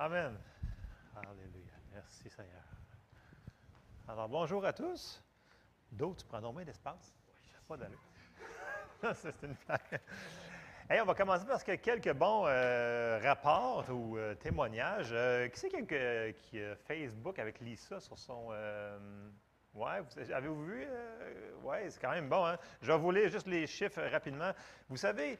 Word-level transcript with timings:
Amen. 0.00 0.34
Alléluia. 1.14 1.74
Merci 1.92 2.30
Seigneur. 2.30 2.62
Alors, 4.08 4.30
bonjour 4.30 4.64
à 4.64 4.72
tous. 4.72 5.22
D'autres, 5.92 6.24
tu 6.24 6.26
prends 6.26 6.52
moins 6.54 6.64
d'espace? 6.64 7.14
Oui, 7.28 7.60
pas 7.68 7.76
d'allure. 7.76 8.00
C'est 9.14 9.42
une 9.42 9.54
blague. 9.66 10.00
Hey, 10.88 11.02
on 11.02 11.04
va 11.04 11.14
commencer 11.14 11.44
parce 11.46 11.62
que 11.62 11.72
quelques 11.74 12.14
bons 12.14 12.46
euh, 12.46 13.20
rapports 13.22 13.90
ou 13.90 14.16
euh, 14.16 14.34
témoignages. 14.36 15.10
Euh, 15.12 15.48
qui 15.48 15.60
c'est 15.60 15.68
qui, 15.68 16.34
qui 16.48 16.62
a 16.62 16.76
Facebook 16.76 17.38
avec 17.38 17.60
Lisa 17.60 18.00
sur 18.00 18.18
son. 18.18 18.46
ouais, 19.74 20.00
vous- 20.00 20.32
avez-vous 20.32 20.64
vu? 20.64 20.88
ouais, 21.62 21.90
c'est 21.90 22.00
quand 22.00 22.12
même 22.12 22.30
bon. 22.30 22.46
Hein? 22.46 22.56
Je 22.80 22.90
vais 22.90 22.98
vous 22.98 23.10
lire 23.10 23.28
juste 23.28 23.46
les 23.48 23.66
chiffres 23.66 24.00
rapidement. 24.10 24.52
Vous 24.88 24.96
savez, 24.96 25.38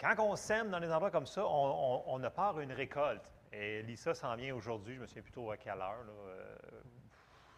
quand 0.00 0.14
on 0.18 0.36
sème 0.36 0.70
dans 0.70 0.80
des 0.80 0.90
endroits 0.90 1.10
comme 1.10 1.26
ça, 1.26 1.44
on, 1.44 2.02
on, 2.06 2.30
part 2.30 2.60
une 2.60 2.72
récolte. 2.72 3.32
Et 3.52 3.82
Lisa 3.82 4.14
s'en 4.14 4.36
vient 4.36 4.54
aujourd'hui, 4.54 4.94
je 4.94 5.00
me 5.00 5.06
souviens 5.06 5.22
plutôt 5.22 5.50
à 5.50 5.56
quelle 5.56 5.80
heure. 5.80 6.04
euh, 6.28 6.56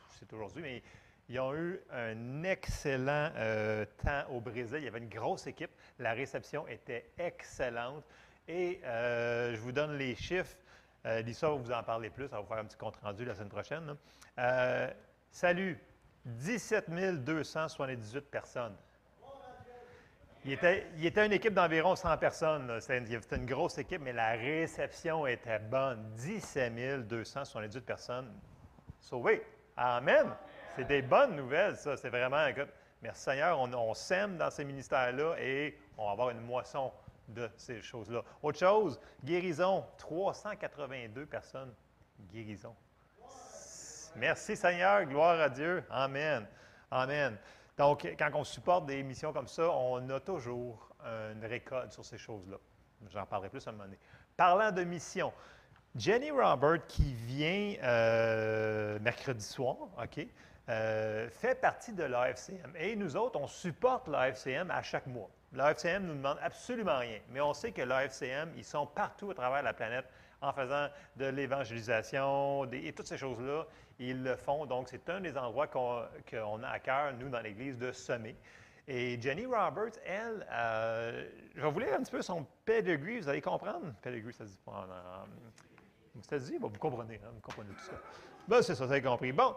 c'est 0.08 0.32
aujourd'hui, 0.32 0.62
mais 0.62 0.82
ils 1.28 1.38
ont 1.38 1.54
eu 1.54 1.80
un 1.90 2.42
excellent 2.44 3.30
euh, 3.36 3.84
temps 4.02 4.24
au 4.30 4.40
Brésil. 4.40 4.78
Il 4.78 4.84
y 4.84 4.88
avait 4.88 4.98
une 4.98 5.08
grosse 5.08 5.46
équipe. 5.46 5.70
La 5.98 6.12
réception 6.12 6.66
était 6.66 7.10
excellente. 7.18 8.04
Et 8.48 8.80
euh, 8.84 9.54
je 9.54 9.60
vous 9.60 9.72
donne 9.72 9.96
les 9.96 10.14
chiffres. 10.14 10.56
Lisa 11.04 11.48
va 11.48 11.54
vous 11.54 11.72
en 11.72 11.82
parler 11.82 12.10
plus. 12.10 12.24
Elle 12.24 12.30
va 12.30 12.40
vous 12.40 12.46
faire 12.46 12.58
un 12.58 12.64
petit 12.64 12.76
compte-rendu 12.76 13.24
la 13.24 13.34
semaine 13.34 13.48
prochaine. 13.48 13.96
salut, 15.30 15.78
17 16.26 16.90
278 17.24 18.30
personnes. 18.30 18.76
Il 20.44 20.52
était, 20.52 20.86
était 21.02 21.26
une 21.26 21.32
équipe 21.32 21.52
d'environ 21.52 21.94
100 21.94 22.16
personnes. 22.16 22.80
C'était 22.80 23.36
une, 23.36 23.46
grosse 23.46 23.76
équipe, 23.76 24.00
mais 24.00 24.12
la 24.12 24.30
réception 24.30 25.26
était 25.26 25.58
bonne. 25.58 26.02
17 26.16 27.06
278 27.06 27.80
personnes 27.84 28.32
sauvées. 28.98 29.44
Amen. 29.76 30.26
C'est 30.76 30.86
des 30.86 31.02
bonnes 31.02 31.36
nouvelles, 31.36 31.76
ça. 31.76 31.96
C'est 31.96 32.08
vraiment, 32.08 32.46
merci 33.02 33.22
Seigneur, 33.22 33.58
on, 33.58 33.72
on 33.74 33.92
sème 33.92 34.38
dans 34.38 34.50
ces 34.50 34.64
ministères-là 34.64 35.34
et 35.38 35.78
on 35.98 36.06
va 36.06 36.12
avoir 36.12 36.30
une 36.30 36.40
moisson 36.40 36.90
de 37.28 37.48
ces 37.56 37.82
choses-là. 37.82 38.22
Autre 38.42 38.58
chose, 38.58 38.98
guérison, 39.24 39.84
382 39.98 41.26
personnes. 41.26 41.72
Guérison. 42.32 42.74
Merci 44.16 44.56
Seigneur, 44.56 45.04
gloire 45.04 45.38
à 45.40 45.48
Dieu. 45.48 45.84
Amen. 45.90 46.46
Amen. 46.90 47.36
Donc, 47.80 48.06
quand 48.18 48.30
on 48.34 48.44
supporte 48.44 48.84
des 48.84 49.02
missions 49.02 49.32
comme 49.32 49.48
ça, 49.48 49.70
on 49.70 50.06
a 50.10 50.20
toujours 50.20 50.94
une 51.32 51.42
récolte 51.46 51.90
sur 51.92 52.04
ces 52.04 52.18
choses-là. 52.18 52.58
J'en 53.08 53.24
parlerai 53.24 53.48
plus 53.48 53.66
à 53.66 53.70
un 53.70 53.72
moment 53.72 53.84
donné. 53.84 53.98
Parlant 54.36 54.70
de 54.70 54.84
mission, 54.84 55.32
Jenny 55.96 56.30
Robert, 56.30 56.86
qui 56.88 57.14
vient 57.14 57.76
euh, 57.82 58.98
mercredi 58.98 59.42
soir, 59.42 59.76
OK, 59.98 60.26
euh, 60.68 61.30
fait 61.30 61.54
partie 61.54 61.94
de 61.94 62.02
l'AFCM. 62.02 62.70
Et 62.78 62.96
nous 62.96 63.16
autres, 63.16 63.40
on 63.40 63.46
supporte 63.46 64.08
l'AFCM 64.08 64.70
à 64.70 64.82
chaque 64.82 65.06
mois. 65.06 65.30
L'AFCM 65.54 66.02
ne 66.02 66.08
nous 66.08 66.16
demande 66.16 66.38
absolument 66.42 66.98
rien, 66.98 67.20
mais 67.30 67.40
on 67.40 67.54
sait 67.54 67.72
que 67.72 67.80
l'AFCM, 67.80 68.52
ils 68.58 68.64
sont 68.64 68.84
partout 68.84 69.30
à 69.30 69.34
travers 69.34 69.62
la 69.62 69.72
planète 69.72 70.04
en 70.42 70.52
faisant 70.52 70.88
de 71.16 71.26
l'évangélisation 71.26 72.70
et 72.72 72.92
toutes 72.92 73.06
ces 73.06 73.18
choses-là. 73.18 73.66
Ils 73.98 74.22
le 74.22 74.36
font. 74.36 74.64
Donc, 74.66 74.88
c'est 74.88 75.08
un 75.10 75.20
des 75.20 75.36
endroits 75.36 75.66
qu'on 75.66 76.62
a 76.62 76.68
à 76.68 76.78
cœur, 76.78 77.12
nous, 77.14 77.28
dans 77.28 77.40
l'Église, 77.40 77.76
de 77.78 77.92
semer. 77.92 78.36
Et 78.88 79.20
Jenny 79.20 79.44
Roberts, 79.46 79.98
elle, 80.04 80.46
euh, 80.50 81.28
je 81.54 81.60
vais 81.60 81.70
vous 81.70 81.78
lire 81.78 81.94
un 81.94 82.02
petit 82.02 82.10
peu 82.10 82.22
son 82.22 82.46
pedigree, 82.64 83.20
vous 83.20 83.28
allez 83.28 83.42
comprendre. 83.42 83.92
Pedigree, 84.02 84.32
ça 84.32 84.46
se 84.46 84.52
dit 84.52 84.58
pas 84.64 84.72
en. 84.72 84.84
en- 84.84 86.22
ça 86.22 86.38
se 86.40 86.44
dit, 86.50 86.56
vous 86.58 86.70
comprenez, 86.70 87.20
hein, 87.24 87.28
vous 87.32 87.40
comprenez 87.40 87.70
tout 87.70 87.84
ça. 87.84 87.92
Ben, 88.48 88.62
c'est 88.62 88.74
ça, 88.74 88.84
vous 88.84 88.90
avez 88.92 89.00
compris. 89.02 89.32
Bon, 89.32 89.54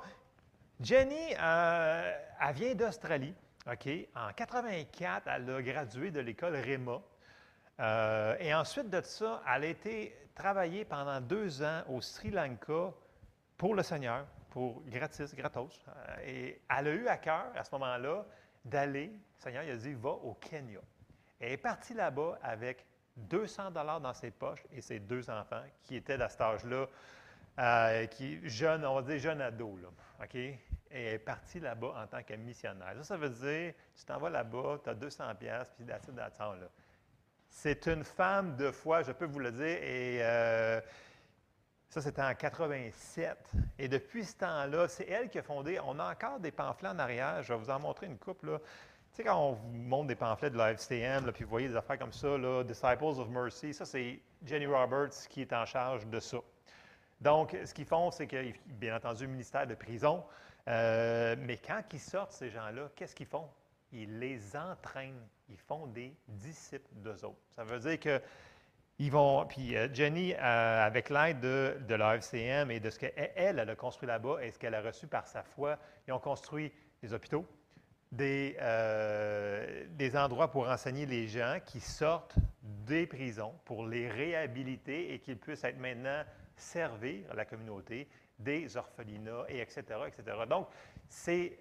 Jenny, 0.80 1.34
euh, 1.42 2.14
elle 2.42 2.54
vient 2.56 2.76
d'Australie. 2.76 3.34
OK? 3.66 3.90
En 4.16 4.32
84, 4.34 5.28
elle 5.28 5.50
a 5.50 5.62
gradué 5.62 6.12
de 6.12 6.20
l'école 6.20 6.56
REMA. 6.56 7.02
Euh, 7.80 8.36
et 8.40 8.54
ensuite 8.54 8.90
de 8.90 9.02
ça, 9.02 9.42
elle 9.48 9.64
a 9.64 9.68
été 9.68 10.16
travailler 10.36 10.86
pendant 10.86 11.22
deux 11.22 11.62
ans 11.62 11.82
au 11.90 12.02
Sri 12.02 12.32
Lanka 12.32 12.92
pour 13.58 13.76
le 13.76 13.84
Seigneur, 13.84 14.26
pour 14.50 14.84
gratis, 14.86 15.34
gratos. 15.36 15.80
Euh, 15.88 16.16
et 16.26 16.62
elle 16.70 16.88
a 16.88 16.92
eu 16.92 17.08
à 17.08 17.18
cœur, 17.18 17.52
à 17.56 17.64
ce 17.64 17.72
moment-là, 17.74 18.26
d'aller, 18.66 19.08
le 19.08 19.20
Seigneur 19.38 19.64
il 19.64 19.72
a 19.72 19.78
dit, 19.78 19.94
va 19.94 20.10
au 20.10 20.34
Kenya. 20.36 20.80
Elle 21.40 21.54
est 21.54 21.58
partie 21.58 21.94
là-bas 21.94 22.40
avec 22.42 22.86
200 23.18 23.72
dollars 23.72 24.02
dans 24.02 24.14
ses 24.14 24.32
poches 24.32 24.64
et 24.72 24.82
ses 24.82 25.00
deux 25.00 25.30
enfants 25.30 25.64
qui 25.84 25.96
étaient 25.96 26.22
à 26.22 26.30
cet 26.30 26.42
âge-là, 26.42 26.88
euh, 27.60 28.06
qui 28.08 28.40
jeune, 28.48 28.86
on 28.86 28.96
va 28.96 29.02
dire 29.02 29.20
jeune 29.20 29.42
ado, 29.42 29.78
là, 29.78 29.90
OK? 30.24 30.36
Et 30.36 30.60
elle 30.92 31.14
est 31.16 31.20
partie 31.20 31.60
là-bas 31.60 31.94
en 32.04 32.08
tant 32.08 32.24
que 32.24 32.34
missionnaire. 32.34 32.94
Ça, 32.98 33.04
ça 33.04 33.18
veut 33.18 33.30
dire, 33.30 33.74
tu 33.96 34.06
t'en 34.06 34.18
vas 34.18 34.30
là-bas, 34.30 34.80
tu 34.84 34.90
as 34.90 34.96
200 34.96 35.36
pièces 35.36 35.72
puis 35.76 35.86
that's 35.86 36.08
it, 36.08 36.16
là. 36.16 36.70
C'est 37.56 37.86
une 37.86 38.04
femme 38.04 38.56
de 38.58 38.72
foi, 38.72 39.04
je 39.04 39.12
peux 39.12 39.26
vous 39.26 39.40
le 39.40 39.52
dire, 39.52 39.64
et 39.64 40.18
euh, 40.22 40.82
ça, 41.88 42.02
c'était 42.02 42.24
en 42.24 42.34
87. 42.34 43.38
Et 43.78 43.88
depuis 43.88 44.26
ce 44.26 44.36
temps-là, 44.38 44.88
c'est 44.88 45.08
elle 45.08 45.30
qui 45.30 45.38
a 45.38 45.44
fondé. 45.44 45.80
On 45.86 46.00
a 46.00 46.12
encore 46.12 46.40
des 46.40 46.52
pamphlets 46.52 46.90
en 46.90 46.98
arrière. 46.98 47.44
Je 47.44 47.54
vais 47.54 47.60
vous 47.60 47.70
en 47.70 47.80
montrer 47.80 48.08
une 48.08 48.18
coupe. 48.18 48.44
Là. 48.44 48.58
Tu 48.58 48.66
sais, 49.18 49.24
quand 49.24 49.38
on 49.38 49.52
vous 49.54 49.72
montre 49.72 50.08
des 50.08 50.16
pamphlets 50.16 50.50
de 50.50 50.58
la 50.58 50.72
FCM, 50.72 51.32
puis 51.32 51.44
vous 51.44 51.52
voyez 51.52 51.70
des 51.70 51.76
affaires 51.76 52.00
comme 52.00 52.12
ça, 52.12 52.36
là, 52.38 52.64
Disciples 52.64 53.04
of 53.04 53.30
Mercy, 53.30 53.72
ça, 53.72 53.86
c'est 53.86 54.20
Jenny 54.44 54.66
Roberts 54.66 55.28
qui 55.30 55.42
est 55.42 55.54
en 55.54 55.66
charge 55.66 56.08
de 56.08 56.20
ça. 56.20 56.40
Donc, 57.22 57.56
ce 57.64 57.74
qu'ils 57.74 57.86
font, 57.86 58.10
c'est 58.10 58.26
que, 58.26 58.52
bien 58.66 58.96
entendu, 58.96 59.28
ministère 59.28 59.68
de 59.68 59.76
prison, 59.76 60.26
euh, 60.68 61.36
mais 61.38 61.58
quand 61.58 61.82
ils 61.94 62.00
sortent, 62.00 62.34
ces 62.34 62.50
gens-là, 62.50 62.90
qu'est-ce 62.96 63.16
qu'ils 63.16 63.28
font? 63.28 63.48
Ils 63.92 64.18
les 64.20 64.58
entraînent. 64.58 65.28
Font 65.58 65.88
des 65.88 66.16
disciples 66.28 66.94
d'eux 66.96 67.26
autres. 67.26 67.42
Ça 67.56 67.64
veut 67.64 67.80
dire 67.80 68.00
que 68.00 68.22
ils 69.00 69.12
vont, 69.12 69.46
puis 69.46 69.76
euh, 69.76 69.92
Jenny, 69.92 70.34
euh, 70.34 70.86
avec 70.86 71.10
l'aide 71.10 71.40
de, 71.40 71.78
de 71.88 71.96
la 71.96 72.16
FCM 72.16 72.70
et 72.70 72.80
de 72.80 72.90
ce 72.90 73.00
qu'elle, 73.00 73.32
elle, 73.36 73.60
elle 73.60 73.70
a 73.70 73.76
construit 73.76 74.08
là-bas 74.08 74.44
et 74.44 74.52
ce 74.52 74.60
qu'elle 74.60 74.76
a 74.76 74.82
reçu 74.82 75.08
par 75.08 75.28
sa 75.28 75.44
foi, 75.44 75.78
ils 76.08 76.14
ont 76.14 76.20
construit 76.20 76.72
des 77.02 77.12
hôpitaux, 77.12 77.46
des, 78.12 78.56
euh, 78.62 79.86
des 79.90 80.16
endroits 80.16 80.52
pour 80.52 80.70
enseigner 80.70 81.08
les 81.08 81.28
gens 81.28 81.58
qui 81.66 81.80
sortent 81.80 82.36
des 82.62 83.08
prisons, 83.08 83.54
pour 83.66 83.86
les 83.88 84.08
réhabiliter 84.08 85.14
et 85.14 85.20
qu'ils 85.20 85.40
puissent 85.40 85.64
être 85.64 85.80
maintenant 85.80 86.24
servir 86.56 87.34
la 87.34 87.46
communauté, 87.46 88.08
des 88.38 88.78
orphelinats, 88.78 89.46
et 89.50 89.60
etc., 89.60 89.82
etc. 90.08 90.38
Donc, 90.48 90.68
c'est 91.10 91.58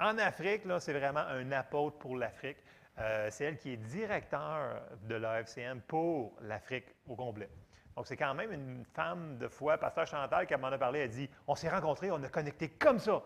en, 0.00 0.18
Afrique, 0.18 0.62
c'est 0.80 0.92
vraiment 0.92 1.20
un 1.20 1.52
apôtre 1.52 1.98
pour 1.98 2.16
l'Afrique. 2.16 2.58
Euh, 2.98 3.28
c'est 3.30 3.44
elle 3.44 3.58
qui 3.58 3.72
est 3.72 3.76
directeur 3.76 4.82
de 5.02 5.16
l'AFCM 5.16 5.80
pour 5.82 6.36
l'Afrique 6.42 6.86
au 7.08 7.16
complet. 7.16 7.48
Donc, 7.96 8.06
c'est 8.06 8.16
quand 8.16 8.34
même 8.34 8.52
une 8.52 8.84
femme 8.92 9.38
de 9.38 9.48
foi. 9.48 9.78
Pasteur 9.78 10.06
Chantal, 10.06 10.46
qui 10.46 10.54
m'en 10.56 10.68
a 10.68 10.78
parlé, 10.78 11.02
a 11.02 11.08
dit 11.08 11.28
On 11.46 11.54
s'est 11.54 11.68
rencontrés, 11.68 12.10
on 12.10 12.22
a 12.22 12.28
connecté 12.28 12.68
comme 12.68 12.98
ça, 12.98 13.22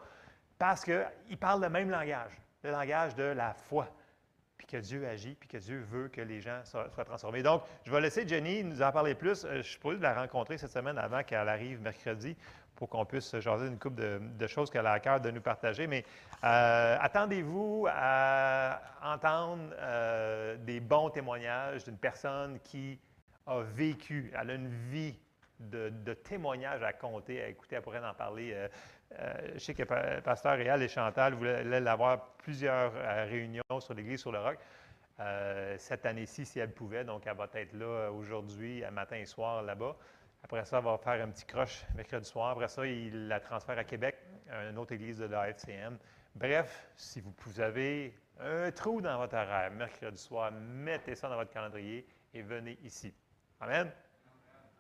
parce 0.58 0.84
qu'ils 0.84 1.38
parlent 1.38 1.62
le 1.62 1.70
même 1.70 1.90
langage, 1.90 2.32
le 2.62 2.70
langage 2.70 3.14
de 3.14 3.24
la 3.24 3.54
foi, 3.54 3.88
puis 4.56 4.66
que 4.66 4.76
Dieu 4.76 5.06
agit, 5.06 5.34
puis 5.34 5.48
que 5.48 5.56
Dieu 5.56 5.78
veut 5.80 6.08
que 6.08 6.20
les 6.20 6.40
gens 6.40 6.60
soient, 6.64 6.88
transformés. 7.04 7.42
Donc, 7.42 7.62
je 7.84 7.90
vais 7.90 8.00
laisser 8.00 8.28
Jenny 8.28 8.62
nous 8.64 8.82
en 8.82 8.92
parler 8.92 9.14
plus. 9.14 9.44
Euh, 9.44 9.62
Je 9.62 9.78
de 9.78 10.02
la 10.02 10.14
rencontrer 10.14 10.58
cette 10.58 10.70
semaine 10.70 10.98
avant 10.98 11.22
qu'elle 11.22 11.48
arrive 11.48 11.80
mercredi 11.80 12.36
pour 12.78 12.89
qu'on 12.89 13.05
puisse 13.05 13.37
jaser 13.41 13.66
une 13.66 13.77
couple 13.77 14.00
de, 14.21 14.47
choses 14.47 14.71
qu'elle 14.71 14.87
a 14.87 14.93
à 14.93 15.00
cœur 15.00 15.21
de 15.21 15.33
nous 15.33 15.41
partager. 15.41 15.89
Mais 15.89 16.05
euh, 16.44 16.97
attendez-vous 17.00 17.89
à 17.91 18.81
entendre 19.03 19.75
euh, 19.81 20.56
des 20.59 20.78
bons 20.78 21.11
témoignages 21.11 21.83
d'une 21.83 21.99
personne 21.99 22.61
qui 22.61 22.97
a 23.49 23.62
vécu, 23.62 24.33
elle 24.41 24.50
a 24.50 24.55
une 24.55 24.69
vie 24.69 25.19
de, 25.59 25.89
de 25.89 26.15
témoignages 26.15 26.84
à 26.84 26.92
compter, 26.92 27.42
à 27.42 27.48
écouter. 27.48 27.75
Elle 27.75 27.83
pourrait 27.83 27.98
en 27.98 28.15
parler. 28.15 28.53
Euh, 28.54 28.69
je 29.54 29.59
sais 29.59 29.74
que 29.74 29.83
Pa- 29.83 30.21
Pasteur 30.21 30.57
Réal 30.57 30.81
et 30.81 30.89
Chantal 30.89 31.34
voulaient 31.34 31.89
avoir 31.89 32.27
plusieurs 32.36 32.92
réunions 33.28 33.81
sur 33.81 33.92
l'Église 33.95 34.21
sur 34.21 34.31
le 34.31 34.39
roc. 34.39 34.59
Cette 35.78 36.07
année-ci, 36.07 36.47
si 36.47 36.60
elle 36.60 36.71
pouvait, 36.71 37.03
donc 37.03 37.27
elle 37.27 37.36
va 37.36 37.48
être 37.54 37.72
là 37.72 38.13
aujourd'hui, 38.13 38.84
matin 38.92 39.16
et 39.16 39.27
soir 39.27 39.63
là-bas. 39.63 39.97
Après 40.42 40.64
ça, 40.64 40.78
elle 40.78 40.84
va 40.84 40.98
faire 40.98 41.24
un 41.24 41.30
petit 41.30 41.44
croche 41.44 41.84
mercredi 41.94 42.28
soir. 42.28 42.50
Après 42.50 42.68
ça, 42.68 42.86
il 42.86 43.28
la 43.28 43.40
transfère 43.40 43.78
à 43.78 43.84
Québec, 43.84 44.16
à 44.50 44.68
une 44.68 44.78
autre 44.78 44.92
église 44.92 45.18
de 45.18 45.26
la 45.26 45.48
FCM. 45.50 45.98
Bref, 46.34 46.88
si 46.96 47.20
vous, 47.20 47.60
avez 47.60 48.14
un 48.40 48.70
trou 48.70 49.00
dans 49.00 49.18
votre 49.18 49.34
horaire 49.34 49.70
mercredi 49.72 50.20
soir, 50.20 50.52
mettez 50.52 51.14
ça 51.14 51.28
dans 51.28 51.36
votre 51.36 51.50
calendrier 51.50 52.06
et 52.32 52.42
venez 52.42 52.78
ici. 52.84 53.12
Amen? 53.60 53.90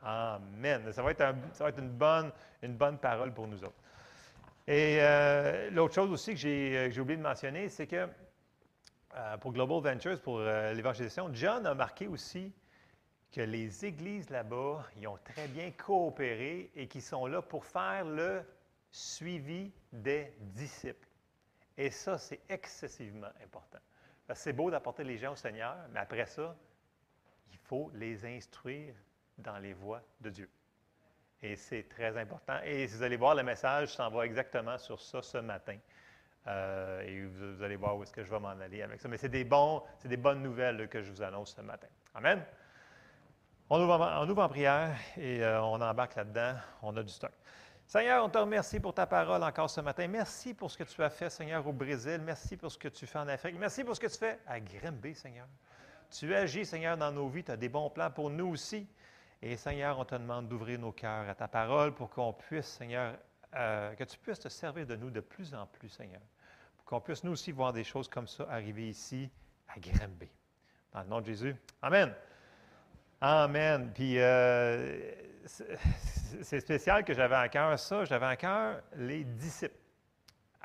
Amen. 0.02 0.92
Ça 0.92 1.02
va 1.02 1.10
être, 1.10 1.78
une, 1.78 1.90
bonne, 1.90 2.30
une 2.62 2.76
bonne 2.76 2.98
parole 2.98 3.34
pour 3.34 3.48
nous 3.48 3.62
autres. 3.64 3.82
Et 4.68 4.98
euh, 5.00 5.70
l'autre 5.70 5.94
chose 5.94 6.10
aussi 6.10 6.32
que 6.32 6.38
j'ai 6.38 6.76
euh, 6.76 6.86
que 6.88 6.90
j'ai 6.92 7.00
oublié 7.00 7.16
de 7.16 7.22
mentionner, 7.22 7.68
c'est 7.70 7.86
que 7.86 8.06
euh, 9.16 9.36
pour 9.38 9.52
Global 9.52 9.80
Ventures, 9.80 10.20
pour 10.20 10.40
l'évangélisation, 10.40 11.30
John 11.32 11.66
a 11.66 11.74
marqué 11.74 12.06
aussi 12.06 12.52
que 13.32 13.40
les 13.40 13.84
églises 13.84 14.30
là-bas, 14.30 14.84
ils 14.96 15.06
ont 15.06 15.18
très 15.24 15.48
bien 15.48 15.70
coopéré 15.72 16.70
et 16.74 16.88
qui 16.88 17.00
sont 17.00 17.26
là 17.26 17.42
pour 17.42 17.64
faire 17.64 18.04
le 18.04 18.42
suivi 18.90 19.70
des 19.92 20.32
disciples. 20.40 21.08
Et 21.76 21.90
ça, 21.90 22.18
c'est 22.18 22.40
excessivement 22.48 23.30
important. 23.42 23.78
C'est 24.34 24.52
beau 24.52 24.70
d'apporter 24.70 25.04
les 25.04 25.16
gens 25.16 25.32
au 25.32 25.36
Seigneur, 25.36 25.76
mais 25.90 26.00
après 26.00 26.26
ça, 26.26 26.56
il 27.52 27.58
faut 27.58 27.90
les 27.94 28.24
instruire 28.26 28.94
dans 29.38 29.58
les 29.58 29.72
voies 29.72 30.02
de 30.20 30.30
Dieu. 30.30 30.50
Et 31.40 31.54
c'est 31.56 31.88
très 31.88 32.16
important. 32.16 32.58
Et 32.64 32.86
vous 32.86 33.02
allez 33.02 33.16
voir, 33.16 33.34
le 33.34 33.42
message 33.42 33.94
s'en 33.94 34.10
va 34.10 34.26
exactement 34.26 34.76
sur 34.76 35.00
ça 35.00 35.22
ce 35.22 35.38
matin. 35.38 35.78
Euh, 36.46 37.00
et 37.02 37.26
vous, 37.26 37.62
allez 37.62 37.76
voir 37.76 37.96
où 37.96 38.02
est-ce 38.02 38.12
que 38.12 38.24
je 38.24 38.30
vais 38.30 38.40
m'en 38.40 38.48
aller 38.48 38.82
avec 38.82 39.00
ça. 39.00 39.08
Mais 39.08 39.18
c'est 39.18 39.28
des 39.28 39.44
bonnes 39.44 40.42
nouvelles 40.42 40.88
que 40.88 41.02
je 41.02 41.12
vous 41.12 41.22
annonce 41.22 41.54
ce 41.54 41.60
matin. 41.60 41.88
Amen. 42.14 42.44
On 43.70 43.78
ouvre, 43.82 44.44
en, 44.44 44.48
prière 44.48 44.96
et 45.18 45.42
euh, 45.44 45.60
on 45.60 45.78
embarque 45.82 46.14
là-dedans. 46.14 46.54
On 46.80 46.96
a 46.96 47.02
du 47.02 47.12
stock. 47.12 47.32
Seigneur, 47.86 48.24
on 48.24 48.30
te 48.30 48.38
remercie 48.38 48.80
pour 48.80 48.94
ta 48.94 49.06
parole 49.06 49.42
encore 49.42 49.68
ce 49.68 49.82
matin. 49.82 50.08
Merci 50.08 50.54
pour 50.54 50.70
ce 50.70 50.78
que 50.78 50.84
tu 50.84 51.02
as 51.02 51.10
fait, 51.10 51.28
Seigneur, 51.28 51.66
au 51.66 51.72
Brésil. 51.74 52.18
Merci 52.24 52.56
pour 52.56 52.72
ce 52.72 52.78
que 52.78 52.88
tu 52.88 53.06
fais 53.06 53.18
en 53.18 53.28
Afrique. 53.28 53.56
Merci 53.58 53.84
pour 53.84 53.94
ce 53.94 54.00
que 54.00 54.06
tu 54.06 54.16
fais 54.16 54.38
à 54.46 54.58
Grimby, 54.58 55.14
Seigneur. 55.14 55.46
Tu 56.10 56.34
agis, 56.34 56.64
Seigneur, 56.64 56.96
dans 56.96 57.12
nos 57.12 57.28
vies. 57.28 57.44
Tu 57.44 57.50
as 57.50 57.58
des 57.58 57.68
bons 57.68 57.90
plans 57.90 58.10
pour 58.10 58.30
nous 58.30 58.46
aussi. 58.46 58.88
Et 59.42 59.54
Seigneur, 59.58 59.98
on 59.98 60.04
te 60.06 60.14
demande 60.14 60.48
d'ouvrir 60.48 60.78
nos 60.78 60.92
cœurs 60.92 61.28
à 61.28 61.34
ta 61.34 61.46
parole 61.46 61.92
pour 61.92 62.08
qu'on 62.08 62.32
puisse, 62.32 62.68
Seigneur, 62.68 63.18
euh, 63.54 63.94
que 63.96 64.04
tu 64.04 64.16
puisses 64.16 64.40
te 64.40 64.48
servir 64.48 64.86
de 64.86 64.96
nous 64.96 65.10
de 65.10 65.20
plus 65.20 65.54
en 65.54 65.66
plus, 65.66 65.90
Seigneur. 65.90 66.22
Pour 66.78 66.86
qu'on 66.86 67.00
puisse 67.02 67.22
nous 67.22 67.32
aussi 67.32 67.52
voir 67.52 67.74
des 67.74 67.84
choses 67.84 68.08
comme 68.08 68.28
ça 68.28 68.46
arriver 68.48 68.88
ici 68.88 69.28
à 69.68 69.78
Grimby. 69.78 70.30
Dans 70.90 71.02
le 71.02 71.08
nom 71.08 71.20
de 71.20 71.26
Jésus. 71.26 71.54
Amen. 71.82 72.14
Amen. 73.20 73.90
Puis 73.92 74.14
euh, 74.18 75.10
c'est 75.44 76.60
spécial 76.60 77.04
que 77.04 77.12
j'avais 77.14 77.36
en 77.36 77.48
cœur 77.48 77.78
ça. 77.78 78.04
J'avais 78.04 78.26
en 78.26 78.36
cœur 78.36 78.80
les 78.94 79.24
disciples. 79.24 79.74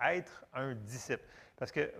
Être 0.03 0.45
un 0.53 0.75
disciple. 0.75 1.23
Parce 1.57 1.71
que 1.71 1.91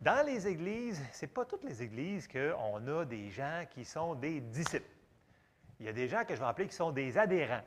dans 0.00 0.24
les 0.24 0.46
églises, 0.46 1.02
ce 1.12 1.24
n'est 1.24 1.32
pas 1.32 1.44
toutes 1.44 1.64
les 1.64 1.82
églises 1.82 2.28
qu'on 2.28 2.86
a 2.86 3.04
des 3.04 3.30
gens 3.30 3.64
qui 3.70 3.84
sont 3.84 4.14
des 4.14 4.40
disciples. 4.40 4.90
Il 5.80 5.86
y 5.86 5.88
a 5.88 5.92
des 5.92 6.08
gens 6.08 6.24
que 6.24 6.34
je 6.34 6.40
vais 6.40 6.46
appeler 6.46 6.68
qui 6.68 6.76
sont 6.76 6.92
des 6.92 7.18
adhérents. 7.18 7.64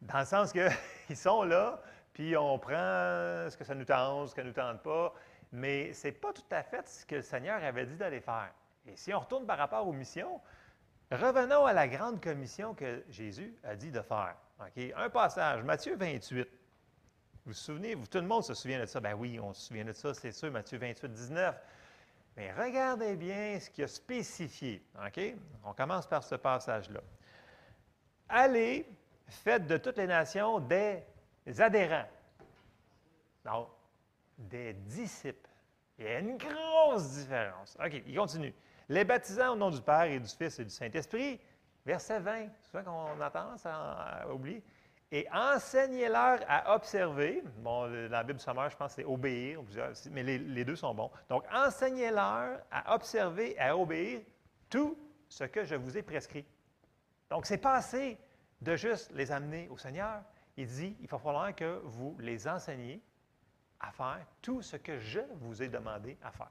Dans 0.00 0.20
le 0.20 0.24
sens 0.24 0.52
qu'ils 0.52 0.70
sont 1.16 1.42
là, 1.42 1.82
puis 2.14 2.36
on 2.36 2.58
prend 2.58 3.50
ce 3.50 3.56
que 3.56 3.64
ça 3.64 3.74
nous 3.74 3.84
tente, 3.84 4.28
ce 4.28 4.34
que 4.34 4.40
ça 4.40 4.46
nous 4.46 4.52
tente 4.54 4.82
pas, 4.82 5.12
mais 5.52 5.92
ce 5.92 6.06
n'est 6.06 6.12
pas 6.12 6.32
tout 6.32 6.42
à 6.50 6.62
fait 6.62 6.88
ce 6.88 7.04
que 7.04 7.16
le 7.16 7.22
Seigneur 7.22 7.62
avait 7.62 7.84
dit 7.84 7.96
d'aller 7.96 8.20
faire. 8.20 8.52
Et 8.88 8.96
si 8.96 9.12
on 9.12 9.20
retourne 9.20 9.46
par 9.46 9.58
rapport 9.58 9.86
aux 9.86 9.92
missions, 9.92 10.40
revenons 11.10 11.66
à 11.66 11.72
la 11.72 11.86
grande 11.88 12.22
commission 12.22 12.74
que 12.74 13.04
Jésus 13.08 13.54
a 13.62 13.76
dit 13.76 13.90
de 13.90 14.00
faire. 14.00 14.36
Un 14.96 15.10
passage, 15.10 15.62
Matthieu 15.62 15.96
28. 15.96 16.42
Vous 16.42 16.48
vous 17.46 17.52
souvenez, 17.52 17.94
vous, 17.94 18.06
tout 18.06 18.18
le 18.18 18.26
monde 18.26 18.44
se 18.44 18.54
souvient 18.54 18.80
de 18.80 18.86
ça. 18.86 19.00
Ben 19.00 19.14
oui, 19.14 19.38
on 19.40 19.52
se 19.52 19.68
souvient 19.68 19.84
de 19.84 19.92
ça, 19.92 20.12
c'est 20.14 20.32
sûr, 20.32 20.50
Matthieu 20.50 20.78
28, 20.78 21.12
19. 21.12 21.54
Mais 22.36 22.52
regardez 22.52 23.16
bien 23.16 23.58
ce 23.60 23.68
qu'il 23.70 23.84
a 23.84 23.88
spécifié. 23.88 24.84
On 25.64 25.72
commence 25.72 26.06
par 26.06 26.22
ce 26.22 26.34
passage-là. 26.34 27.00
Allez, 28.28 28.88
faites 29.26 29.66
de 29.66 29.76
toutes 29.76 29.98
les 29.98 30.06
nations 30.06 30.60
des 30.60 31.02
adhérents. 31.58 32.08
Non, 33.44 33.68
des 34.36 34.72
disciples. 34.72 35.48
Il 35.98 36.04
y 36.04 36.08
a 36.08 36.20
une 36.20 36.36
grosse 36.36 37.10
différence. 37.14 37.76
OK, 37.84 38.02
il 38.06 38.16
continue. 38.16 38.54
Les 38.88 39.04
baptisants 39.04 39.52
au 39.52 39.56
nom 39.56 39.70
du 39.70 39.82
Père 39.82 40.04
et 40.04 40.18
du 40.18 40.28
Fils 40.28 40.58
et 40.58 40.64
du 40.64 40.70
Saint-Esprit, 40.70 41.38
verset 41.84 42.20
20, 42.20 42.48
c'est 42.62 42.72
ça 42.72 42.82
qu'on 42.82 43.20
a 43.20 43.30
tendance 43.30 43.66
à, 43.66 44.26
oublier. 44.32 44.62
Et 45.12 45.26
enseignez-leur 45.30 46.40
à 46.48 46.74
observer. 46.74 47.42
Bon, 47.58 47.84
la 47.86 48.22
Bible 48.22 48.40
sommaire, 48.40 48.70
je 48.70 48.76
pense, 48.76 48.92
c'est 48.94 49.04
obéir, 49.04 49.60
mais 50.10 50.22
les, 50.22 50.64
deux 50.64 50.76
sont 50.76 50.94
bons. 50.94 51.10
Donc, 51.28 51.44
enseignez-leur 51.52 52.60
à 52.70 52.94
observer, 52.94 53.58
à 53.58 53.76
obéir 53.76 54.20
tout 54.70 54.98
ce 55.28 55.44
que 55.44 55.64
je 55.64 55.74
vous 55.74 55.96
ai 55.96 56.02
prescrit. 56.02 56.46
Donc, 57.30 57.44
c'est 57.44 57.58
pas 57.58 57.74
assez 57.74 58.18
de 58.60 58.74
juste 58.76 59.10
les 59.12 59.30
amener 59.30 59.68
au 59.68 59.76
Seigneur. 59.76 60.22
Il 60.56 60.66
dit, 60.66 60.96
il 61.00 61.08
va 61.08 61.18
falloir 61.18 61.54
que 61.54 61.80
vous 61.84 62.16
les 62.20 62.48
enseigniez 62.48 63.02
à 63.80 63.92
faire 63.92 64.20
tout 64.40 64.62
ce 64.62 64.76
que 64.76 64.98
je 64.98 65.20
vous 65.40 65.62
ai 65.62 65.68
demandé 65.68 66.18
à 66.22 66.32
faire. 66.32 66.50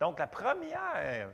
Donc, 0.00 0.18
la 0.18 0.26
première, 0.26 1.30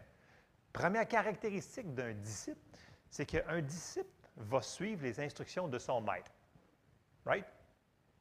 première 0.74 1.08
caractéristique 1.08 1.94
d'un 1.94 2.12
disciple, 2.12 2.60
c'est 3.08 3.24
qu'un 3.24 3.62
disciple 3.62 4.10
va 4.36 4.60
suivre 4.60 5.02
les 5.04 5.18
instructions 5.20 5.68
de 5.68 5.78
son 5.78 6.02
maître. 6.02 6.30
Right? 7.24 7.46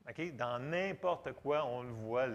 OK? 0.07 0.35
Dans 0.35 0.59
n'importe 0.59 1.33
quoi, 1.33 1.65
on 1.65 1.81
le 1.81 1.91
voit, 1.91 2.27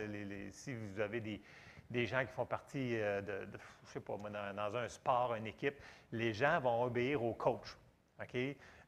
si 0.51 0.75
vous 0.75 1.01
avez 1.01 1.21
des, 1.21 2.07
gens 2.07 2.27
qui 2.27 2.33
font 2.33 2.45
partie 2.45 3.01
euh, 3.01 3.23
de, 3.23 3.49
je 3.87 3.93
sais 3.93 4.01
pas 4.01 4.19
dans, 4.55 4.77
un 4.77 4.89
sport, 4.89 5.35
une 5.37 5.47
équipe, 5.47 5.77
les 6.13 6.35
gens 6.35 6.61
vont 6.61 6.83
obéir 6.83 7.23
au 7.23 7.33
coach. 7.35 7.77
OK? 8.21 8.37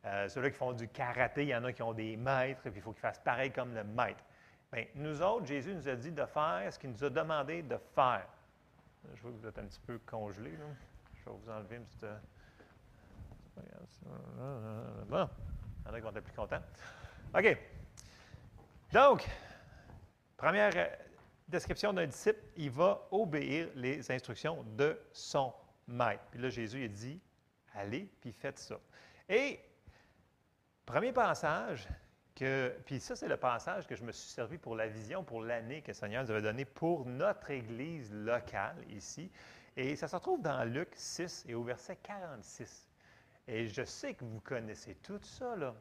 Euh, 0.04 0.28
ceux-là 0.28 0.50
qui 0.50 0.56
font 0.56 0.72
du 0.72 0.88
karaté, 0.88 1.42
il 1.42 1.48
y 1.48 1.54
en 1.54 1.64
a 1.64 1.72
qui 1.72 1.82
ont 1.82 1.92
des 1.92 2.16
maîtres, 2.16 2.62
puis 2.62 2.72
il 2.74 2.82
faut 2.82 2.92
qu'ils 2.92 3.02
fassent 3.02 3.20
pareil 3.20 3.52
comme 3.52 3.72
le 3.74 3.84
maître. 3.84 4.24
Bien, 4.72 4.84
nous 4.96 5.22
autres, 5.22 5.46
Jésus 5.46 5.74
nous 5.74 5.88
a 5.88 5.94
dit 5.94 6.10
de 6.10 6.24
faire 6.24 6.72
ce 6.72 6.78
qu'il 6.78 6.90
nous 6.90 7.04
a 7.04 7.10
demandé 7.10 7.62
de 7.62 7.76
faire. 7.94 8.26
Je 9.14 9.22
vois 9.22 9.30
que 9.30 9.36
vous 9.36 9.46
êtes 9.46 9.58
un 9.58 9.64
petit 9.64 9.80
peu 9.80 9.98
congelé. 10.06 10.52
Je 11.20 11.30
vais 11.30 11.36
vous 11.36 11.50
enlever 11.50 11.76
une 11.76 11.84
petite. 11.84 12.04
Euh, 14.38 15.04
bon, 15.06 15.28
il 15.84 15.88
y 15.88 15.90
en 15.90 15.94
a 15.94 15.96
qui 15.98 16.04
vont 16.04 16.10
être 16.10 16.24
plus 16.24 16.34
contents. 16.34 16.62
OK. 17.34 17.58
Donc, 18.92 19.28
première 20.36 20.72
euh, 20.76 20.86
description 21.46 21.92
d'un 21.92 22.06
disciple, 22.06 22.40
il 22.56 22.70
va 22.70 23.06
obéir 23.10 23.68
les 23.74 24.10
instructions 24.10 24.64
de 24.76 24.98
son 25.12 25.52
maître. 25.86 26.24
Puis 26.30 26.40
là, 26.40 26.48
Jésus 26.48 26.84
a 26.84 26.88
dit 26.88 27.20
allez, 27.74 28.10
puis 28.20 28.32
faites 28.32 28.58
ça. 28.58 28.78
Et, 29.28 29.60
premier 30.86 31.12
passage, 31.12 31.86
que, 32.34 32.74
puis 32.86 32.98
ça, 32.98 33.14
c'est 33.14 33.28
le 33.28 33.36
passage 33.36 33.86
que 33.86 33.94
je 33.94 34.02
me 34.02 34.12
suis 34.12 34.30
servi 34.30 34.56
pour 34.56 34.74
la 34.74 34.88
vision, 34.88 35.22
pour 35.22 35.42
l'année 35.42 35.82
que 35.82 35.88
le 35.88 35.94
Seigneur 35.94 36.24
nous 36.24 36.30
avait 36.30 36.42
donnée 36.42 36.64
pour 36.64 37.04
notre 37.04 37.50
Église 37.50 38.10
locale 38.10 38.76
ici. 38.88 39.30
Et 39.76 39.96
ça 39.96 40.08
se 40.08 40.16
retrouve 40.16 40.42
dans 40.42 40.64
Luc 40.64 40.90
6 40.94 41.44
et 41.48 41.54
au 41.54 41.62
verset 41.62 41.96
46. 41.96 42.88
Et 43.48 43.66
je 43.66 43.84
sais 43.84 44.14
que 44.14 44.24
vous 44.24 44.40
connaissez 44.40 44.94
tout 44.96 45.20
ça, 45.22 45.56
là 45.56 45.74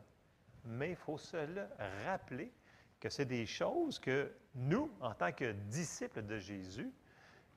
mais 0.65 0.91
il 0.91 0.95
faut 0.95 1.17
se 1.17 1.37
le 1.37 1.67
rappeler 2.05 2.51
que 2.99 3.09
c'est 3.09 3.25
des 3.25 3.45
choses 3.45 3.97
que 3.99 4.31
nous, 4.55 4.91
en 4.99 5.13
tant 5.13 5.31
que 5.31 5.51
disciples 5.51 6.21
de 6.21 6.37
Jésus, 6.37 6.91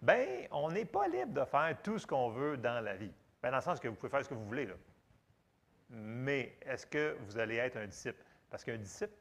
ben, 0.01 0.47
on 0.51 0.71
n'est 0.71 0.85
pas 0.85 1.09
libre 1.09 1.33
de 1.33 1.45
faire 1.45 1.77
tout 1.83 1.99
ce 1.99 2.07
qu'on 2.07 2.31
veut 2.31 2.57
dans 2.57 2.83
la 2.83 2.95
vie. 2.95 3.13
Ben, 3.43 3.51
dans 3.51 3.57
le 3.57 3.63
sens 3.63 3.81
que 3.81 3.89
vous 3.89 3.95
pouvez 3.95 4.11
faire 4.11 4.25
ce 4.25 4.29
que 4.29 4.35
vous 4.35 4.47
voulez, 4.47 4.67
là. 4.67 4.75
Mais 5.91 6.57
est-ce 6.63 6.87
que 6.87 7.17
vous 7.27 7.39
allez 7.39 7.57
être 7.57 7.77
un 7.77 7.87
disciple? 7.87 8.23
Parce 8.51 8.65
qu'un 8.65 8.79
disciple, 8.79 9.15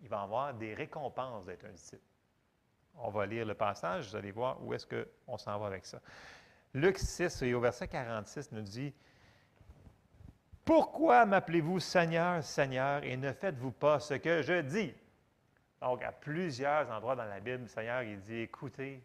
il 0.00 0.08
va 0.08 0.22
avoir 0.22 0.54
des 0.54 0.74
récompenses 0.74 1.46
d'être 1.46 1.64
un 1.64 1.72
disciple. 1.72 2.02
On 3.00 3.10
va 3.10 3.26
lire 3.26 3.46
le 3.46 3.54
passage, 3.54 4.10
vous 4.10 4.16
allez 4.16 4.32
voir 4.32 4.62
où 4.62 4.74
est-ce 4.74 4.86
qu'on 4.86 5.38
s'en 5.38 5.58
va 5.58 5.66
avec 5.66 5.86
ça. 5.86 6.00
Luc 6.74 6.98
6, 6.98 7.42
et 7.42 7.54
au 7.54 7.60
verset 7.60 7.88
46, 7.88 8.52
nous 8.52 8.62
dit 8.62 8.92
pourquoi 10.68 11.24
m'appelez-vous 11.24 11.80
Seigneur, 11.80 12.44
Seigneur, 12.44 13.02
et 13.02 13.16
ne 13.16 13.32
faites-vous 13.32 13.72
pas 13.72 14.00
ce 14.00 14.12
que 14.12 14.42
je 14.42 14.60
dis? 14.60 14.94
Donc, 15.80 16.02
à 16.02 16.12
plusieurs 16.12 16.90
endroits 16.90 17.16
dans 17.16 17.24
la 17.24 17.40
Bible, 17.40 17.62
le 17.62 17.68
Seigneur, 17.68 18.02
il 18.02 18.20
dit, 18.20 18.40
écoutez, 18.40 19.02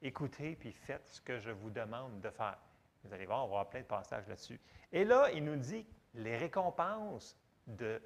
écoutez, 0.00 0.54
puis 0.54 0.70
faites 0.70 1.08
ce 1.08 1.20
que 1.20 1.40
je 1.40 1.50
vous 1.50 1.70
demande 1.70 2.20
de 2.20 2.30
faire. 2.30 2.56
Vous 3.02 3.12
allez 3.12 3.26
voir, 3.26 3.38
on 3.38 3.48
va 3.48 3.54
avoir 3.54 3.68
plein 3.68 3.80
de 3.80 3.86
passages 3.86 4.28
là-dessus. 4.28 4.60
Et 4.92 5.04
là, 5.04 5.32
il 5.32 5.42
nous 5.42 5.56
dit 5.56 5.84
les 6.14 6.36
récompenses 6.36 7.36
de 7.66 8.00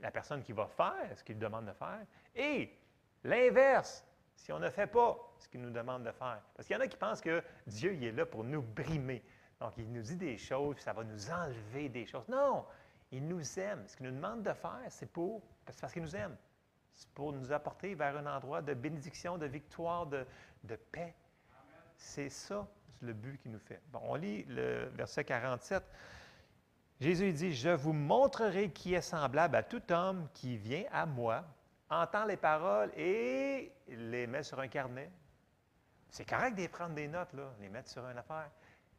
la 0.00 0.10
personne 0.10 0.42
qui 0.42 0.52
va 0.52 0.66
faire 0.66 1.16
ce 1.16 1.22
qu'il 1.22 1.38
demande 1.38 1.66
de 1.66 1.72
faire 1.72 2.04
et 2.34 2.79
l'inverse, 3.24 4.04
si 4.36 4.52
on 4.52 4.58
ne 4.58 4.70
fait 4.70 4.86
pas 4.86 5.18
ce 5.38 5.48
qu'il 5.48 5.60
nous 5.60 5.70
demande 5.70 6.04
de 6.04 6.12
faire. 6.12 6.40
Parce 6.54 6.66
qu'il 6.66 6.76
y 6.76 6.78
en 6.78 6.82
a 6.82 6.88
qui 6.88 6.96
pensent 6.96 7.20
que 7.20 7.42
Dieu 7.66 7.94
il 7.94 8.04
est 8.04 8.12
là 8.12 8.26
pour 8.26 8.44
nous 8.44 8.62
brimer. 8.62 9.22
Donc, 9.60 9.74
il 9.76 9.92
nous 9.92 10.02
dit 10.02 10.16
des 10.16 10.38
choses, 10.38 10.78
ça 10.78 10.92
va 10.92 11.04
nous 11.04 11.30
enlever 11.30 11.88
des 11.88 12.06
choses. 12.06 12.26
Non, 12.28 12.64
il 13.12 13.26
nous 13.26 13.58
aime. 13.58 13.86
Ce 13.86 13.96
qu'il 13.96 14.06
nous 14.06 14.14
demande 14.14 14.42
de 14.42 14.52
faire, 14.52 14.80
c'est 14.88 15.10
pour, 15.10 15.42
parce 15.78 15.92
qu'il 15.92 16.02
nous 16.02 16.16
aime. 16.16 16.36
C'est 16.94 17.10
pour 17.10 17.32
nous 17.32 17.52
apporter 17.52 17.94
vers 17.94 18.16
un 18.16 18.26
endroit 18.26 18.62
de 18.62 18.74
bénédiction, 18.74 19.38
de 19.38 19.46
victoire, 19.46 20.06
de, 20.06 20.26
paix. 20.90 21.14
C'est 21.96 22.30
ça 22.30 22.66
le 23.00 23.12
but 23.12 23.38
qu'il 23.38 23.52
nous 23.52 23.58
fait. 23.58 23.80
Bon, 23.92 24.00
on 24.02 24.14
lit 24.14 24.44
le 24.44 24.88
verset 24.94 25.24
47. 25.24 25.82
Jésus 27.00 27.32
dit, 27.32 27.54
Je 27.54 27.70
vous 27.70 27.92
montrerai 27.92 28.70
qui 28.70 28.94
est 28.94 29.00
semblable 29.02 29.56
à 29.56 29.62
tout 29.62 29.82
homme 29.90 30.28
qui 30.34 30.56
vient 30.56 30.84
à 30.92 31.06
moi, 31.06 31.44
entend 31.90 32.24
les 32.24 32.36
paroles 32.36 32.92
et 32.96 33.72
les 33.88 34.26
met 34.26 34.42
sur 34.42 34.60
un 34.60 34.68
carnet. 34.68 35.10
C'est 36.08 36.28
correct 36.28 36.56
de 36.56 36.66
prendre 36.66 36.94
des 36.94 37.08
notes, 37.08 37.32
là, 37.34 37.52
les 37.60 37.68
mettre 37.68 37.88
sur 37.88 38.06
une 38.08 38.18
affaire 38.18 38.50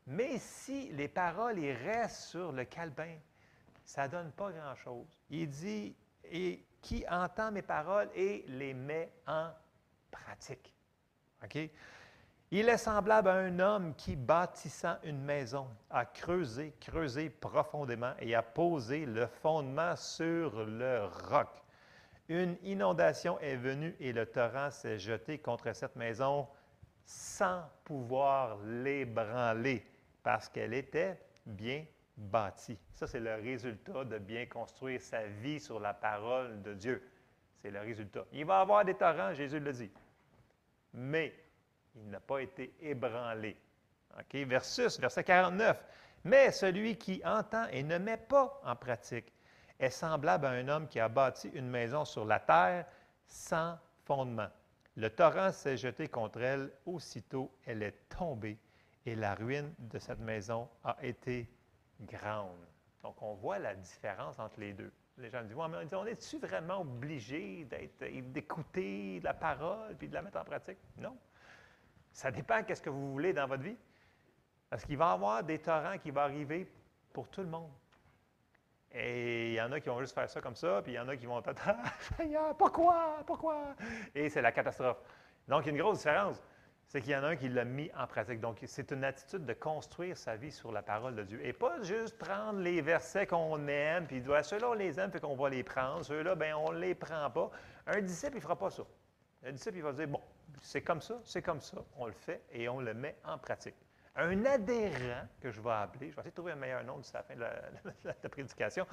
Mais 0.08 0.38
si 0.38 0.92
les 0.92 1.08
paroles 1.08 1.60
restent 1.84 2.30
sur 2.30 2.52
le 2.52 2.66
calbin, 2.66 3.16
ça 3.84 4.08
ne 4.08 4.12
donne 4.12 4.32
pas 4.32 4.52
grand-chose. 4.52 5.08
Il 5.30 5.50
dit, 5.50 5.96
et 6.24 6.66
qui 6.82 7.06
entend 7.10 7.52
mes 7.52 7.62
paroles 7.62 8.10
et 8.16 8.44
les 8.48 8.74
met 8.74 9.12
en 9.28 9.50
pratique. 10.10 10.74
Il 12.52 12.68
est 12.68 12.78
semblable 12.78 13.30
à 13.30 13.36
un 13.36 13.60
homme 13.60 13.96
qui, 13.96 14.16
bâtissant 14.16 14.98
une 15.04 15.22
maison, 15.22 15.68
a 15.90 16.06
creusé, 16.06 16.74
creusé 16.80 17.30
profondément 17.30 18.14
et 18.20 18.36
a 18.36 18.42
posé 18.42 19.06
le 19.06 19.28
fondement 19.28 19.96
sur 19.96 20.66
le 20.66 21.06
roc. 21.30 21.50
Une 22.32 22.56
inondation 22.64 23.38
est 23.42 23.58
venue 23.58 23.94
et 24.00 24.14
le 24.14 24.26
torrent 24.26 24.72
s'est 24.72 24.98
jeté 24.98 25.40
contre 25.40 25.76
cette 25.76 25.98
maison 25.98 26.48
sans 27.04 27.62
pouvoir 27.84 28.58
l'ébranler 28.64 29.86
parce 30.24 30.48
qu'elle 30.48 30.74
était 30.74 31.20
bien 31.46 31.84
bâtie. 32.16 32.80
Ça, 32.94 33.06
c'est 33.06 33.20
le 33.20 33.36
résultat 33.36 34.06
de 34.06 34.18
bien 34.18 34.46
construire 34.46 35.02
sa 35.02 35.28
vie 35.28 35.60
sur 35.60 35.82
la 35.82 35.94
parole 35.94 36.62
de 36.62 36.74
Dieu. 36.74 37.06
C'est 37.62 37.70
le 37.70 37.82
résultat. 37.82 38.24
Il 38.32 38.46
va 38.46 38.60
y 38.60 38.62
avoir 38.62 38.86
des 38.86 38.94
torrents, 38.96 39.34
Jésus 39.34 39.60
le 39.60 39.74
dit. 39.74 39.92
Mais 40.94 41.36
il 41.98 42.10
n'a 42.12 42.22
pas 42.22 42.40
été 42.40 42.74
ébranlé. 42.80 43.58
Versus, 44.32 44.98
verset 45.02 45.26
49. 45.26 45.84
Mais 46.24 46.54
celui 46.54 46.96
qui 46.96 47.22
entend 47.26 47.68
et 47.74 47.84
ne 47.84 47.98
met 47.98 48.16
pas 48.16 48.62
en 48.64 48.78
pratique 48.78 49.34
est 49.82 49.90
semblable 49.90 50.46
à 50.46 50.52
un 50.52 50.68
homme 50.68 50.88
qui 50.88 51.00
a 51.00 51.10
bâti 51.10 51.50
une 51.50 51.68
maison 51.68 52.06
sur 52.06 52.24
la 52.24 52.40
terre 52.40 52.86
sans 53.26 53.78
fondement. 54.06 54.50
Le 54.96 55.10
torrent 55.10 55.52
s'est 55.52 55.78
jeté 55.78 56.08
contre 56.08 56.42
elle, 56.42 56.72
aussitôt 56.86 57.52
elle 57.66 57.82
est 57.82 58.10
tombée 58.10 58.60
et 59.06 59.16
la 59.16 59.34
ruine 59.34 59.74
de 59.80 59.98
cette 59.98 60.20
maison 60.20 60.70
a 60.84 60.96
été 61.02 61.50
grande. 62.02 62.60
Donc 63.02 63.20
on 63.22 63.34
voit 63.34 63.58
la 63.58 63.74
différence 63.74 64.38
entre 64.38 64.60
les 64.60 64.74
deux. 64.74 64.92
Les 65.18 65.30
gens 65.30 65.44
disent, 65.44 65.56
on 65.94 66.06
est-tu 66.06 66.38
vraiment 66.38 66.82
obligé 66.82 67.68
d'écouter 68.26 69.20
la 69.24 69.34
parole 69.34 69.96
puis 69.98 70.08
de 70.08 70.14
la 70.14 70.22
mettre 70.22 70.40
en 70.40 70.44
pratique? 70.44 70.78
Non. 70.98 71.18
Ça 72.14 72.32
dépend 72.32 72.62
de 72.62 72.74
ce 72.74 72.82
que 72.82 72.90
vous 72.90 73.12
voulez 73.12 73.34
dans 73.34 73.48
votre 73.48 73.64
vie. 73.64 73.78
Parce 74.70 74.86
qu'il 74.86 74.98
va 74.98 75.10
y 75.10 75.14
avoir 75.14 75.44
des 75.44 75.60
torrents 75.60 75.98
qui 75.98 76.12
vont 76.12 76.22
arriver 76.22 76.72
pour 77.12 77.28
tout 77.30 77.42
le 77.42 77.48
monde. 77.48 77.72
Et 78.94 79.50
il 79.50 79.54
y 79.54 79.62
en 79.62 79.72
a 79.72 79.80
qui 79.80 79.90
vont 79.90 80.00
juste 80.00 80.14
faire 80.14 80.30
ça 80.30 80.42
comme 80.42 80.56
ça, 80.56 80.82
puis 80.84 80.94
il 80.94 80.96
y 80.96 81.00
en 81.00 81.08
a 81.08 81.16
qui 81.16 81.26
vont 81.26 81.42
ah, 81.46 81.76
Seigneur, 82.18 82.56
pourquoi? 82.56 83.18
Pourquoi? 83.26 83.76
Et 84.14 84.30
c'est 84.30 84.42
la 84.42 84.52
catastrophe. 84.52 84.98
Donc, 85.48 85.64
il 85.64 85.68
y 85.68 85.70
a 85.70 85.72
une 85.74 85.82
grosse 85.82 86.00
différence. 86.00 86.42
C'est 86.88 87.00
qu'il 87.00 87.12
y 87.12 87.16
en 87.16 87.24
a 87.24 87.28
un 87.28 87.36
qui 87.38 87.48
l'a 87.48 87.64
mis 87.64 87.90
en 87.98 88.06
pratique. 88.06 88.42
Donc, 88.42 88.58
c'est 88.66 88.92
une 88.92 89.06
attitude 89.06 89.46
de 89.46 89.54
construire 89.54 90.18
sa 90.18 90.36
vie 90.36 90.52
sur 90.52 90.74
la 90.74 90.82
parole 90.82 91.16
de 91.16 91.24
Dieu. 91.24 91.40
Et 91.46 91.54
pas 91.54 91.82
juste 91.82 92.18
prendre 92.18 92.60
les 92.60 92.82
versets 92.82 93.26
qu'on 93.26 93.66
aime, 93.68 94.08
puis 94.08 94.20
dire 94.20 94.44
ceux-là, 94.44 94.72
on 94.72 94.74
les 94.74 95.00
aime, 95.00 95.10
fait 95.10 95.22
qu'on 95.22 95.36
va 95.36 95.50
les 95.50 95.64
prendre. 95.64 96.04
Ceux-là, 96.04 96.36
bien, 96.36 96.58
on 96.58 96.74
ne 96.74 96.80
les 96.80 96.94
prend 96.94 97.30
pas. 97.30 97.50
Un 97.88 98.02
disciple, 98.02 98.34
il 98.34 98.38
ne 98.38 98.42
fera 98.42 98.58
pas 98.58 98.70
ça. 98.70 98.84
Un 99.46 99.54
disciple, 99.54 99.78
il 99.78 99.84
va 99.84 99.94
dire 99.94 100.08
bon, 100.08 100.20
c'est 100.62 100.82
comme 100.82 101.02
ça, 101.02 101.20
c'est 101.24 101.42
comme 101.42 101.62
ça, 101.62 101.78
on 101.98 102.06
le 102.06 102.12
fait 102.12 102.42
et 102.52 102.70
on 102.70 102.80
le 102.80 102.94
met 102.94 103.16
en 103.24 103.38
pratique. 103.38 103.76
Un 104.16 104.46
adhérent, 104.46 105.28
que 105.40 105.52
je 105.52 105.62
vais 105.62 105.72
appeler, 105.72 106.10
je 106.10 106.16
vais 106.16 106.22
essayer 106.22 106.32
de 106.32 106.36
trouver 106.36 106.52
un 106.52 106.56
meilleur 106.56 106.84
nom 106.84 106.98
d'ici 106.98 107.14
la 107.14 107.24
fin 107.24 107.36
de 107.36 107.42
la, 108.04 108.14
prédication, 108.30 108.86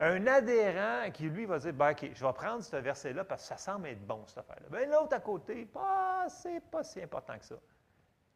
un 0.00 0.26
adhérent 0.26 1.10
qui, 1.12 1.28
lui, 1.28 1.44
va 1.44 1.58
dire, 1.58 1.72
ben, 1.72 1.90
OK, 1.90 2.10
je 2.14 2.24
vais 2.24 2.32
prendre 2.32 2.62
ce 2.62 2.76
verset-là 2.76 3.24
parce 3.24 3.42
que 3.42 3.48
ça 3.48 3.56
semble 3.56 3.88
être 3.88 4.06
bon, 4.06 4.24
cette 4.26 4.38
affaire-là. 4.38 4.66
Ben, 4.70 4.90
l'autre 4.90 5.14
à 5.14 5.20
côté, 5.20 5.66
pas, 5.66 6.26
c'est 6.28 6.60
pas 6.60 6.84
si 6.84 7.02
important 7.02 7.38
que 7.38 7.44
ça. 7.44 7.56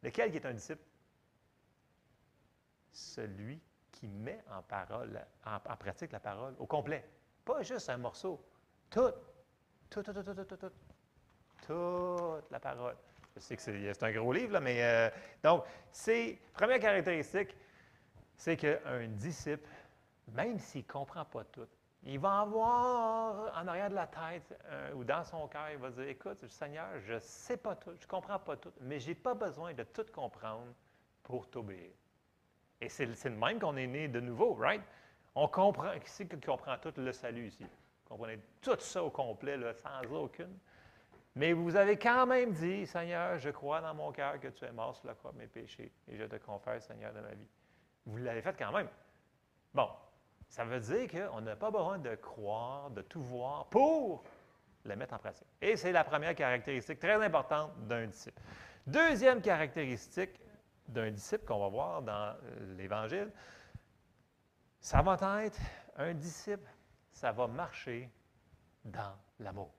Lequel 0.03 0.31
qui 0.31 0.39
est 0.39 0.47
un 0.47 0.55
disciple? 0.55 0.83
Celui 2.93 3.61
qui 3.93 4.09
met 4.09 4.43
en 4.51 4.63
parole, 4.63 5.25
en, 5.45 5.77
pratique 5.77 6.13
la 6.13 6.21
parole 6.21 6.55
au 6.59 6.67
complet. 6.67 7.09
Pas 7.45 7.63
juste 7.63 7.89
un 7.91 7.97
morceau. 7.97 8.45
Tout. 8.91 9.13
Tout, 9.91 10.03
tout, 10.03 10.13
tout, 10.13 10.23
tout, 10.23 10.45
tout, 10.45 10.57
tout 10.57 10.73
toute 11.69 12.51
la 12.51 12.61
parole. 12.61 12.97
Je 13.39 13.43
sais 13.45 13.57
que 13.57 13.63
c'est 13.63 14.03
un 14.03 14.13
gros 14.13 14.33
livre, 14.33 14.55
là, 14.55 14.61
mais 14.61 14.83
euh, 14.83 15.11
donc, 15.43 15.65
c'est, 15.93 16.39
première 16.53 16.81
caractéristique, 16.81 17.55
c'est 18.37 18.57
qu'un 18.57 19.07
disciple, 19.09 19.69
même 20.35 20.59
s'il 20.59 20.83
ne 20.83 20.87
comprend 20.87 21.25
pas 21.25 21.45
tout, 21.45 21.69
il 22.03 22.19
va 22.19 22.41
avoir 22.41 23.57
en 23.57 23.67
arrière 23.69 23.91
de 23.91 23.95
la 23.95 24.09
tête 24.09 24.59
euh, 24.67 24.93
ou 24.95 25.05
dans 25.05 25.25
son 25.25 25.47
cœur, 25.47 25.71
il 25.73 25.79
va 25.79 25.91
dire 25.91 26.09
Écoute, 26.09 26.47
Seigneur, 26.49 26.87
je 27.07 27.15
ne 27.15 27.19
sais 27.21 27.57
pas 27.57 27.77
tout, 27.77 27.93
je 27.97 28.05
ne 28.05 28.09
comprends 28.09 28.39
pas 28.41 28.57
tout, 28.57 28.73
mais 28.81 28.99
je 28.99 29.09
n'ai 29.09 29.15
pas 29.15 29.35
besoin 29.35 29.73
de 29.73 29.85
tout 29.85 30.07
comprendre 30.13 30.73
pour 31.23 31.49
t'obéir. 31.49 31.91
Et 32.81 32.89
c'est 32.89 33.07
le 33.07 33.31
même 33.37 33.61
qu'on 33.61 33.77
est 33.77 33.87
né 33.87 34.09
de 34.09 34.21
nouveau, 34.21 34.55
right? 34.55 34.83
On 35.35 35.47
comprend, 35.47 35.93
qui 35.99 36.11
c'est 36.11 36.27
qui 36.29 36.41
comprend 36.41 36.77
tout 36.79 36.93
le 36.97 37.13
salut 37.13 37.47
ici? 37.47 37.63
Vous 37.65 38.09
comprenez 38.09 38.41
tout 38.61 38.79
ça 38.81 39.03
au 39.03 39.11
complet, 39.11 39.57
sans 39.75 40.03
aucune. 40.13 40.59
Mais 41.39 41.53
vous 41.53 41.77
avez 41.77 41.97
quand 41.97 42.27
même 42.27 42.51
dit, 42.51 42.85
Seigneur, 42.85 43.39
je 43.39 43.51
crois 43.51 43.81
dans 43.81 43.95
mon 43.95 44.11
cœur 44.11 44.41
que 44.41 44.49
tu 44.49 44.65
es 44.65 44.73
mort 44.73 44.97
sur 44.97 45.07
la 45.07 45.15
croix 45.15 45.31
de 45.31 45.39
mes 45.39 45.47
péchés 45.47 45.93
et 46.09 46.17
je 46.17 46.25
te 46.25 46.35
confesse, 46.35 46.87
Seigneur, 46.87 47.13
de 47.13 47.21
ma 47.21 47.31
vie. 47.31 47.47
Vous 48.07 48.17
l'avez 48.17 48.43
fait 48.43 48.57
quand 48.59 48.73
même. 48.73 48.89
Bon, 49.73 49.89
ça 50.49 50.65
veut 50.65 50.81
dire 50.81 51.07
qu'on 51.09 51.41
n'a 51.41 51.55
pas 51.55 51.71
besoin 51.71 51.99
de 51.99 52.17
croire, 52.17 52.91
de 52.91 53.03
tout 53.03 53.23
voir 53.23 53.67
pour 53.67 54.25
le 54.85 54.97
mettre 54.97 55.15
en 55.15 55.19
pratique. 55.19 55.47
Et 55.63 55.77
c'est 55.77 55.93
la 55.93 56.03
première 56.03 56.35
caractéristique 56.35 56.99
très 56.99 57.25
importante 57.25 57.87
d'un 57.87 58.09
disciple. 58.09 58.43
Deuxième 58.85 59.41
caractéristique 59.41 60.41
d'un 60.89 61.13
disciple 61.13 61.45
qu'on 61.45 61.61
va 61.61 61.69
voir 61.69 62.03
dans 62.03 62.37
l'Évangile, 62.77 63.31
ça 64.81 65.03
va 65.03 65.45
être 65.45 65.61
un 65.99 66.15
disciple, 66.15 66.69
ça 67.13 67.31
va 67.31 67.47
marcher 67.47 68.11
dans 68.85 69.15
l'amour. 69.39 69.78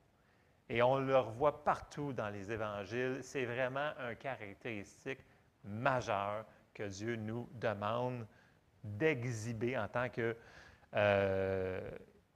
Et 0.70 0.84
on 0.84 1.00
le 1.00 1.18
revoit 1.18 1.64
partout 1.64 2.14
dans 2.14 2.30
les 2.30 2.52
évangiles. 2.52 3.20
C'est 3.22 3.46
vraiment 3.46 3.92
un 4.00 4.14
caractéristique 4.14 5.20
majeur 5.64 6.46
que 6.74 6.84
Dieu 6.84 7.16
nous 7.16 7.50
demande 7.56 8.26
d'exhiber 8.84 9.78
en 9.78 9.88
tant 9.88 10.10
que 10.10 10.36
euh, 10.96 11.82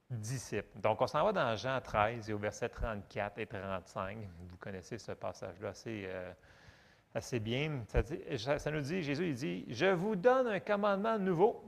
disciple. 0.10 0.80
Donc, 0.80 1.02
on 1.02 1.08
s'en 1.08 1.24
va 1.24 1.32
dans 1.32 1.56
Jean 1.56 1.80
13 1.80 2.30
et 2.30 2.34
au 2.34 2.38
verset 2.38 2.70
34 2.70 3.38
et 3.40 3.46
35. 3.46 4.18
Vous 4.50 4.58
connaissez 4.58 4.98
ce 4.98 5.12
passage-là 5.12 5.70
assez, 5.70 6.04
euh, 6.08 6.34
assez 7.14 7.40
bien. 7.40 7.84
Ça, 7.88 8.60
ça, 8.60 8.72
nous 8.72 8.82
dit, 8.82 9.04
Jésus, 9.04 9.30
il 9.30 9.36
dit, 9.36 9.66
Je 9.70 9.86
vous 9.86 10.16
donne 10.16 10.48
un 10.48 10.60
commandement 10.60 11.20
nouveau. 11.20 11.64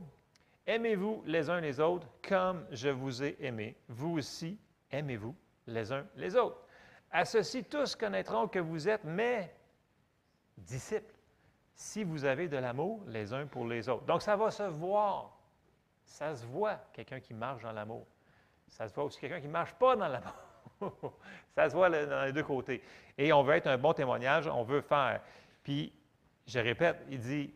Aimez-vous 0.67 1.23
les 1.27 1.49
uns 1.49 1.61
les 1.61 1.79
autres 1.79 2.07
comme 2.27 2.65
je 2.71 2.89
vous 2.89 3.23
ai 3.23 3.37
aimé. 3.39 3.77
Vous 3.87 4.17
aussi, 4.17 4.59
aimez-vous 4.89 5.35
les 5.67 5.91
uns 5.91 6.05
les 6.15 6.35
autres. 6.35 6.61
À 7.11 7.25
ceci, 7.25 7.63
tous 7.63 7.95
connaîtront 7.95 8.47
que 8.47 8.59
vous 8.59 8.89
êtes 8.89 9.03
mes 9.03 9.49
disciples, 10.57 11.13
si 11.73 12.03
vous 12.03 12.25
avez 12.25 12.47
de 12.47 12.57
l'amour 12.57 13.03
les 13.07 13.33
uns 13.33 13.45
pour 13.45 13.65
les 13.65 13.87
autres. 13.89 14.05
Donc, 14.05 14.21
ça 14.21 14.35
va 14.35 14.51
se 14.51 14.63
voir. 14.63 15.37
Ça 16.03 16.35
se 16.35 16.45
voit, 16.45 16.79
quelqu'un 16.93 17.19
qui 17.19 17.33
marche 17.33 17.63
dans 17.63 17.71
l'amour. 17.71 18.05
Ça 18.67 18.87
se 18.87 18.93
voit 18.93 19.05
aussi 19.05 19.19
quelqu'un 19.19 19.41
qui 19.41 19.47
ne 19.47 19.51
marche 19.51 19.73
pas 19.73 19.95
dans 19.95 20.07
l'amour. 20.07 20.33
ça 21.55 21.69
se 21.69 21.75
voit 21.75 21.89
dans 21.89 22.25
les 22.25 22.33
deux 22.33 22.43
côtés. 22.43 22.81
Et 23.17 23.31
on 23.33 23.43
veut 23.43 23.55
être 23.55 23.67
un 23.67 23.77
bon 23.77 23.93
témoignage, 23.93 24.47
on 24.47 24.63
veut 24.63 24.81
faire. 24.81 25.21
Puis, 25.63 25.93
je 26.45 26.59
répète, 26.59 26.97
il 27.09 27.19
dit 27.19 27.53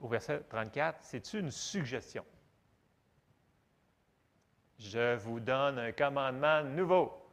au 0.00 0.08
verset 0.08 0.40
34, 0.48 0.98
c'est 1.02 1.34
une 1.34 1.50
suggestion. 1.50 2.24
Je 4.78 5.16
vous 5.16 5.40
donne 5.40 5.78
un 5.78 5.92
commandement 5.92 6.62
nouveau. 6.62 7.27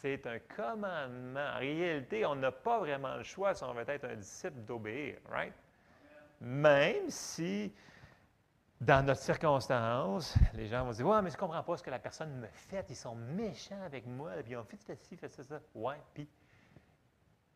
C'est 0.00 0.26
un 0.26 0.38
commandement. 0.38 1.46
En 1.56 1.58
réalité, 1.58 2.24
on 2.24 2.34
n'a 2.34 2.50
pas 2.50 2.78
vraiment 2.78 3.16
le 3.16 3.22
choix 3.22 3.52
si 3.52 3.62
on 3.64 3.74
veut 3.74 3.84
être 3.86 4.06
un 4.06 4.16
disciple 4.16 4.58
d'obéir, 4.60 5.18
right? 5.28 5.52
Même 6.40 7.10
si, 7.10 7.70
dans 8.80 9.04
notre 9.04 9.20
circonstance, 9.20 10.38
les 10.54 10.68
gens 10.68 10.86
vont 10.86 10.92
dire 10.92 11.06
Ouais, 11.06 11.20
mais 11.20 11.28
je 11.28 11.34
ne 11.34 11.40
comprends 11.40 11.62
pas 11.62 11.76
ce 11.76 11.82
que 11.82 11.90
la 11.90 11.98
personne 11.98 12.34
me 12.40 12.46
fait, 12.46 12.86
ils 12.88 12.96
sont 12.96 13.14
méchants 13.14 13.82
avec 13.84 14.06
moi, 14.06 14.30
puis 14.42 14.52
ils 14.52 14.56
ont 14.56 14.64
fait 14.64 14.96
ci, 14.96 15.16
fait 15.18 15.28
ça, 15.28 15.44
ça. 15.44 15.60
Ouais, 15.74 16.00
puis. 16.14 16.26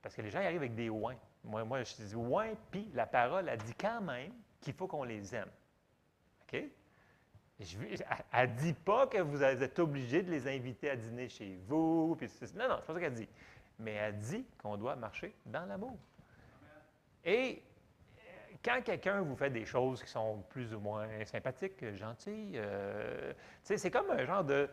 Parce 0.02 0.14
que 0.14 0.20
les 0.20 0.28
gens 0.28 0.40
arrivent 0.40 0.58
avec 0.58 0.74
des 0.74 0.90
ouais. 0.90 1.16
Moi, 1.44 1.64
moi 1.64 1.82
je 1.82 1.94
dis 1.94 2.14
ouais, 2.14 2.54
puis 2.70 2.90
la 2.92 3.06
parole 3.06 3.48
a 3.48 3.56
dit 3.56 3.74
quand 3.74 4.02
même 4.02 4.34
qu'il 4.60 4.74
faut 4.74 4.86
qu'on 4.86 5.04
les 5.04 5.34
aime. 5.34 5.50
OK? 6.42 6.62
Elle 7.58 8.50
ne 8.50 8.56
dit 8.56 8.73
pas 8.73 9.06
que 9.06 9.18
vous 9.18 9.42
êtes 9.42 9.78
obligé 9.78 10.23
de 10.23 10.30
les 10.30 10.49
inviter 10.49 10.90
à 10.90 10.96
dîner 10.96 11.28
chez 11.28 11.56
vous. 11.66 12.16
Non, 12.54 12.68
non, 12.68 12.76
c'est 12.80 12.87
pas 12.87 12.94
ça 12.94 13.00
qu'elle 13.00 13.14
dit. 13.14 13.28
Mais 13.78 13.92
elle 13.92 14.18
dit 14.18 14.44
qu'on 14.58 14.76
doit 14.76 14.96
marcher 14.96 15.34
dans 15.46 15.64
l'amour. 15.66 15.96
Et 17.25 17.62
euh, 18.18 18.20
quand 18.64 18.82
quelqu'un 18.82 19.23
vous 19.23 19.37
fait 19.37 19.50
des 19.50 19.64
choses 19.64 20.02
qui 20.02 20.11
sont 20.11 20.42
plus 20.49 20.75
ou 20.75 20.80
moins 20.80 21.06
sympathiques, 21.25 21.94
gentilles, 21.94 22.52
euh, 22.56 23.32
c'est 23.62 23.90
comme 23.90 24.11
un 24.11 24.25
genre 24.25 24.44
de. 24.44 24.68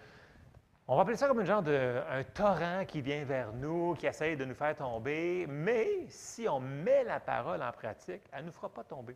On 0.88 0.96
va 0.96 1.04
appeler 1.04 1.16
ça 1.16 1.28
comme 1.28 1.40
un 1.40 1.46
genre 1.46 1.64
de 1.64 2.02
un 2.10 2.24
torrent 2.24 2.84
qui 2.86 3.02
vient 3.02 3.24
vers 3.24 3.54
nous, 3.54 3.96
qui 3.96 4.08
essaye 4.08 4.36
de 4.36 4.44
nous 4.44 4.56
faire 4.56 4.76
tomber, 4.76 5.46
mais 5.48 6.06
si 6.10 6.50
on 6.50 6.60
met 6.60 7.04
la 7.04 7.20
parole 7.20 7.62
en 7.62 7.72
pratique, 7.72 8.24
elle 8.32 8.42
ne 8.42 8.46
nous 8.48 8.52
fera 8.52 8.70
pas 8.70 8.84
tomber. 8.84 9.16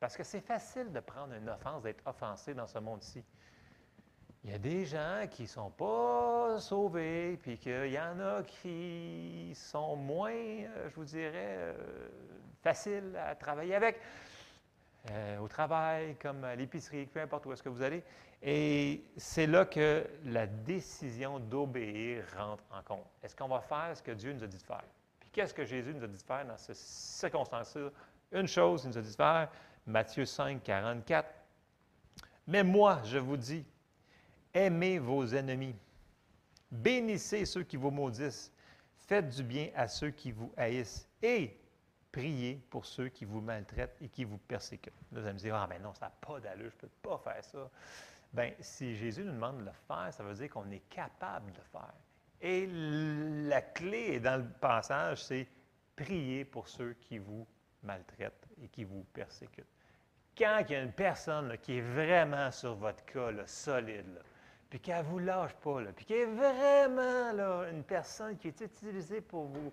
Parce 0.00 0.16
que 0.16 0.24
c'est 0.24 0.40
facile 0.40 0.92
de 0.92 1.00
prendre 1.00 1.34
une 1.34 1.48
offense, 1.48 1.82
d'être 1.82 2.06
offensé 2.06 2.54
dans 2.54 2.66
ce 2.66 2.78
monde-ci. 2.78 3.24
Il 4.44 4.50
y 4.52 4.54
a 4.54 4.58
des 4.58 4.84
gens 4.84 5.26
qui 5.28 5.42
ne 5.42 5.48
sont 5.48 5.70
pas 5.70 6.60
sauvés, 6.60 7.36
puis 7.42 7.58
qu'il 7.58 7.90
y 7.90 7.98
en 7.98 8.20
a 8.20 8.42
qui 8.44 9.52
sont 9.56 9.96
moins, 9.96 10.30
euh, 10.30 10.88
je 10.88 10.94
vous 10.94 11.04
dirais, 11.04 11.32
euh, 11.34 12.08
faciles 12.62 13.16
à 13.16 13.34
travailler 13.34 13.74
avec. 13.74 13.98
Euh, 15.10 15.38
au 15.38 15.48
travail, 15.48 16.16
comme 16.16 16.44
à 16.44 16.54
l'épicerie, 16.56 17.06
peu 17.06 17.20
importe 17.20 17.46
où 17.46 17.52
est-ce 17.52 17.62
que 17.62 17.68
vous 17.68 17.82
allez. 17.82 18.02
Et 18.42 19.02
c'est 19.16 19.46
là 19.46 19.64
que 19.64 20.04
la 20.24 20.46
décision 20.46 21.38
d'obéir 21.38 22.24
rentre 22.36 22.64
en 22.70 22.82
compte. 22.82 23.06
Est-ce 23.22 23.34
qu'on 23.34 23.48
va 23.48 23.60
faire 23.60 23.96
ce 23.96 24.02
que 24.02 24.12
Dieu 24.12 24.32
nous 24.32 24.42
a 24.42 24.46
dit 24.46 24.58
de 24.58 24.62
faire? 24.62 24.84
Puis 25.20 25.30
qu'est-ce 25.30 25.54
que 25.54 25.64
Jésus 25.64 25.94
nous 25.94 26.04
a 26.04 26.08
dit 26.08 26.18
de 26.18 26.22
faire 26.22 26.44
dans 26.44 26.56
ces 26.56 26.74
circonstances-là? 26.74 27.90
Une 28.32 28.48
chose, 28.48 28.84
il 28.84 28.90
nous 28.90 28.98
a 28.98 29.00
dit 29.00 29.10
de 29.10 29.16
faire, 29.16 29.48
Matthieu 29.86 30.24
5, 30.24 30.62
44. 30.62 31.28
Mais 32.48 32.64
moi, 32.64 33.00
je 33.04 33.18
vous 33.18 33.36
dis, 33.36 33.64
aimez 34.52 34.98
vos 34.98 35.24
ennemis, 35.26 35.74
bénissez 36.70 37.44
ceux 37.44 37.62
qui 37.62 37.76
vous 37.76 37.90
maudissent, 37.90 38.52
faites 38.96 39.28
du 39.28 39.42
bien 39.42 39.70
à 39.74 39.88
ceux 39.88 40.10
qui 40.10 40.32
vous 40.32 40.52
haïssent 40.56 41.08
et 41.22 41.56
priez 42.10 42.54
pour 42.70 42.86
ceux 42.86 43.08
qui 43.08 43.24
vous 43.24 43.40
maltraitent 43.40 43.96
et 44.00 44.08
qui 44.08 44.24
vous 44.24 44.38
persécutent. 44.38 44.92
Là, 45.12 45.20
vous 45.20 45.26
allez 45.26 45.34
me 45.34 45.38
dire, 45.38 45.54
ah, 45.54 45.66
mais 45.68 45.78
non, 45.78 45.92
ça 45.94 46.06
n'a 46.06 46.12
pas 46.20 46.40
d'allure, 46.40 46.70
je 46.70 46.76
ne 46.76 46.80
peux 46.80 47.08
pas 47.08 47.18
faire 47.18 47.44
ça. 47.44 47.70
Bien, 48.32 48.52
si 48.60 48.96
Jésus 48.96 49.22
nous 49.22 49.32
demande 49.32 49.58
de 49.58 49.64
le 49.64 49.72
faire, 49.86 50.12
ça 50.12 50.22
veut 50.22 50.34
dire 50.34 50.50
qu'on 50.50 50.70
est 50.70 50.88
capable 50.88 51.52
de 51.52 51.58
le 51.58 51.64
faire. 51.64 51.94
Et 52.40 52.66
la 53.48 53.62
clé 53.62 54.20
dans 54.20 54.36
le 54.36 54.48
passage, 54.48 55.24
c'est 55.24 55.46
prier 55.94 56.44
pour 56.44 56.68
ceux 56.68 56.94
qui 56.94 57.18
vous 57.18 57.46
maltraitent 57.82 58.48
et 58.62 58.68
qui 58.68 58.84
vous 58.84 59.04
persécutent. 59.12 59.75
Quand 60.36 60.60
il 60.68 60.72
y 60.72 60.74
a 60.76 60.82
une 60.82 60.92
personne 60.92 61.56
qui 61.62 61.78
est 61.78 61.80
vraiment 61.80 62.50
sur 62.50 62.74
votre 62.74 63.04
cas, 63.06 63.30
solide, 63.46 64.20
puis 64.68 64.80
qu'elle 64.80 64.98
ne 64.98 65.10
vous 65.10 65.18
lâche 65.18 65.54
pas, 65.54 65.80
puis 65.94 66.04
qui 66.04 66.12
est 66.14 66.26
vraiment 66.26 67.62
une 67.64 67.82
personne 67.82 68.36
qui 68.36 68.48
est 68.48 68.60
utilisée 68.60 69.22
pour 69.22 69.46
vous. 69.46 69.72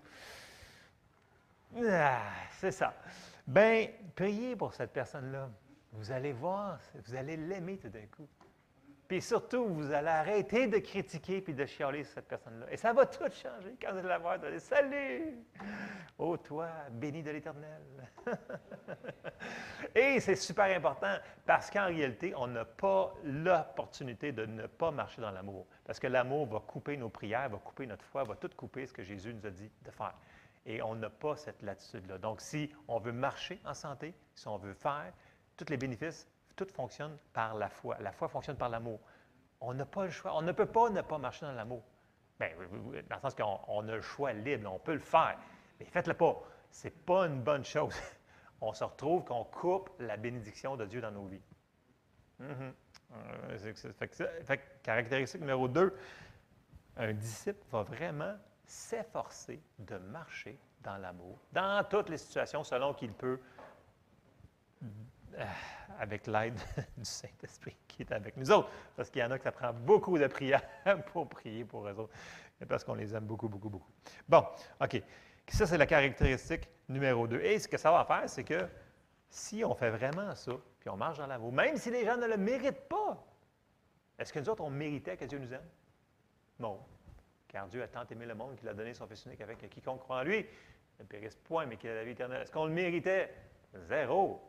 Ah, 1.86 2.22
c'est 2.58 2.70
ça. 2.70 2.94
Bien, 3.46 3.88
priez 4.14 4.56
pour 4.56 4.72
cette 4.72 4.92
personne-là. 4.92 5.50
Vous 5.92 6.10
allez 6.10 6.32
voir, 6.32 6.78
vous 7.06 7.14
allez 7.14 7.36
l'aimer 7.36 7.76
tout 7.76 7.88
d'un 7.88 8.06
coup. 8.06 8.26
Puis 9.14 9.22
surtout, 9.22 9.68
vous 9.68 9.92
allez 9.92 10.08
arrêter 10.08 10.66
de 10.66 10.78
critiquer 10.78 11.40
puis 11.40 11.54
de 11.54 11.64
chialer 11.66 12.02
cette 12.02 12.26
personne-là. 12.26 12.66
Et 12.68 12.76
ça 12.76 12.92
va 12.92 13.06
tout 13.06 13.22
changer 13.30 13.76
quand 13.80 13.92
vous 13.92 13.98
allez 13.98 14.08
la 14.08 14.18
voir. 14.18 14.40
Vous 14.40 14.46
allez 14.46 14.58
Salut! 14.58 15.38
Oh, 16.18 16.36
toi, 16.36 16.68
béni 16.90 17.22
de 17.22 17.30
l'Éternel. 17.30 17.80
Et 19.94 20.18
c'est 20.18 20.34
super 20.34 20.64
important 20.76 21.16
parce 21.46 21.70
qu'en 21.70 21.86
réalité, 21.86 22.34
on 22.36 22.48
n'a 22.48 22.64
pas 22.64 23.14
l'opportunité 23.22 24.32
de 24.32 24.46
ne 24.46 24.66
pas 24.66 24.90
marcher 24.90 25.22
dans 25.22 25.30
l'amour. 25.30 25.68
Parce 25.84 26.00
que 26.00 26.08
l'amour 26.08 26.46
va 26.46 26.58
couper 26.58 26.96
nos 26.96 27.08
prières, 27.08 27.48
va 27.48 27.58
couper 27.58 27.86
notre 27.86 28.04
foi, 28.06 28.24
va 28.24 28.34
tout 28.34 28.50
couper 28.56 28.84
ce 28.84 28.92
que 28.92 29.04
Jésus 29.04 29.32
nous 29.32 29.46
a 29.46 29.50
dit 29.50 29.70
de 29.84 29.92
faire. 29.92 30.14
Et 30.66 30.82
on 30.82 30.96
n'a 30.96 31.10
pas 31.10 31.36
cette 31.36 31.62
latitude-là. 31.62 32.18
Donc, 32.18 32.40
si 32.40 32.68
on 32.88 32.98
veut 32.98 33.12
marcher 33.12 33.60
en 33.64 33.74
santé, 33.74 34.12
si 34.34 34.48
on 34.48 34.58
veut 34.58 34.74
faire 34.74 35.12
tous 35.56 35.70
les 35.70 35.76
bénéfices, 35.76 36.28
tout 36.56 36.66
fonctionne 36.72 37.16
par 37.32 37.54
la 37.54 37.68
foi. 37.68 37.96
La 38.00 38.12
foi 38.12 38.28
fonctionne 38.28 38.56
par 38.56 38.68
l'amour. 38.68 39.00
On 39.60 39.74
n'a 39.74 39.86
pas 39.86 40.04
le 40.04 40.10
choix. 40.10 40.36
On 40.36 40.42
ne 40.42 40.52
peut 40.52 40.66
pas 40.66 40.90
ne 40.90 41.00
pas 41.02 41.18
marcher 41.18 41.46
dans 41.46 41.52
l'amour. 41.52 41.82
Bien, 42.38 42.50
dans 43.08 43.16
le 43.16 43.20
sens 43.20 43.34
qu'on 43.34 43.88
a 43.88 43.94
le 43.94 44.02
choix 44.02 44.32
libre, 44.32 44.72
on 44.72 44.78
peut 44.78 44.94
le 44.94 45.00
faire. 45.00 45.38
Mais 45.78 45.86
faites-le 45.86 46.14
pas. 46.14 46.42
Ce 46.70 46.86
n'est 46.86 46.90
pas 46.90 47.26
une 47.26 47.40
bonne 47.40 47.64
chose. 47.64 47.94
on 48.60 48.72
se 48.72 48.84
retrouve 48.84 49.24
qu'on 49.24 49.44
coupe 49.44 49.90
la 50.00 50.16
bénédiction 50.16 50.76
de 50.76 50.84
Dieu 50.86 51.00
dans 51.00 51.12
nos 51.12 51.26
vies. 51.26 51.42
Mm-hmm. 52.40 52.72
caractéristique 54.82 55.40
numéro 55.40 55.68
deux, 55.68 55.96
un 56.96 57.12
disciple 57.12 57.64
va 57.70 57.82
vraiment 57.82 58.34
s'efforcer 58.64 59.62
de 59.78 59.96
marcher 59.98 60.58
dans 60.80 60.96
l'amour, 60.96 61.38
dans 61.52 61.84
toutes 61.88 62.08
les 62.08 62.18
situations 62.18 62.64
selon 62.64 62.92
qu'il 62.92 63.12
peut 63.12 63.38
euh, 63.38 63.53
avec 65.98 66.26
l'aide 66.26 66.58
du 66.96 67.04
Saint-Esprit 67.04 67.76
qui 67.88 68.02
est 68.02 68.12
avec 68.12 68.36
nous 68.36 68.50
autres. 68.50 68.68
Parce 68.96 69.10
qu'il 69.10 69.22
y 69.22 69.24
en 69.24 69.30
a 69.30 69.38
que 69.38 69.44
ça 69.44 69.52
prend 69.52 69.72
beaucoup 69.72 70.18
de 70.18 70.26
prières 70.26 70.62
pour 71.12 71.28
prier 71.28 71.64
pour 71.64 71.86
eux 71.86 71.94
autres. 71.94 72.12
Parce 72.68 72.84
qu'on 72.84 72.94
les 72.94 73.14
aime 73.14 73.24
beaucoup, 73.24 73.48
beaucoup, 73.48 73.68
beaucoup. 73.68 73.90
Bon, 74.28 74.44
OK. 74.80 75.02
Ça, 75.48 75.66
c'est 75.66 75.76
la 75.76 75.86
caractéristique 75.86 76.68
numéro 76.88 77.26
deux. 77.26 77.40
Et 77.40 77.58
ce 77.58 77.68
que 77.68 77.76
ça 77.76 77.90
va 77.90 78.04
faire, 78.04 78.28
c'est 78.28 78.44
que 78.44 78.66
si 79.28 79.64
on 79.64 79.74
fait 79.74 79.90
vraiment 79.90 80.34
ça, 80.34 80.52
puis 80.80 80.88
on 80.88 80.96
marche 80.96 81.18
dans 81.18 81.26
l'amour, 81.26 81.52
même 81.52 81.76
si 81.76 81.90
les 81.90 82.04
gens 82.04 82.16
ne 82.16 82.26
le 82.26 82.36
méritent 82.36 82.88
pas, 82.88 83.22
est-ce 84.18 84.32
que 84.32 84.38
nous 84.38 84.48
autres, 84.48 84.62
on 84.62 84.70
méritait 84.70 85.16
que 85.16 85.24
Dieu 85.24 85.38
nous 85.38 85.52
aime? 85.52 85.68
Non. 86.58 86.80
Car 87.48 87.66
Dieu 87.66 87.82
a 87.82 87.88
tant 87.88 88.06
aimé 88.10 88.26
le 88.26 88.34
monde 88.34 88.56
qu'il 88.56 88.68
a 88.68 88.74
donné 88.74 88.94
son 88.94 89.06
Fils 89.06 89.26
unique 89.26 89.40
avec 89.40 89.68
quiconque 89.68 90.00
croit 90.00 90.18
en 90.18 90.22
lui 90.22 90.46
ne 90.98 91.04
périsse 91.04 91.36
point, 91.36 91.66
mais 91.66 91.76
qu'il 91.76 91.90
a 91.90 91.94
la 91.94 92.04
vie 92.04 92.12
éternelle. 92.12 92.42
Est-ce 92.42 92.52
qu'on 92.52 92.66
le 92.66 92.72
méritait? 92.72 93.34
Zéro. 93.74 94.40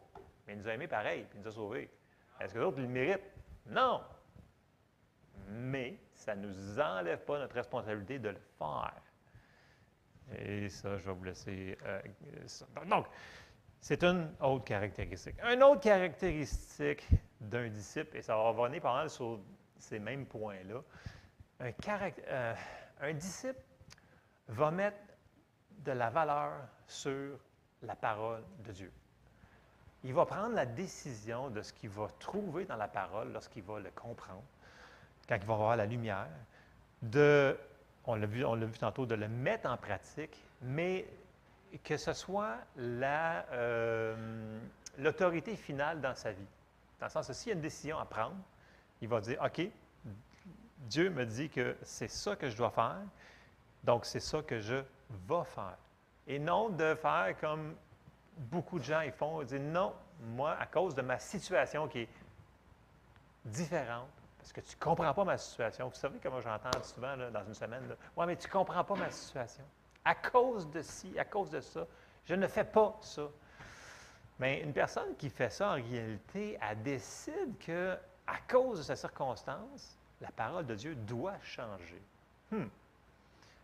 Mais 0.46 0.54
il 0.54 0.60
nous 0.60 0.68
a 0.68 0.74
aimés 0.74 0.88
pareil, 0.88 1.26
puis 1.30 1.40
il 1.40 1.42
nous 1.42 1.48
a 1.48 1.52
sauvés. 1.52 1.90
Est-ce 2.40 2.54
que 2.54 2.60
les 2.60 2.66
autres 2.66 2.80
le 2.80 2.88
méritent? 2.88 3.32
Non. 3.68 4.02
Mais 5.48 6.00
ça 6.14 6.36
ne 6.36 6.48
nous 6.48 6.80
enlève 6.80 7.20
pas 7.20 7.40
notre 7.40 7.56
responsabilité 7.56 8.20
de 8.20 8.30
le 8.30 8.40
faire. 8.58 9.02
Et 10.38 10.70
ça, 10.70 10.98
je 10.98 11.06
vais 11.06 11.14
vous 11.14 11.24
laisser 11.24 11.78
euh. 11.86 12.02
Donc, 12.88 13.08
c'est 13.80 14.04
une 14.04 14.34
autre 14.42 14.66
caractéristique. 14.66 15.36
Une 15.44 15.62
autre 15.62 15.82
caractéristique 15.82 17.08
d'un 17.40 17.68
disciple, 17.68 18.18
et 18.18 18.22
ça 18.22 18.36
va 18.36 18.50
revenir 18.50 18.82
pas 18.82 18.94
mal 18.94 19.10
sur 19.10 19.40
ces 19.78 20.00
mêmes 20.00 20.26
points-là, 20.26 20.82
un, 21.60 21.72
euh, 22.28 22.56
un 23.02 23.14
disciple 23.14 23.62
va 24.48 24.72
mettre 24.72 24.98
de 25.78 25.92
la 25.92 26.10
valeur 26.10 26.68
sur 26.88 27.38
la 27.84 27.96
parole 27.96 28.44
de 28.60 28.72
Dieu 28.72 28.92
il 30.06 30.14
va 30.14 30.26
prendre 30.26 30.54
la 30.54 30.68
décision 30.68 31.50
de 31.50 31.64
ce 31.64 31.74
qu'il 31.74 31.90
va 31.90 32.08
trouver 32.20 32.66
dans 32.66 32.76
la 32.76 32.88
parole 32.88 33.32
lorsqu'il 33.34 33.64
va 33.64 33.80
le 33.80 33.90
comprendre, 33.90 34.44
quand 35.28 35.36
il 35.36 35.46
va 35.46 35.54
avoir 35.56 35.76
la 35.76 35.88
lumière, 35.88 36.28
de, 37.02 37.58
on 38.06 38.14
l'a 38.14 38.28
vu, 38.28 38.44
tantôt, 38.80 39.08
de 39.08 39.16
le 39.16 39.28
mettre 39.28 39.68
en 39.68 39.78
pratique, 39.78 40.38
mais 40.62 41.08
que 41.84 41.98
ce 41.98 42.14
soit 42.14 42.58
euh, 42.78 44.60
l'autorité 45.00 45.56
finale 45.56 46.00
dans 46.02 46.14
sa 46.14 46.32
vie. 46.32 46.48
Dans 47.00 47.08
le 47.08 47.12
sens 47.12 47.28
que 47.28 47.34
s'il 47.34 47.50
y 47.50 47.52
a 47.54 47.56
une 47.56 47.62
décision 47.62 47.98
à 47.98 48.06
prendre, 48.06 48.38
il 49.02 49.08
va 49.08 49.20
dire, 49.22 49.42
OK, 49.44 49.68
Dieu 50.78 51.10
me 51.10 51.26
dit 51.26 51.50
que 51.50 51.76
c'est 51.82 52.10
ça 52.10 52.36
que 52.36 52.48
je 52.48 52.56
dois 52.56 52.70
faire, 52.70 53.02
donc 53.84 54.06
c'est 54.06 54.20
ça 54.20 54.44
que 54.44 54.60
je 54.60 54.76
vais 55.10 55.44
faire. 55.46 55.78
Et 56.28 56.38
non 56.38 56.70
de 56.70 56.94
faire 56.94 57.36
comme 57.42 57.76
beaucoup 58.38 58.80
de 58.80 58.84
gens 58.84 59.02
ils 59.02 59.12
font, 59.12 59.42
ils 59.42 59.48
disent 59.48 59.60
non, 59.60 59.94
moi, 60.22 60.56
à 60.60 60.66
cause 60.66 60.96
de 60.96 61.02
ma 61.02 61.20
situation 61.20 61.88
qui 61.88 62.00
est 62.00 62.10
différente, 63.44 64.10
parce 64.38 64.54
que 64.54 64.62
tu 64.62 64.76
ne 64.76 64.80
comprends 64.80 65.14
pas 65.14 65.24
ma 65.24 65.38
situation. 65.38 65.88
Vous 65.90 65.96
savez 65.96 66.20
comment 66.22 66.42
j'entends 66.42 66.84
souvent 66.84 67.16
dans 67.18 67.46
une 67.46 67.54
semaine, 67.54 67.84
oui, 68.16 68.26
mais 68.28 68.36
tu 68.36 68.48
ne 68.48 68.52
comprends 68.52 68.84
pas 68.84 68.96
ma 68.96 69.10
situation. 69.10 69.64
À 70.04 70.16
cause 70.16 70.70
de 70.70 70.82
ci, 70.82 71.18
à 71.18 71.26
cause 71.26 71.50
de 71.50 71.60
ça, 71.60 71.86
je 72.26 72.36
ne 72.36 72.48
fais 72.48 72.64
pas 72.64 72.98
ça. 73.02 73.28
Mais 74.40 74.62
une 74.62 74.74
personne 74.74 75.16
qui 75.16 75.30
fait 75.30 75.50
ça, 75.50 75.70
en 75.70 75.74
réalité, 75.74 76.58
elle 76.62 76.82
décide 76.84 77.58
que, 77.60 77.98
à 78.28 78.38
cause 78.48 78.80
de 78.80 78.84
sa 78.84 78.96
circonstance, 78.96 79.98
la 80.22 80.32
parole 80.32 80.66
de 80.66 80.76
Dieu 80.76 80.96
doit 80.96 81.40
changer. 81.42 82.02
Hmm. 82.52 82.68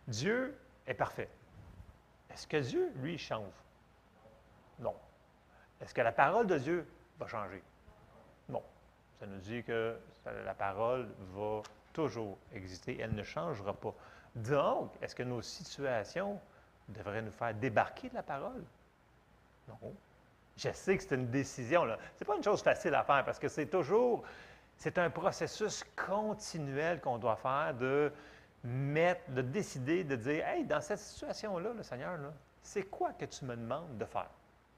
Dieu 0.08 0.56
est 0.86 0.94
parfait. 0.94 1.28
Est-ce 2.30 2.46
que 2.46 2.56
Dieu, 2.56 2.90
lui, 2.96 3.18
change? 3.18 3.52
Non. 4.82 4.94
Est-ce 5.80 5.94
que 5.94 6.00
la 6.00 6.12
parole 6.12 6.46
de 6.46 6.58
Dieu 6.58 6.86
va 7.18 7.26
changer? 7.26 7.62
Non. 8.48 8.62
Ça 9.18 9.26
nous 9.26 9.38
dit 9.38 9.62
que 9.62 9.96
la 10.26 10.54
parole 10.54 11.08
va 11.34 11.62
toujours 11.92 12.36
exister, 12.52 12.98
elle 13.00 13.14
ne 13.14 13.22
changera 13.22 13.72
pas. 13.72 13.94
Donc, 14.34 14.92
est-ce 15.00 15.14
que 15.14 15.22
nos 15.22 15.42
situations 15.42 16.40
devraient 16.88 17.22
nous 17.22 17.32
faire 17.32 17.54
débarquer 17.54 18.08
de 18.08 18.14
la 18.14 18.22
parole? 18.22 18.64
Non. 19.68 19.94
Je 20.56 20.70
sais 20.72 20.96
que 20.96 21.02
c'est 21.02 21.14
une 21.14 21.30
décision. 21.30 21.82
Ce 21.84 21.88
n'est 21.88 22.26
pas 22.26 22.36
une 22.36 22.42
chose 22.42 22.62
facile 22.62 22.94
à 22.94 23.04
faire 23.04 23.24
parce 23.24 23.38
que 23.38 23.48
c'est 23.48 23.66
toujours, 23.66 24.22
c'est 24.76 24.98
un 24.98 25.10
processus 25.10 25.84
continuel 25.96 27.00
qu'on 27.00 27.18
doit 27.18 27.36
faire 27.36 27.74
de 27.74 28.12
mettre, 28.64 29.30
de 29.30 29.42
décider, 29.42 30.04
de 30.04 30.16
dire, 30.16 30.46
hey, 30.46 30.64
dans 30.64 30.80
cette 30.80 30.98
situation-là, 30.98 31.72
le 31.72 31.82
Seigneur, 31.82 32.18
c'est 32.62 32.84
quoi 32.84 33.12
que 33.12 33.24
tu 33.24 33.44
me 33.44 33.56
demandes 33.56 33.98
de 33.98 34.04
faire? 34.04 34.30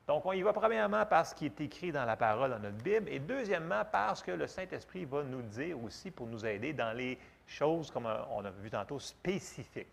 Donc, 0.07 0.27
on 0.27 0.33
y 0.33 0.43
va 0.43 0.53
premièrement 0.53 1.07
parce 1.07 1.33
qu'il 1.33 1.47
est 1.47 1.61
écrit 1.63 1.91
dans 1.91 2.05
la 2.05 2.17
parole, 2.17 2.51
dans 2.51 2.59
notre 2.59 2.83
Bible, 2.83 3.09
et 3.09 3.19
deuxièmement 3.19 3.85
parce 3.91 4.23
que 4.23 4.33
le 4.33 4.47
Saint-Esprit 4.47 5.07
va 5.07 5.23
nous 5.23 5.41
dire 5.43 5.83
aussi 5.83 6.11
pour 6.11 6.27
nous 6.27 6.45
aider 6.45 6.75
dans 6.75 6.95
les 6.95 7.19
choses, 7.47 7.91
comme 7.91 8.07
on 8.31 8.45
a 8.45 8.51
vu 8.51 8.71
tantôt, 8.71 8.99
spécifiques. 8.99 9.89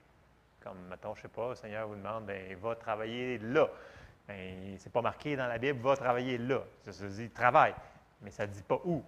Comme, 0.62 0.78
mettons, 0.90 1.16
je 1.16 1.20
ne 1.20 1.22
sais 1.24 1.28
pas, 1.30 1.50
le 1.50 1.56
Seigneur 1.56 1.88
vous 1.88 1.96
demande, 1.96 2.26
bien, 2.26 2.58
va 2.62 2.76
travailler 2.76 3.38
là. 3.38 3.70
Bien, 4.28 4.76
c'est 4.78 4.92
pas 4.92 5.02
marqué 5.02 5.36
dans 5.36 5.48
la 5.48 5.58
Bible, 5.58 5.80
va 5.80 5.96
travailler 5.96 6.38
là. 6.38 6.62
Ça 6.84 6.92
se 6.92 7.06
dit 7.06 7.30
travaille, 7.30 7.74
mais 8.22 8.32
ça 8.32 8.46
ne 8.46 8.52
dit 8.52 8.64
pas 8.64 8.80
où. 8.84 9.04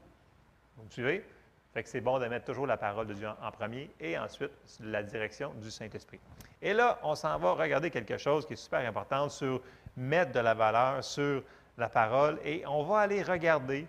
Vous 0.77 0.85
me 0.85 0.89
suivez? 0.89 1.25
Fait 1.73 1.83
que 1.83 1.89
c'est 1.89 2.01
bon 2.01 2.19
de 2.19 2.27
mettre 2.27 2.45
toujours 2.45 2.67
la 2.67 2.77
parole 2.77 3.07
de 3.07 3.13
Dieu 3.13 3.27
en, 3.27 3.51
premier 3.51 3.89
et 3.99 4.17
ensuite 4.17 4.51
la 4.79 5.01
direction 5.01 5.51
du 5.55 5.71
Saint-Esprit. 5.71 6.19
Et 6.61 6.71
là, 6.71 6.99
on 7.01 7.15
s'en 7.15 7.37
va 7.39 7.53
regarder 7.53 7.89
quelque 7.89 8.17
chose 8.17 8.45
qui 8.45 8.53
est 8.53 8.57
super 8.57 8.87
important 8.87 9.27
sur 9.27 9.59
mettre 9.97 10.31
de 10.31 10.39
la 10.39 10.53
valeur 10.53 11.03
sur 11.03 11.43
la 11.77 11.89
parole 11.89 12.39
et 12.43 12.63
on 12.67 12.83
va 12.83 12.99
aller 12.99 13.23
regarder 13.23 13.87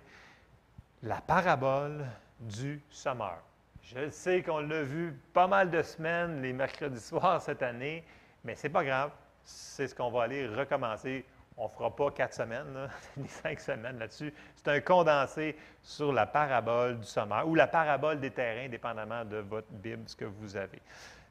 la 1.03 1.21
parabole 1.21 2.05
du 2.41 2.83
sommeur. 2.91 3.39
Je 3.83 4.09
sais 4.09 4.43
qu'on 4.43 4.61
l'a 4.61 4.83
vu 4.83 5.13
pas 5.35 5.47
mal 5.47 5.71
de 5.71 5.83
semaines, 5.83 6.41
les 6.41 6.53
mercredis 6.53 7.01
soirs 7.01 7.43
cette 7.43 7.63
année, 7.63 8.03
mais 8.43 8.55
ce 8.55 8.67
n'est 8.67 8.73
pas 8.73 8.85
grave. 8.85 9.11
C'est 9.45 9.89
ce 9.89 9.95
qu'on 9.95 10.11
va 10.11 10.23
aller 10.23 10.47
recommencer. 10.47 11.25
On 11.57 11.65
ne 11.65 11.69
fera 11.69 11.95
pas 11.95 12.11
quatre 12.11 12.35
semaines, 12.35 12.89
ni 13.17 13.29
cinq 13.29 13.61
semaines 13.61 13.99
là-dessus. 13.99 14.33
C'est 14.57 14.69
un 14.69 14.81
condensé 14.81 15.57
sur 15.83 16.13
la 16.13 16.27
parabole 16.27 16.99
du 16.99 17.07
sommeur 17.07 17.47
ou 17.47 17.55
la 17.55 17.67
parabole 17.67 18.19
des 18.19 18.31
terrains, 18.31 18.69
dépendamment 18.69 19.25
de 19.25 19.37
votre 19.37 19.71
Bible, 19.71 20.03
ce 20.07 20.17
que 20.17 20.25
vous 20.25 20.57
avez. 20.57 20.81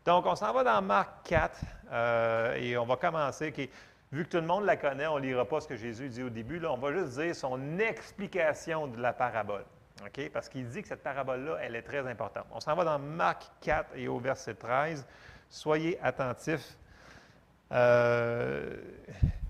Donc, 0.05 0.25
on 0.25 0.35
s'en 0.35 0.53
va 0.53 0.63
dans 0.63 0.81
Marc 0.81 1.23
4 1.23 1.59
euh, 1.91 2.55
et 2.55 2.77
on 2.77 2.85
va 2.85 2.97
commencer. 2.97 3.51
Vu 4.13 4.25
que 4.25 4.29
tout 4.29 4.37
le 4.37 4.47
monde 4.47 4.63
la 4.63 4.77
connaît, 4.77 5.07
on 5.07 5.15
ne 5.15 5.23
lira 5.23 5.43
pas 5.43 5.59
ce 5.59 5.67
que 5.67 5.75
Jésus 5.75 6.07
dit 6.07 6.21
au 6.21 6.29
début. 6.29 6.63
On 6.65 6.77
va 6.77 6.93
juste 6.93 7.19
dire 7.19 7.35
son 7.35 7.79
explication 7.79 8.87
de 8.87 9.01
la 9.01 9.11
parabole. 9.11 9.65
Parce 10.31 10.49
qu'il 10.49 10.67
dit 10.67 10.83
que 10.83 10.87
cette 10.87 11.01
parabole-là, 11.01 11.57
elle 11.61 11.75
est 11.75 11.81
très 11.81 12.07
importante. 12.07 12.45
On 12.51 12.59
s'en 12.59 12.75
va 12.75 12.83
dans 12.83 12.99
Marc 12.99 13.49
4 13.61 13.89
et 13.95 14.07
au 14.07 14.19
verset 14.19 14.53
13. 14.53 15.05
Soyez 15.49 15.99
attentifs. 16.01 16.77
Euh, 17.71 18.75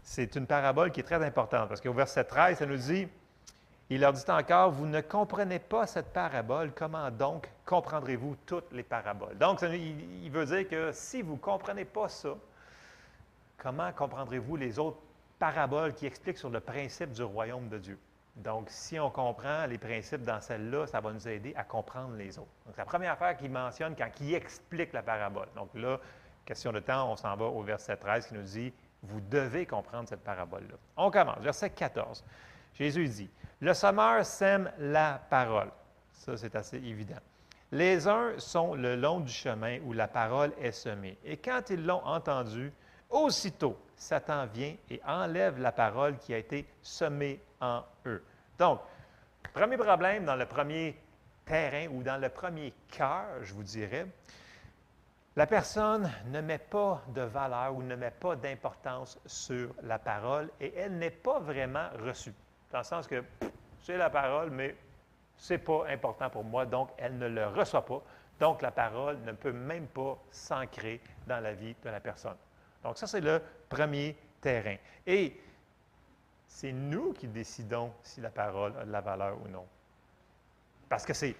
c'est 0.02 0.36
une 0.38 0.48
parabole 0.48 0.92
qui 0.92 1.02
est 1.02 1.04
très 1.04 1.24
importante 1.24 1.68
parce 1.68 1.82
qu'au 1.82 1.94
verset 1.94 2.24
13, 2.24 2.60
ça 2.60 2.66
nous 2.66 2.78
dit, 2.78 3.08
il 3.90 4.00
leur 4.00 4.14
dit 4.14 4.24
encore, 4.30 4.72
vous 4.72 4.86
ne 4.86 5.02
comprenez 5.02 5.60
pas 5.60 5.88
cette 5.88 6.14
parabole, 6.14 6.72
comment 6.74 7.12
donc 7.12 7.50
comprendrez-vous 7.66 8.38
toutes 8.46 8.72
les 8.72 8.84
paraboles? 8.84 9.38
Donc, 9.38 9.62
il, 9.62 10.24
il 10.24 10.32
veut 10.32 10.46
dire 10.46 10.70
que 10.70 10.92
si 10.94 11.22
vous 11.22 11.34
ne 11.34 11.40
comprenez 11.40 11.84
pas 11.84 12.08
ça, 12.08 12.36
comment 13.64 13.92
comprendrez-vous 13.94 14.58
les 14.58 14.78
autres 14.78 15.00
paraboles 15.40 15.94
qui 15.94 16.06
expliquent 16.06 16.38
sur 16.38 16.50
le 16.50 16.60
principe 16.60 17.12
du 17.12 17.24
royaume 17.24 17.70
de 17.70 17.80
Dieu? 17.80 17.98
Donc, 18.36 18.70
si 18.70 19.00
on 19.00 19.10
comprend 19.10 19.66
les 19.68 19.78
principes 19.78 20.24
dans 20.24 20.42
celle-là, 20.42 20.88
ça 20.88 21.00
va 21.00 21.14
nous 21.14 21.28
aider 21.28 21.54
à 21.56 21.64
comprendre 21.64 22.16
les 22.16 22.38
autres. 22.38 22.52
Donc, 22.66 22.76
la 22.78 22.86
première 22.86 23.14
affaire 23.14 23.38
qu'il 23.38 23.52
mentionne 23.52 23.96
quand 23.96 24.10
il 24.20 24.34
explique 24.34 24.92
la 24.92 25.04
parabole. 25.04 25.48
Donc 25.56 25.70
là, 25.76 26.00
question 26.44 26.72
de 26.72 26.80
temps, 26.80 27.12
on 27.12 27.16
s'en 27.16 27.36
va 27.36 27.46
au 27.46 27.62
verset 27.62 27.96
13 27.96 28.28
qui 28.28 28.34
nous 28.34 28.42
dit, 28.42 28.74
vous 29.04 29.22
devez 29.22 29.66
comprendre 29.66 30.10
cette 30.10 30.24
parabole-là. 30.24 30.76
On 30.98 31.12
commence, 31.12 31.40
verset 31.40 31.70
14. 31.70 32.24
Jésus 32.74 33.08
dit, 33.08 33.30
le 33.62 33.74
sommeur 33.74 34.26
sème 34.26 34.72
la 34.80 35.22
parole. 35.30 35.70
Ça, 36.12 36.36
c'est 36.36 36.56
assez 36.56 36.78
évident. 36.78 37.20
Les 37.72 38.08
uns 38.08 38.34
sont 38.38 38.76
le 38.76 38.96
long 38.96 39.20
du 39.20 39.32
chemin 39.32 39.80
où 39.86 39.94
la 39.94 40.08
parole 40.08 40.54
est 40.60 40.72
semée. 40.72 41.18
Et 41.24 41.38
quand 41.38 41.70
ils 41.70 41.86
l'ont 41.86 42.04
entendu, 42.06 42.72
aussitôt, 43.14 43.78
Satan 43.96 44.46
vient 44.48 44.76
et 44.90 45.02
enlève 45.06 45.60
la 45.60 45.72
parole 45.72 46.18
qui 46.18 46.34
a 46.34 46.38
été 46.38 46.68
semée 46.82 47.40
en 47.62 47.84
eux. 48.06 48.24
Donc, 48.58 48.82
premier 49.54 49.78
problème 49.78 50.26
dans 50.26 50.36
le 50.36 50.46
premier 50.46 50.98
terrain 51.46 51.88
ou 51.88 52.04
dans 52.04 52.18
le 52.18 52.30
premier 52.30 52.74
cœur, 52.90 53.26
je 53.42 53.54
vous 53.54 53.64
dirais, 53.64 54.08
la 55.36 55.48
personne 55.48 56.12
ne 56.28 56.42
met 56.42 56.60
pas 56.60 57.02
de 57.08 57.22
valeur 57.22 57.76
ou 57.76 57.82
ne 57.82 57.96
met 57.96 58.12
pas 58.12 58.36
d'importance 58.36 59.20
sur 59.26 59.74
la 59.82 59.98
parole 59.98 60.50
et 60.60 60.74
elle 60.76 60.98
n'est 60.98 61.10
pas 61.10 61.40
vraiment 61.40 61.88
reçue. 62.00 62.34
Dans 62.72 62.80
le 62.80 62.84
sens 62.84 63.08
que 63.08 63.24
c'est 63.82 63.98
la 63.98 64.10
parole, 64.10 64.52
mais 64.52 64.76
ce 65.38 65.54
n'est 65.54 65.60
pas 65.60 65.86
important 65.90 66.30
pour 66.30 66.44
moi, 66.44 66.66
donc 66.66 66.90
elle 66.98 67.18
ne 67.18 67.28
le 67.28 67.48
reçoit 67.48 67.86
pas. 67.86 68.02
Donc 68.40 68.62
la 68.62 68.72
parole 68.72 69.18
ne 69.26 69.32
peut 69.32 69.52
même 69.52 69.88
pas 69.88 70.18
s'ancrer 70.32 71.02
dans 71.28 71.40
la 71.40 71.54
vie 71.54 71.76
de 71.84 71.90
la 71.90 72.00
personne. 72.00 72.38
Donc 72.84 72.98
ça, 72.98 73.08
c'est 73.08 73.22
le 73.22 73.42
premier 73.70 74.18
terrain. 74.42 74.76
Et 75.08 75.40
c'est 76.48 76.72
nous 76.72 77.14
qui 77.14 77.28
décidons 77.28 77.94
si 78.04 78.22
la 78.22 78.30
parole 78.30 78.74
a 78.78 78.86
de 78.86 78.92
la 78.92 79.02
valeur 79.02 79.38
ou 79.42 79.48
non. 79.48 79.66
Parce 80.90 81.06
que 81.06 81.14
c'est, 81.14 81.36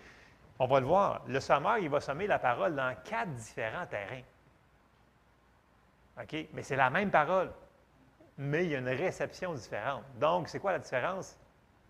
on 0.58 0.66
va 0.66 0.80
le 0.80 0.86
voir, 0.86 1.22
le 1.28 1.40
sommeur, 1.40 1.78
il 1.78 1.90
va 1.90 2.00
sommer 2.00 2.26
la 2.26 2.40
parole 2.40 2.76
dans 2.76 2.96
quatre 3.04 3.34
différents 3.36 3.86
terrains. 3.86 4.24
OK? 6.22 6.48
Mais 6.54 6.64
c'est 6.64 6.76
la 6.76 6.90
même 6.90 7.12
parole, 7.12 7.52
mais 8.38 8.66
il 8.66 8.72
y 8.72 8.76
a 8.76 8.80
une 8.80 8.90
réception 8.90 9.54
différente. 9.54 10.04
Donc, 10.20 10.48
c'est 10.48 10.60
quoi 10.60 10.72
la 10.72 10.80
différence? 10.80 11.38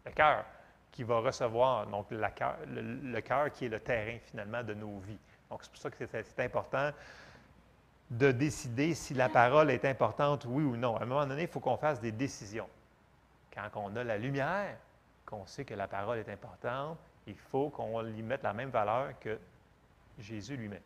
Le 0.06 0.12
cœur 0.12 0.46
qui 0.92 1.04
va 1.04 1.20
recevoir, 1.20 1.88
donc 1.88 2.08
le, 2.12 3.20
cœur 3.22 3.52
qui 3.52 3.66
est 3.66 3.70
le 3.70 3.80
terrain 3.80 4.18
finalement 4.26 4.64
de 4.64 4.74
nos 4.74 5.00
vies. 5.00 5.20
Donc, 5.50 5.64
c'est 5.64 5.72
pour 5.72 5.82
ça 5.82 5.90
que 5.90 6.06
c'est 6.06 6.40
important 6.40 6.92
de 8.18 8.32
décider 8.32 8.94
si 8.94 9.14
la 9.16 9.28
parole 9.28 9.72
est 9.72 9.86
importante, 9.86 10.46
oui 10.48 10.64
ou 10.64 10.76
non. 10.76 10.98
À 10.98 11.04
un 11.04 11.06
moment 11.06 11.26
donné, 11.26 11.44
il 11.44 11.48
faut 11.48 11.60
qu'on 11.60 11.78
fasse 11.78 12.00
des 12.00 12.12
décisions. 12.12 12.68
Quand 13.54 13.70
on 13.76 13.96
a 13.96 14.04
la 14.04 14.18
lumière, 14.18 14.76
qu'on 15.26 15.46
sait 15.48 15.66
que 15.66 15.74
la 15.74 15.88
parole 15.88 16.20
est 16.20 16.30
importante, 16.30 16.98
il 17.26 17.36
faut 17.36 17.70
qu'on 17.70 18.02
lui 18.02 18.22
mette 18.22 18.44
la 18.44 18.54
même 18.54 18.70
valeur 18.70 19.18
que 19.20 19.40
Jésus 20.20 20.56
lui-même. 20.56 20.82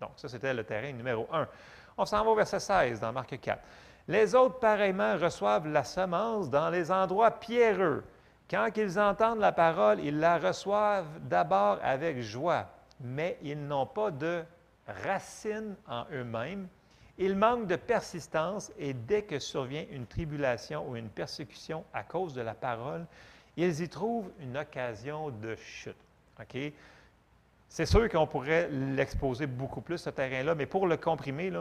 Donc, 0.00 0.12
ça, 0.16 0.28
c'était 0.28 0.54
le 0.54 0.62
terrain 0.62 0.92
numéro 0.92 1.26
un. 1.32 1.48
On 1.96 2.04
s'en 2.04 2.24
va 2.24 2.30
au 2.30 2.34
verset 2.36 2.60
16 2.60 3.00
dans 3.00 3.12
Marc 3.12 3.38
4. 3.40 3.60
Les 4.06 4.34
autres, 4.34 4.58
pareillement, 4.58 5.16
reçoivent 5.16 5.66
la 5.66 5.82
semence 5.82 6.50
dans 6.50 6.70
les 6.70 6.92
endroits 6.92 7.32
pierreux. 7.32 8.04
Quand 8.48 8.68
ils 8.76 9.00
entendent 9.00 9.40
la 9.40 9.52
parole, 9.52 9.98
ils 10.00 10.18
la 10.18 10.38
reçoivent 10.38 11.18
d'abord 11.20 11.78
avec 11.82 12.20
joie, 12.20 12.66
mais 13.00 13.38
ils 13.42 13.66
n'ont 13.66 13.86
pas 13.86 14.10
de 14.10 14.44
racines 14.86 15.76
en 15.86 16.04
eux-mêmes. 16.12 16.68
Ils 17.18 17.36
manquent 17.36 17.66
de 17.66 17.76
persistance 17.76 18.72
et 18.78 18.92
dès 18.92 19.22
que 19.22 19.38
survient 19.38 19.84
une 19.90 20.06
tribulation 20.06 20.88
ou 20.88 20.96
une 20.96 21.08
persécution 21.08 21.84
à 21.92 22.02
cause 22.02 22.34
de 22.34 22.42
la 22.42 22.54
parole, 22.54 23.06
ils 23.56 23.82
y 23.82 23.88
trouvent 23.88 24.30
une 24.40 24.56
occasion 24.56 25.30
de 25.30 25.54
chute. 25.54 25.96
OK? 26.40 26.72
C'est 27.68 27.86
sûr 27.86 28.08
qu'on 28.08 28.26
pourrait 28.26 28.68
l'exposer 28.70 29.46
beaucoup 29.46 29.80
plus, 29.80 29.98
ce 29.98 30.10
terrain-là, 30.10 30.54
mais 30.54 30.66
pour 30.66 30.86
le 30.86 30.96
comprimer, 30.96 31.52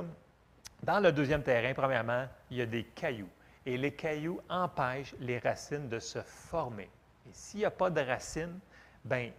dans 0.84 1.00
le 1.00 1.12
deuxième 1.12 1.44
terrain, 1.44 1.74
premièrement, 1.74 2.28
il 2.52 2.58
y 2.58 2.62
a 2.62 2.66
des 2.66 2.84
cailloux. 2.84 3.30
Et 3.66 3.78
les 3.78 3.94
cailloux 3.94 4.42
empêchent 4.50 5.16
les 5.20 5.40
racines 5.40 5.88
de 5.88 6.00
se 6.00 6.22
former. 6.22 6.90
Et 7.28 7.32
s'il 7.32 7.62
n'y 7.62 7.66
a 7.66 7.72
pas 7.72 7.90
de 7.90 8.02
racines, 8.02 8.60
bien, 9.06 9.32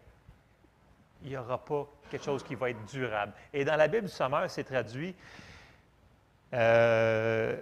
il 1.24 1.30
n'y 1.30 1.36
aura 1.36 1.58
pas 1.58 1.86
quelque 2.10 2.24
chose 2.24 2.42
qui 2.42 2.54
va 2.54 2.70
être 2.70 2.84
durable. 2.86 3.32
Et 3.52 3.64
dans 3.64 3.76
la 3.76 3.88
Bible 3.88 4.06
du 4.06 4.12
Sommeur, 4.12 4.48
c'est 4.50 4.64
traduit 4.64 5.14
euh, 6.54 7.60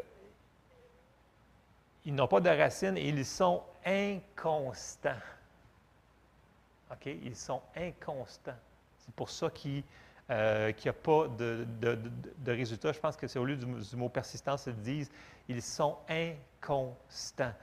ils 2.04 2.14
n'ont 2.14 2.28
pas 2.28 2.40
de 2.40 2.48
racines 2.48 2.96
et 2.96 3.08
ils 3.08 3.24
sont 3.24 3.62
inconstants. 3.84 5.10
OK? 6.90 7.06
Ils 7.06 7.36
sont 7.36 7.62
inconstants. 7.76 8.56
C'est 8.98 9.14
pour 9.14 9.30
ça 9.30 9.48
qu'il 9.50 9.76
n'y 9.76 9.84
euh, 10.30 10.72
a 10.84 10.92
pas 10.92 11.28
de, 11.28 11.66
de, 11.80 12.52
résultat. 12.52 12.92
Je 12.92 13.00
pense 13.00 13.16
que 13.16 13.26
c'est 13.26 13.38
au 13.38 13.44
lieu 13.44 13.56
du, 13.56 13.64
du, 13.64 13.96
mot 13.96 14.08
persistance, 14.08 14.66
ils 14.66 14.74
disent 14.74 15.10
ils 15.48 15.62
sont 15.62 15.96
inconstants. 16.08 17.54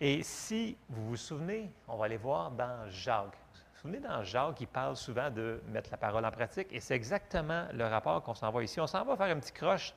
Et 0.00 0.22
si 0.22 0.76
vous 0.88 1.10
vous 1.10 1.16
souvenez, 1.16 1.70
on 1.88 1.96
va 1.96 2.04
aller 2.04 2.16
voir 2.16 2.50
dans 2.50 2.88
Jacques. 2.90 3.36
Souvenez, 3.80 4.00
dans 4.00 4.24
Jacques, 4.24 4.60
il 4.60 4.66
parle 4.66 4.96
souvent 4.96 5.30
de 5.30 5.60
mettre 5.68 5.90
la 5.92 5.96
parole 5.96 6.24
en 6.24 6.32
pratique, 6.32 6.66
et 6.72 6.80
c'est 6.80 6.96
exactement 6.96 7.66
le 7.72 7.84
rapport 7.84 8.20
qu'on 8.24 8.34
s'en 8.34 8.50
va 8.50 8.64
ici. 8.64 8.80
On 8.80 8.88
s'en 8.88 9.04
va 9.04 9.16
faire 9.16 9.28
un 9.28 9.38
petit 9.38 9.52
croche 9.52 9.94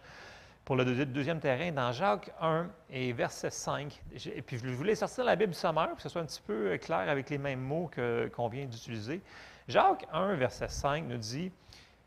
pour 0.64 0.76
le 0.76 0.86
deuxième 0.86 1.40
terrain 1.40 1.72
dans 1.72 1.92
Jacques 1.92 2.32
1 2.40 2.68
et 2.92 3.12
verset 3.12 3.50
5. 3.50 4.00
Et 4.36 4.44
puis, 4.44 4.60
je 4.60 4.68
voulais 4.68 4.94
sortir 4.94 5.24
la 5.24 5.36
Bible 5.36 5.56
sommaire 5.56 5.88
pour 5.88 5.96
que 5.96 6.04
ce 6.04 6.10
soit 6.10 6.22
un 6.22 6.26
petit 6.26 6.44
peu 6.46 6.74
euh, 6.74 6.78
clair 6.78 7.10
avec 7.10 7.32
les 7.32 7.40
mêmes 7.40 7.60
mots 7.60 7.90
qu'on 8.36 8.48
vient 8.50 8.66
d'utiliser. 8.66 9.20
Jacques 9.68 10.06
1, 10.14 10.36
verset 10.36 10.68
5 10.68 11.06
nous 11.06 11.18
dit 11.18 11.52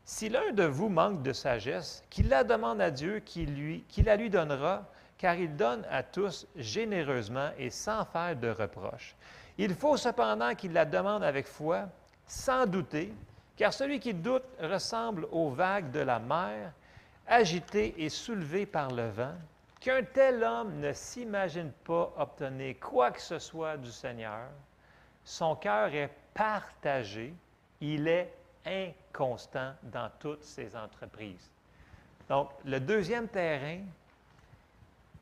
Si 0.05 0.29
l'un 0.29 0.53
de 0.53 0.63
vous 0.63 0.87
manque 0.87 1.23
de 1.23 1.33
sagesse, 1.33 2.05
qu'il 2.09 2.29
la 2.29 2.45
demande 2.45 2.79
à 2.79 2.89
Dieu, 2.89 3.19
qu'il 3.19 3.53
lui, 3.53 3.83
la 4.05 4.15
lui 4.15 4.29
donnera, 4.29 4.85
car 5.17 5.35
il 5.35 5.53
donne 5.57 5.85
à 5.91 6.03
tous 6.03 6.47
généreusement 6.55 7.49
et 7.57 7.69
sans 7.69 8.05
faire 8.05 8.37
de 8.37 8.47
reproche. 8.47 9.17
Il 9.57 9.73
faut 9.75 9.97
cependant 9.97 10.53
qu'il 10.55 10.73
la 10.73 10.85
demande 10.85 11.23
avec 11.23 11.47
foi, 11.47 11.85
sans 12.27 12.65
douter, 12.65 13.13
car 13.55 13.73
celui 13.73 13.99
qui 13.99 14.13
doute 14.13 14.43
ressemble 14.59 15.27
aux 15.31 15.49
vagues 15.49 15.91
de 15.91 15.99
la 15.99 16.19
mer, 16.19 16.71
agité 17.27 17.95
et 17.97 18.09
soulevé 18.09 18.65
par 18.65 18.91
le 18.91 19.09
vent. 19.09 19.35
qu'un 19.79 20.03
tel 20.03 20.43
homme 20.43 20.79
ne 20.79 20.93
s'imagine 20.93 21.71
pas 21.83 22.11
obtenir 22.17 22.75
quoi 22.79 23.11
que 23.11 23.21
ce 23.21 23.37
soit 23.37 23.77
du 23.77 23.91
Seigneur, 23.91 24.47
son 25.23 25.55
cœur 25.55 25.93
est 25.93 26.09
partagé, 26.33 27.33
il 27.81 28.07
est 28.07 28.33
inconstant 28.65 29.73
dans 29.83 30.09
toutes 30.19 30.43
ses 30.43 30.75
entreprises. 30.75 31.51
Donc, 32.27 32.49
le 32.65 32.79
deuxième 32.79 33.27
terrain, 33.27 33.79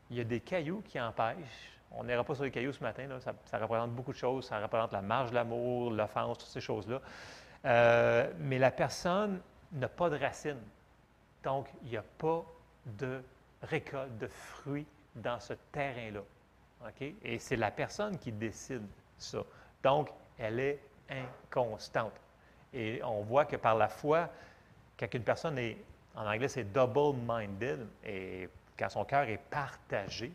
il 0.10 0.18
y 0.18 0.22
a 0.22 0.24
des 0.24 0.40
cailloux 0.40 0.82
qui 0.88 1.00
empêchent. 1.00 1.78
On 1.96 2.04
n'ira 2.04 2.24
pas 2.24 2.36
sur 2.36 2.44
les 2.44 2.52
cailloux 2.52 2.74
ce 2.74 2.84
matin, 2.84 3.08
Ça, 3.20 3.58
représente 3.58 3.92
beaucoup 3.92 4.12
de 4.12 4.18
choses. 4.18 4.48
Ça 4.48 4.60
représente 4.60 4.92
la 4.92 5.02
marge 5.02 5.30
de 5.30 5.36
l'amour, 5.36 5.92
l'offense, 5.92 6.38
toutes 6.38 6.48
ces 6.48 6.62
choses-là. 6.62 7.02
Euh, 7.66 8.32
mais 8.40 8.58
la 8.58 8.72
personne 8.72 9.40
n'a 9.72 9.88
pas 9.88 10.10
de 10.10 10.18
racines. 10.18 10.62
Donc, 11.44 11.68
il 11.84 11.90
n'y 11.90 11.98
a 11.98 12.04
pas 12.18 12.44
de 12.86 13.22
récolte, 13.62 14.18
de 14.18 14.28
fruits 14.28 14.88
dans 15.16 15.40
ce 15.40 15.54
terrain-là. 15.72 16.22
Et 17.24 17.40
c'est 17.40 17.56
la 17.56 17.72
personne 17.72 18.18
qui 18.18 18.32
décide 18.32 18.86
ça. 19.18 19.40
Donc, 19.84 20.10
elle 20.38 20.60
est 20.60 20.80
inconstante. 21.10 22.14
Et 22.74 23.02
on 23.04 23.22
voit 23.22 23.46
que 23.46 23.56
par 23.56 23.76
la 23.76 23.88
foi, 23.88 24.30
quand 25.00 25.14
une 25.14 25.24
personne 25.24 25.58
est, 25.58 25.78
en 26.16 26.26
anglais, 26.26 26.48
c'est 26.48 26.72
double-minded, 26.72 27.88
et 28.06 28.50
quand 28.78 28.90
son 28.90 29.06
cœur 29.06 29.24
est 29.24 29.40
partagé, 29.50 30.32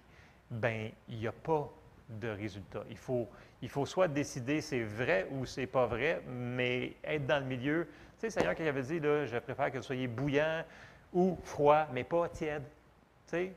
ben 0.51 0.91
il 1.09 1.19
n'y 1.19 1.27
a 1.27 1.33
pas 1.33 1.69
de 2.09 2.29
résultat. 2.29 2.83
Il 2.89 2.97
faut, 2.97 3.29
il 3.63 3.69
faut 3.69 3.87
soit 3.87 4.09
décider 4.09 4.61
c'est 4.61 4.83
vrai 4.83 5.29
ou 5.31 5.45
c'est 5.45 5.67
pas 5.67 5.87
vrai, 5.87 6.23
mais 6.27 6.95
être 7.05 7.27
dans 7.27 7.39
le 7.39 7.47
milieu. 7.47 7.87
Tu 8.19 8.21
sais, 8.23 8.31
Seigneur, 8.31 8.55
qui 8.55 8.63
avait 8.63 8.83
dit, 8.83 8.99
là, 8.99 9.27
je 9.27 9.39
préfère 9.39 9.71
que 9.71 9.79
vous 9.79 9.85
soyez 9.85 10.09
bouillant 10.09 10.65
ou 11.13 11.39
froid, 11.43 11.87
mais 11.93 12.05
pas 12.05 12.29
tiède. 12.29 12.65
Tu 13.29 13.37
sais, 13.37 13.53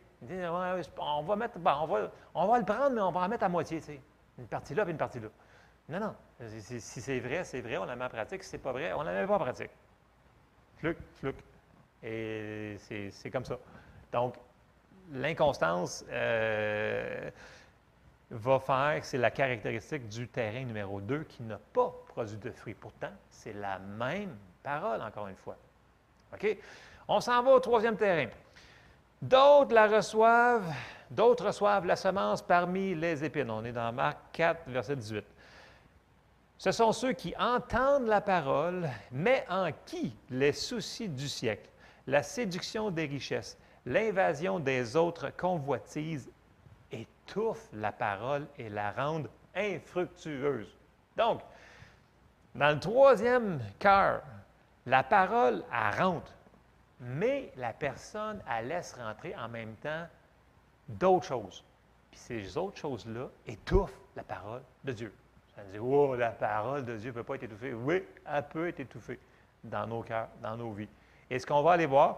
on 1.00 1.24
va 1.24 1.36
mettre, 1.36 1.58
on, 1.58 1.88
va, 1.88 2.12
on 2.36 2.48
va 2.48 2.60
le 2.60 2.66
prendre, 2.66 2.92
mais 2.92 3.02
on 3.02 3.12
va 3.12 3.22
en 3.22 3.30
mettre 3.30 3.44
à 3.44 3.50
moitié, 3.50 3.80
tu 3.80 3.88
sais. 3.88 4.02
Une 4.38 4.48
partie 4.48 4.76
là, 4.76 4.84
puis 4.84 4.92
une 4.92 4.98
partie 4.98 5.20
là. 5.20 5.30
Non, 5.90 6.00
non. 6.00 6.16
Si, 6.48 6.80
c'est 6.80 7.20
vrai, 7.20 7.44
c'est 7.44 7.62
vrai, 7.62 7.78
on 7.78 7.86
la 7.86 7.96
met 7.96 8.06
en 8.06 8.10
pratique. 8.10 8.44
Si 8.44 8.52
c'est 8.52 8.58
pas 8.58 8.72
vrai, 8.72 8.94
on 8.94 9.02
la 9.02 9.14
met 9.14 9.28
pas 9.28 9.36
en 9.36 9.40
pratique. 9.40 9.72
Fluc, 10.78 10.98
fluc. 11.16 11.36
Et 12.04 12.76
c'est 12.80 13.30
comme 13.32 13.46
ça. 13.46 13.58
Donc, 14.12 14.36
l'inconstance 15.12 16.06
euh, 16.10 17.30
va 18.30 18.60
faire 18.60 19.04
c'est 19.04 19.18
la 19.18 19.32
caractéristique 19.32 20.08
du 20.08 20.28
terrain 20.28 20.64
numéro 20.64 21.02
2 21.02 21.24
qui 21.24 21.44
n'a 21.44 21.60
pas 21.74 21.94
produit 22.08 22.38
de 22.38 22.52
fruits. 22.52 22.74
Pourtant, 22.74 23.12
c'est 23.30 23.54
la 23.54 23.80
même 23.80 24.36
parole, 24.64 25.02
encore 25.02 25.28
une 25.28 25.36
fois. 25.36 25.58
OK? 26.34 26.58
On 27.08 27.20
s'en 27.20 27.44
va 27.44 27.52
au 27.52 27.60
troisième 27.60 27.98
terrain. 27.98 28.30
D'autres 29.22 29.74
la 29.74 29.88
reçoivent, 29.88 30.74
d'autres 31.10 31.48
reçoivent 31.48 31.86
la 31.86 31.96
semence 31.96 32.42
parmi 32.42 32.96
les 32.96 33.24
épines. 33.24 33.52
On 33.52 33.64
est 33.64 33.72
dans 33.72 33.92
Marc 33.92 34.18
4, 34.32 34.70
verset 34.70 34.96
18. 34.96 35.26
Ce 36.58 36.72
sont 36.72 36.92
ceux 36.92 37.14
qui 37.14 37.34
entendent 37.38 38.08
la 38.08 38.22
parole, 38.22 38.90
mais 39.12 39.46
en 39.50 39.72
qui 39.86 40.16
les 40.30 40.54
soucis 40.54 41.10
du 41.10 41.28
siècle, 41.28 41.70
la 42.08 42.24
séduction 42.24 42.92
des 42.92 43.06
richesses, 43.06 43.58
l'invasion 43.86 44.60
des 44.60 44.96
autres 44.96 45.30
convoitises 45.36 46.30
étouffent 46.92 47.70
la 47.74 47.92
parole 47.92 48.48
et 48.58 48.70
la 48.70 48.92
rendent 48.92 49.30
infructueuse. 49.56 50.76
Donc, 51.18 51.42
dans 52.56 52.74
le 52.74 52.80
troisième 52.80 53.60
cœur, 53.80 54.22
la 54.86 55.04
parole, 55.04 55.64
elle 55.72 56.02
rentre, 56.02 56.32
mais 57.00 57.52
la 57.56 57.74
personne, 57.74 58.42
elle 58.50 58.68
laisse 58.68 58.94
rentrer 58.94 59.36
en 59.36 59.48
même 59.48 59.76
temps 59.76 60.08
d'autres 60.88 61.28
choses. 61.28 61.64
Puis 62.12 62.20
ces 62.20 62.58
autres 62.58 62.78
choses-là 62.78 63.30
étouffent 63.48 64.00
la 64.16 64.24
parole 64.24 64.62
de 64.84 64.92
Dieu. 64.92 65.14
Ça 65.56 65.64
dit, 65.64 65.80
oh, 65.80 66.16
la 66.16 66.32
parole 66.32 66.86
de 66.86 66.98
Dieu 66.98 67.10
ne 67.10 67.16
peut 67.16 67.24
pas 67.24 67.36
être 67.36 67.44
étouffée. 67.44 67.74
Oui, 67.74 68.04
elle 68.26 68.48
peut 68.48 68.68
être 68.68 68.80
étouffée 68.80 69.20
dans 69.64 69.88
nos 69.88 70.02
cœurs, 70.02 70.28
dans 70.42 70.58
nos 70.58 70.72
vies. 70.72 70.90
Et 71.30 71.40
ce 71.40 71.46
qu'on 71.46 71.62
va 71.62 71.74
aller 71.74 71.86
voir, 71.86 72.18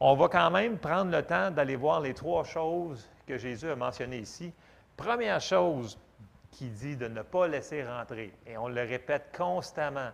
on 0.00 0.14
va 0.14 0.28
quand 0.28 0.50
même 0.50 0.78
prendre 0.78 1.10
le 1.10 1.22
temps 1.22 1.50
d'aller 1.50 1.76
voir 1.76 2.00
les 2.00 2.14
trois 2.14 2.42
choses 2.44 3.06
que 3.26 3.36
Jésus 3.36 3.68
a 3.68 3.76
mentionnées 3.76 4.20
ici. 4.20 4.52
Première 4.96 5.40
chose 5.40 5.98
qui 6.50 6.68
dit 6.68 6.96
de 6.96 7.06
ne 7.06 7.22
pas 7.22 7.46
laisser 7.46 7.84
rentrer, 7.84 8.32
et 8.46 8.56
on 8.56 8.68
le 8.68 8.80
répète 8.80 9.34
constamment, 9.36 10.10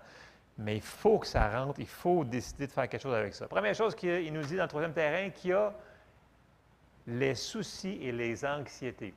mais 0.59 0.77
il 0.77 0.83
faut 0.83 1.18
que 1.20 1.27
ça 1.27 1.49
rentre, 1.49 1.81
il 1.81 1.87
faut 1.87 2.25
décider 2.25 2.66
de 2.66 2.72
faire 2.72 2.88
quelque 2.88 3.03
chose 3.03 3.14
avec 3.14 3.35
ça. 3.35 3.46
Première 3.46 3.75
chose 3.75 3.94
qu'il 3.94 4.33
nous 4.33 4.42
dit 4.42 4.57
dans 4.57 4.64
le 4.64 4.68
troisième 4.68 4.92
terrain, 4.92 5.31
qu'il 5.31 5.51
y 5.51 5.55
a 5.55 5.72
les 7.07 7.35
soucis 7.35 7.99
et 8.03 8.12
les 8.12 8.44
anxiétés. 8.44 9.14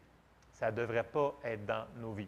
Ça 0.54 0.72
ne 0.72 0.78
devrait 0.78 1.04
pas 1.04 1.34
être 1.44 1.66
dans 1.66 1.86
nos 1.98 2.14
vies. 2.14 2.28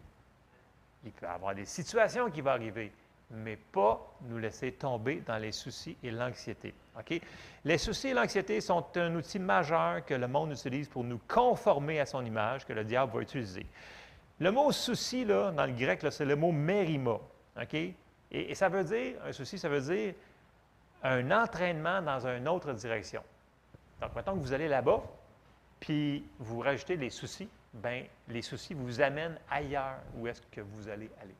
Il 1.04 1.12
peut 1.12 1.26
y 1.26 1.28
avoir 1.28 1.54
des 1.54 1.64
situations 1.64 2.30
qui 2.30 2.40
vont 2.40 2.50
arriver, 2.50 2.92
mais 3.30 3.56
pas 3.56 4.14
nous 4.22 4.38
laisser 4.38 4.72
tomber 4.72 5.22
dans 5.26 5.38
les 5.38 5.52
soucis 5.52 5.96
et 6.02 6.10
l'anxiété. 6.10 6.74
Les 7.64 7.78
soucis 7.78 8.08
et 8.08 8.14
l'anxiété 8.14 8.60
sont 8.60 8.84
un 8.96 9.14
outil 9.14 9.38
majeur 9.38 10.04
que 10.04 10.14
le 10.14 10.28
monde 10.28 10.52
utilise 10.52 10.88
pour 10.88 11.04
nous 11.04 11.20
conformer 11.28 12.00
à 12.00 12.06
son 12.06 12.24
image, 12.24 12.66
que 12.66 12.72
le 12.72 12.84
diable 12.84 13.12
va 13.12 13.20
utiliser. 13.22 13.66
Le 14.40 14.50
mot 14.50 14.72
souci, 14.72 15.24
dans 15.24 15.66
le 15.66 15.72
grec, 15.72 16.04
c'est 16.10 16.24
le 16.24 16.36
mot 16.36 16.52
mérima. 16.52 17.18
Et, 18.30 18.54
ça 18.54 18.68
veut 18.68 18.84
dire, 18.84 19.16
un 19.24 19.32
souci, 19.32 19.58
ça 19.58 19.68
veut 19.68 19.80
dire 19.80 20.14
un 21.02 21.30
entraînement 21.30 22.00
dans 22.00 22.26
une 22.26 22.48
autre 22.48 22.72
direction. 22.72 23.22
Donc, 24.00 24.14
maintenant 24.14 24.34
que 24.34 24.40
vous 24.40 24.52
allez 24.52 24.68
là-bas, 24.68 25.02
puis 25.78 26.24
vous 26.38 26.60
rajoutez 26.60 26.96
les 26.96 27.10
soucis, 27.10 27.48
bien, 27.74 28.04
les 28.28 28.42
soucis 28.42 28.74
vous 28.74 29.00
amènent 29.00 29.38
ailleurs 29.50 29.98
où 30.16 30.26
est-ce 30.26 30.42
que 30.50 30.60
vous 30.60 30.88
allez 30.88 31.10
aller. 31.20 31.34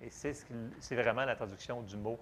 Et 0.00 0.10
c'est 0.10 0.96
vraiment 0.96 1.24
la 1.24 1.36
traduction 1.36 1.82
du 1.82 1.96
mot 1.96 2.18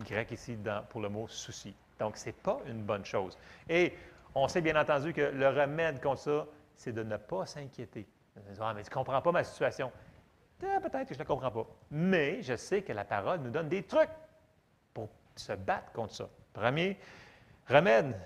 grec 0.00 0.30
ici 0.30 0.56
pour 0.88 1.00
le 1.00 1.08
mot 1.08 1.28
souci. 1.28 1.74
Donc, 2.02 2.16
ce 2.16 2.26
n'est 2.26 2.32
pas 2.32 2.58
une 2.66 2.82
bonne 2.82 3.04
chose. 3.04 3.38
Et 3.68 3.96
on 4.34 4.48
sait 4.48 4.60
bien 4.60 4.74
entendu 4.74 5.12
que 5.12 5.20
le 5.20 5.48
remède 5.48 6.02
contre 6.02 6.20
ça, 6.20 6.46
c'est 6.74 6.92
de 6.92 7.04
ne 7.04 7.16
pas 7.16 7.46
s'inquiéter. 7.46 8.08
Ah, 8.60 8.74
mais 8.74 8.82
tu 8.82 8.90
ne 8.90 8.94
comprends 8.94 9.22
pas 9.22 9.30
ma 9.30 9.44
situation. 9.44 9.92
Peut-être 10.58 11.06
que 11.06 11.14
je 11.14 11.18
ne 11.18 11.18
la 11.20 11.24
comprends 11.24 11.52
pas. 11.52 11.64
Mais 11.92 12.42
je 12.42 12.56
sais 12.56 12.82
que 12.82 12.92
la 12.92 13.04
parole 13.04 13.38
nous 13.38 13.50
donne 13.50 13.68
des 13.68 13.84
trucs 13.84 14.10
pour 14.92 15.10
se 15.36 15.52
battre 15.52 15.92
contre 15.92 16.12
ça. 16.12 16.28
Premier 16.52 16.98
remède, 17.68 18.18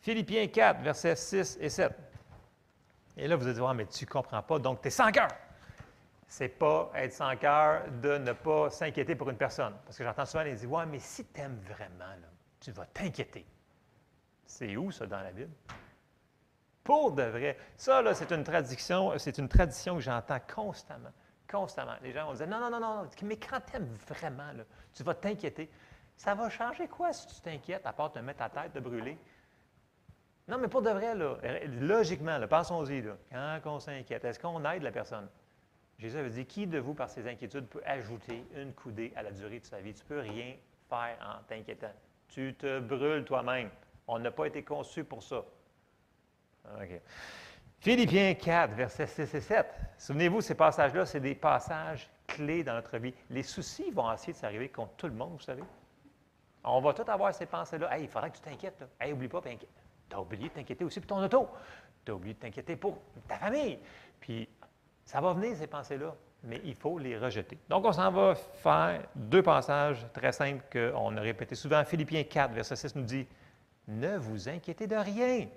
Philippiens 0.00 0.48
4, 0.48 0.80
versets 0.80 1.14
6 1.14 1.58
et 1.60 1.68
7. 1.68 1.92
Et 3.18 3.28
là, 3.28 3.36
vous 3.36 3.44
allez 3.44 3.54
dire, 3.54 3.68
ah, 3.68 3.74
mais 3.74 3.86
tu 3.86 4.04
ne 4.04 4.10
comprends 4.10 4.42
pas, 4.42 4.58
donc 4.58 4.82
tu 4.82 4.88
es 4.88 4.90
sans 4.90 5.12
cœur 5.12 5.28
c'est 6.28 6.48
pas 6.48 6.90
être 6.94 7.12
sans 7.12 7.36
cœur 7.36 7.84
de 8.02 8.18
ne 8.18 8.32
pas 8.32 8.70
s'inquiéter 8.70 9.14
pour 9.14 9.30
une 9.30 9.36
personne. 9.36 9.74
Parce 9.84 9.96
que 9.96 10.04
j'entends 10.04 10.26
souvent 10.26 10.42
les 10.42 10.54
dire 10.54 10.70
Ouais, 10.70 10.86
mais 10.86 10.98
si 10.98 11.24
tu 11.24 11.40
aimes 11.40 11.60
vraiment, 11.68 12.04
tu 12.60 12.70
vas 12.72 12.86
t'inquiéter. 12.86 13.46
C'est 14.44 14.76
où 14.76 14.90
ça 14.90 15.06
dans 15.06 15.20
la 15.20 15.32
Bible? 15.32 15.52
Pour 16.84 17.12
de 17.12 17.24
vrai. 17.24 17.58
Ça, 17.76 18.00
là, 18.00 18.14
c'est 18.14 18.30
une 18.30 18.44
tradition, 18.44 19.12
c'est 19.18 19.38
une 19.38 19.48
tradition 19.48 19.96
que 19.96 20.00
j'entends 20.02 20.38
constamment. 20.54 21.10
Constamment. 21.50 21.96
Les 22.02 22.12
gens 22.12 22.26
vont 22.26 22.34
dire 22.34 22.46
Non, 22.46 22.60
non, 22.60 22.70
non, 22.70 22.80
non, 22.80 23.08
mais 23.22 23.36
quand 23.36 23.60
tu 23.68 23.76
aimes 23.76 23.92
vraiment, 24.08 24.52
tu 24.92 25.02
vas 25.02 25.14
t'inquiéter. 25.14 25.70
Ça 26.16 26.34
va 26.34 26.48
changer 26.48 26.88
quoi 26.88 27.12
si 27.12 27.26
tu 27.26 27.40
t'inquiètes, 27.40 27.86
à 27.86 27.92
part 27.92 28.12
te 28.12 28.18
mettre 28.20 28.38
ta 28.38 28.48
tête 28.48 28.72
de 28.72 28.80
brûler? 28.80 29.18
Non, 30.48 30.58
mais 30.58 30.68
pour 30.68 30.80
de 30.80 30.90
vrai, 30.90 31.14
là, 31.14 31.36
logiquement, 31.80 32.38
pensons-y. 32.48 33.02
Quand 33.32 33.60
on 33.74 33.80
s'inquiète, 33.80 34.24
est-ce 34.24 34.38
qu'on 34.38 34.64
aide 34.64 34.82
la 34.82 34.92
personne? 34.92 35.28
Jésus 35.98 36.18
avait 36.18 36.30
dit, 36.30 36.46
qui 36.46 36.66
de 36.66 36.78
vous, 36.78 36.94
par 36.94 37.10
ses 37.10 37.26
inquiétudes, 37.26 37.66
peut 37.66 37.82
ajouter 37.84 38.44
une 38.54 38.72
coudée 38.74 39.12
à 39.16 39.22
la 39.22 39.32
durée 39.32 39.60
de 39.60 39.64
sa 39.66 39.80
vie? 39.80 39.92
Tu 39.94 40.02
ne 40.02 40.08
peux 40.08 40.20
rien 40.20 40.54
faire 40.88 41.16
en 41.20 41.42
t'inquiétant. 41.44 41.92
Tu 42.28 42.54
te 42.54 42.80
brûles 42.80 43.24
toi-même. 43.24 43.70
On 44.06 44.18
n'a 44.18 44.30
pas 44.30 44.46
été 44.46 44.62
conçu 44.62 45.04
pour 45.04 45.22
ça. 45.22 45.44
Philippiens 47.80 48.34
4, 48.34 48.74
versets 48.74 49.06
6 49.06 49.34
et 49.34 49.40
7. 49.40 49.66
Souvenez-vous, 49.98 50.40
ces 50.40 50.54
passages-là, 50.54 51.06
c'est 51.06 51.20
des 51.20 51.34
passages 51.34 52.08
clés 52.26 52.64
dans 52.64 52.74
notre 52.74 52.98
vie. 52.98 53.14
Les 53.30 53.42
soucis 53.42 53.90
vont 53.90 54.12
essayer 54.12 54.32
de 54.32 54.38
s'arriver 54.38 54.68
contre 54.68 54.92
tout 54.96 55.06
le 55.06 55.12
monde, 55.12 55.32
vous 55.32 55.40
savez. 55.40 55.62
On 56.64 56.80
va 56.80 56.92
tous 56.92 57.08
avoir 57.08 57.32
ces 57.32 57.46
pensées-là. 57.46 57.96
Hey, 57.96 58.04
il 58.04 58.08
faudrait 58.08 58.30
que 58.30 58.36
tu 58.36 58.42
t'inquiètes. 58.42 58.84
Hey, 59.00 59.12
oublie 59.12 59.28
pas, 59.28 59.40
tu 59.40 60.16
as 60.16 60.20
oublié 60.20 60.48
de 60.48 60.54
t'inquiéter 60.54 60.84
aussi 60.84 61.00
pour 61.00 61.08
ton 61.08 61.24
auto. 61.24 61.48
Tu 62.04 62.10
as 62.10 62.14
oublié 62.14 62.34
de 62.34 62.40
t'inquiéter 62.40 62.76
pour 62.76 62.98
ta 63.28 63.36
famille. 63.36 63.78
Puis 64.18 64.48
ça 65.04 65.20
va 65.20 65.32
venir, 65.32 65.56
ces 65.56 65.68
pensées-là, 65.68 66.14
mais 66.46 66.60
il 66.64 66.74
faut 66.74 66.98
les 66.98 67.18
rejeter. 67.18 67.58
Donc, 67.68 67.84
on 67.84 67.92
s'en 67.92 68.10
va 68.10 68.34
faire 68.34 69.02
deux 69.14 69.42
passages 69.42 70.06
très 70.12 70.32
simples 70.32 70.62
qu'on 70.72 71.16
a 71.16 71.20
répétés 71.20 71.56
souvent. 71.56 71.84
Philippiens 71.84 72.22
4, 72.22 72.52
verset 72.52 72.76
6 72.76 72.96
nous 72.96 73.02
dit 73.02 73.26
Ne 73.88 74.16
vous 74.16 74.48
inquiétez 74.48 74.86
de 74.86 74.96
rien. 74.96 75.48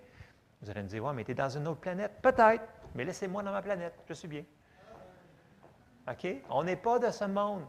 Vous 0.62 0.70
allez 0.70 0.82
me 0.82 0.88
dire 0.88 1.04
Ouais, 1.04 1.14
mais 1.14 1.24
tu 1.24 1.32
es 1.32 1.36
dans 1.36 1.50
une 1.50 1.68
autre 1.68 1.80
planète. 1.80 2.14
Peut-être, 2.22 2.64
mais 2.96 3.06
laissez-moi 3.06 3.44
dans 3.44 3.52
ma 3.52 3.62
planète. 3.62 3.94
Je 4.08 4.14
suis 4.14 4.28
bien. 4.28 4.44
OK? 6.10 6.28
On 6.50 6.64
n'est 6.64 6.76
pas 6.76 6.98
de 6.98 7.12
ce 7.12 7.26
monde. 7.26 7.66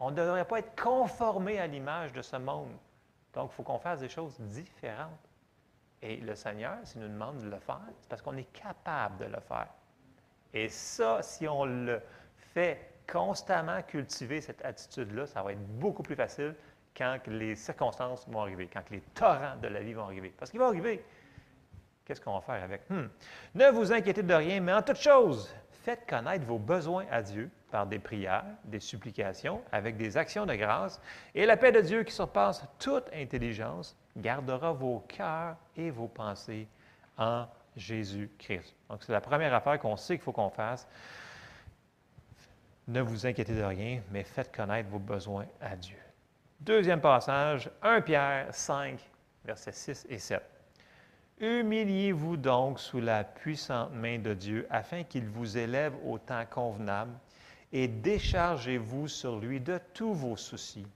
On 0.00 0.10
ne 0.10 0.16
devrait 0.16 0.46
pas 0.46 0.58
être 0.58 0.82
conformé 0.82 1.58
à 1.58 1.66
l'image 1.66 2.12
de 2.12 2.22
ce 2.22 2.36
monde. 2.36 2.72
Donc, 3.34 3.50
il 3.52 3.54
faut 3.54 3.62
qu'on 3.62 3.78
fasse 3.78 4.00
des 4.00 4.08
choses 4.08 4.40
différentes. 4.40 5.10
Et 6.00 6.16
le 6.16 6.34
Seigneur, 6.34 6.78
s'il 6.84 7.02
nous 7.02 7.08
demande 7.08 7.38
de 7.38 7.48
le 7.48 7.60
faire, 7.60 7.82
c'est 8.00 8.08
parce 8.08 8.22
qu'on 8.22 8.36
est 8.36 8.50
capable 8.52 9.18
de 9.18 9.26
le 9.26 9.40
faire. 9.40 9.68
Et 10.54 10.68
ça, 10.68 11.22
si 11.22 11.46
on 11.46 11.64
le 11.64 12.02
fait 12.54 12.92
constamment 13.10 13.82
cultiver 13.82 14.40
cette 14.40 14.64
attitude-là, 14.64 15.26
ça 15.26 15.42
va 15.42 15.52
être 15.52 15.66
beaucoup 15.78 16.02
plus 16.02 16.16
facile 16.16 16.54
quand 16.96 17.18
les 17.26 17.56
circonstances 17.56 18.28
vont 18.28 18.42
arriver, 18.42 18.68
quand 18.72 18.88
les 18.90 19.00
torrents 19.14 19.56
de 19.60 19.68
la 19.68 19.80
vie 19.80 19.94
vont 19.94 20.04
arriver. 20.04 20.32
Parce 20.38 20.50
qu'il 20.50 20.60
va 20.60 20.66
arriver. 20.66 21.04
Qu'est-ce 22.04 22.20
qu'on 22.20 22.34
va 22.34 22.40
faire 22.40 22.62
avec? 22.62 22.88
Hmm. 22.90 23.08
Ne 23.54 23.70
vous 23.70 23.92
inquiétez 23.92 24.22
de 24.22 24.34
rien, 24.34 24.60
mais 24.60 24.72
en 24.72 24.82
toute 24.82 24.96
chose, 24.96 25.54
faites 25.70 26.06
connaître 26.08 26.44
vos 26.44 26.58
besoins 26.58 27.06
à 27.10 27.22
Dieu 27.22 27.50
par 27.70 27.86
des 27.86 27.98
prières, 27.98 28.44
des 28.64 28.80
supplications, 28.80 29.62
avec 29.72 29.96
des 29.96 30.16
actions 30.16 30.44
de 30.44 30.54
grâce, 30.54 31.00
et 31.34 31.46
la 31.46 31.56
paix 31.56 31.72
de 31.72 31.80
Dieu 31.80 32.02
qui 32.02 32.12
surpasse 32.12 32.64
toute 32.78 33.08
intelligence 33.14 33.96
gardera 34.16 34.72
vos 34.72 35.00
cœurs 35.08 35.56
et 35.76 35.90
vos 35.90 36.08
pensées 36.08 36.68
en 37.16 37.46
Jésus-Christ. 37.76 38.74
Donc, 38.90 39.02
c'est 39.02 39.12
la 39.12 39.20
première 39.20 39.54
affaire 39.54 39.78
qu'on 39.78 39.96
sait 39.96 40.16
qu'il 40.16 40.24
faut 40.24 40.32
qu'on 40.32 40.50
fasse. 40.50 40.86
Ne 42.92 43.00
vous 43.00 43.26
inquiétez 43.26 43.54
de 43.54 43.62
rien, 43.62 44.02
mais 44.10 44.22
faites 44.22 44.54
connaître 44.54 44.90
vos 44.90 44.98
besoins 44.98 45.46
à 45.62 45.74
Dieu. 45.76 45.96
Deuxième 46.60 47.00
passage, 47.00 47.70
1 47.80 48.02
Pierre 48.02 48.54
5, 48.54 49.00
versets 49.46 49.72
6 49.72 50.06
et 50.10 50.18
7. 50.18 50.42
Humiliez-vous 51.40 52.36
donc 52.36 52.78
sous 52.78 53.00
la 53.00 53.24
puissante 53.24 53.94
main 53.94 54.18
de 54.18 54.34
Dieu 54.34 54.66
afin 54.68 55.04
qu'il 55.04 55.26
vous 55.26 55.56
élève 55.56 55.94
au 56.04 56.18
temps 56.18 56.44
convenable 56.44 57.14
et 57.72 57.88
déchargez-vous 57.88 59.08
sur 59.08 59.38
lui 59.38 59.58
de 59.58 59.80
tous 59.94 60.12
vos 60.12 60.36
soucis, 60.36 60.86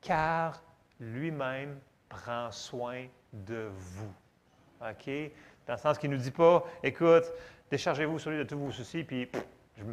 car 0.00 0.60
lui-même 0.98 1.78
prend 2.08 2.50
soin 2.50 3.06
de 3.32 3.68
vous. 3.70 4.12
OK? 4.80 5.08
Dans 5.68 5.74
le 5.74 5.78
sens 5.78 5.98
qu'il 5.98 6.10
ne 6.10 6.16
nous 6.16 6.22
dit 6.22 6.32
pas, 6.32 6.64
écoute, 6.82 7.26
déchargez-vous 7.70 8.18
sur 8.18 8.32
lui 8.32 8.38
de 8.38 8.42
tous 8.42 8.58
vos 8.58 8.72
soucis, 8.72 9.04
puis 9.04 9.28
c'est 9.76 9.84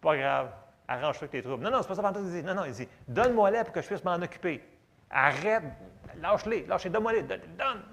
pas 0.00 0.16
grave, 0.16 0.52
arrange-toi 0.88 1.28
avec 1.28 1.30
tes 1.30 1.42
troubles. 1.42 1.64
Non, 1.64 1.70
non, 1.70 1.82
c'est 1.82 1.88
pas 1.88 1.94
ça 1.94 2.12
qu'il 2.12 2.30
dit. 2.30 2.42
Non, 2.42 2.54
non, 2.54 2.64
il 2.64 2.72
dit, 2.72 2.88
donne-moi-les 3.08 3.64
pour 3.64 3.72
que 3.72 3.82
je 3.82 3.86
puisse 3.86 4.04
m'en 4.04 4.14
occuper. 4.14 4.62
Arrête, 5.10 5.62
lâche-les, 6.20 6.66
lâche-les, 6.66 6.90
donne-moi-les, 6.90 7.22
donne, 7.22 7.40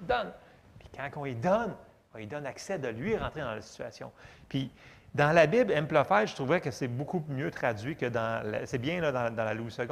donne. 0.02 0.32
Puis 0.78 0.88
quand 0.96 1.08
on 1.16 1.26
y 1.26 1.34
donne, 1.34 1.74
on 2.14 2.18
lui 2.18 2.26
donne 2.26 2.46
accès 2.46 2.78
de 2.78 2.88
lui 2.88 3.16
rentrer 3.16 3.40
dans 3.40 3.54
la 3.54 3.62
situation. 3.62 4.10
Puis 4.48 4.70
dans 5.14 5.32
la 5.32 5.46
Bible, 5.46 5.72
Amplified, 5.76 6.28
je 6.28 6.34
trouvais 6.34 6.60
que 6.60 6.70
c'est 6.70 6.88
beaucoup 6.88 7.24
mieux 7.28 7.50
traduit 7.50 7.96
que 7.96 8.06
dans. 8.06 8.42
C'est 8.64 8.78
bien 8.78 9.00
là, 9.00 9.30
dans, 9.30 9.44
la 9.44 9.54
Louis 9.54 9.74
II. 9.78 9.86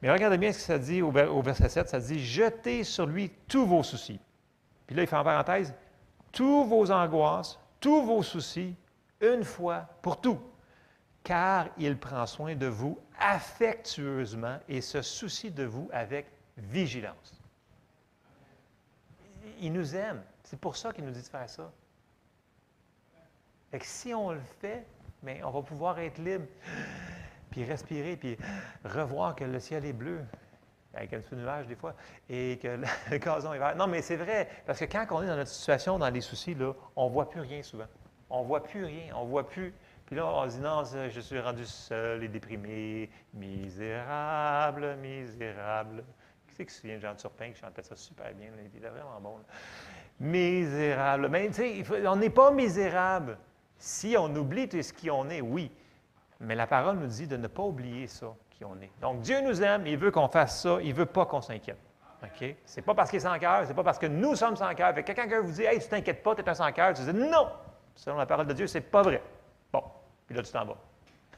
Mais 0.00 0.10
regardez 0.10 0.38
bien 0.38 0.52
ce 0.52 0.58
que 0.58 0.64
ça 0.64 0.78
dit 0.78 1.02
au, 1.02 1.08
au, 1.08 1.42
verset 1.42 1.68
7. 1.68 1.88
Ça 1.88 1.98
dit 1.98 2.24
Jetez 2.24 2.84
sur 2.84 3.06
lui 3.06 3.30
tous 3.48 3.66
vos 3.66 3.82
soucis. 3.82 4.20
Puis 4.86 4.94
là, 4.94 5.02
il 5.02 5.08
fait 5.08 5.16
en 5.16 5.24
parenthèse 5.24 5.74
tous 6.32 6.64
vos 6.64 6.90
angoisses, 6.90 7.58
tous 7.80 8.02
vos 8.02 8.22
soucis, 8.22 8.74
une 9.20 9.44
fois 9.44 9.86
pour 10.02 10.20
tout 10.20 10.38
car 11.28 11.66
il 11.76 11.98
prend 11.98 12.24
soin 12.24 12.56
de 12.56 12.68
vous 12.68 12.98
affectueusement 13.20 14.56
et 14.66 14.80
se 14.80 15.02
soucie 15.02 15.50
de 15.50 15.64
vous 15.64 15.90
avec 15.92 16.24
vigilance. 16.56 17.42
Il 19.60 19.74
nous 19.74 19.94
aime. 19.94 20.22
C'est 20.42 20.58
pour 20.58 20.74
ça 20.74 20.90
qu'il 20.90 21.04
nous 21.04 21.10
dit 21.10 21.20
de 21.20 21.26
faire 21.26 21.50
ça. 21.50 21.70
Et 23.74 23.78
si 23.82 24.14
on 24.14 24.32
le 24.32 24.40
fait, 24.62 24.86
mais 25.22 25.44
on 25.44 25.50
va 25.50 25.60
pouvoir 25.60 25.98
être 25.98 26.16
libre, 26.16 26.46
puis 27.50 27.62
respirer, 27.62 28.16
puis 28.16 28.38
revoir 28.82 29.36
que 29.36 29.44
le 29.44 29.60
ciel 29.60 29.84
est 29.84 29.92
bleu, 29.92 30.24
avec 30.94 31.12
un 31.12 31.18
de 31.18 31.42
nuage 31.42 31.66
des 31.66 31.76
fois, 31.76 31.94
et 32.30 32.58
que 32.62 32.68
le 33.10 33.18
gazon 33.18 33.52
est 33.52 33.58
vert. 33.58 33.76
Non, 33.76 33.86
mais 33.86 34.00
c'est 34.00 34.16
vrai, 34.16 34.48
parce 34.64 34.78
que 34.78 34.86
quand 34.86 35.04
on 35.10 35.22
est 35.22 35.26
dans 35.26 35.36
notre 35.36 35.50
situation, 35.50 35.98
dans 35.98 36.08
les 36.08 36.22
soucis, 36.22 36.54
là, 36.54 36.72
on 36.96 37.08
ne 37.08 37.12
voit 37.12 37.28
plus 37.28 37.42
rien 37.42 37.62
souvent. 37.62 37.86
On 38.30 38.40
ne 38.40 38.46
voit 38.46 38.62
plus 38.62 38.86
rien, 38.86 39.14
on 39.14 39.26
ne 39.26 39.28
voit 39.28 39.46
plus 39.46 39.74
puis 40.08 40.16
là, 40.16 40.24
on 40.24 40.46
dit 40.46 40.58
non, 40.58 40.84
je 40.84 41.20
suis 41.20 41.38
rendu 41.38 41.66
seul 41.66 42.24
et 42.24 42.28
déprimé, 42.28 43.10
misérable, 43.34 44.96
misérable. 44.96 46.02
Qui 46.46 46.54
c'est 46.54 46.64
qui 46.64 46.72
se 46.72 46.80
souvient 46.80 46.96
de 46.96 47.02
Jean 47.02 47.14
Turpin 47.14 47.50
qui 47.50 47.60
chantait 47.60 47.82
ça 47.82 47.94
super 47.94 48.32
bien? 48.32 48.48
Il 48.58 48.78
était 48.78 48.88
vraiment 48.88 49.20
bon. 49.20 49.36
Misérable. 50.18 51.28
Mais 51.28 51.48
tu 51.48 51.84
sais, 51.84 52.06
on 52.06 52.16
n'est 52.16 52.30
pas 52.30 52.50
misérable. 52.50 53.36
Si 53.76 54.16
on 54.18 54.34
oublie 54.34 54.66
tout 54.66 54.80
ce 54.80 54.94
qui 54.94 55.10
on 55.10 55.28
est, 55.28 55.42
oui. 55.42 55.70
Mais 56.40 56.54
la 56.54 56.66
parole 56.66 56.96
nous 56.96 57.06
dit 57.06 57.26
de 57.26 57.36
ne 57.36 57.46
pas 57.46 57.64
oublier 57.64 58.06
ça, 58.06 58.34
qui 58.48 58.64
on 58.64 58.80
est. 58.80 58.90
Donc, 59.02 59.20
Dieu 59.20 59.42
nous 59.42 59.62
aime, 59.62 59.86
il 59.86 59.98
veut 59.98 60.10
qu'on 60.10 60.28
fasse 60.28 60.62
ça, 60.62 60.78
il 60.80 60.88
ne 60.88 60.94
veut 60.94 61.04
pas 61.04 61.26
qu'on 61.26 61.42
s'inquiète. 61.42 61.76
OK? 62.22 62.56
C'est 62.64 62.80
pas 62.80 62.94
parce 62.94 63.10
qu'il 63.10 63.18
est 63.18 63.20
sans 63.20 63.38
cœur, 63.38 63.66
c'est 63.66 63.74
pas 63.74 63.84
parce 63.84 63.98
que 63.98 64.06
nous 64.06 64.34
sommes 64.36 64.56
sans 64.56 64.74
cœur. 64.74 64.94
Quelqu'un 64.94 65.28
qui 65.28 65.34
vous 65.34 65.52
dit, 65.52 65.64
hey, 65.64 65.78
tu 65.78 65.88
t'inquiètes 65.88 66.22
pas, 66.22 66.34
tu 66.34 66.40
es 66.40 66.48
un 66.48 66.54
sans 66.54 66.72
cœur, 66.72 66.94
tu 66.94 67.02
dis, 67.02 67.12
non! 67.12 67.50
Selon 67.94 68.16
la 68.16 68.24
parole 68.24 68.46
de 68.46 68.54
Dieu, 68.54 68.66
c'est 68.66 68.80
pas 68.80 69.02
vrai. 69.02 69.22
Puis 70.28 70.36
là, 70.36 70.42
tu 70.42 70.52
t'en 70.52 70.64
vas. 70.64 70.76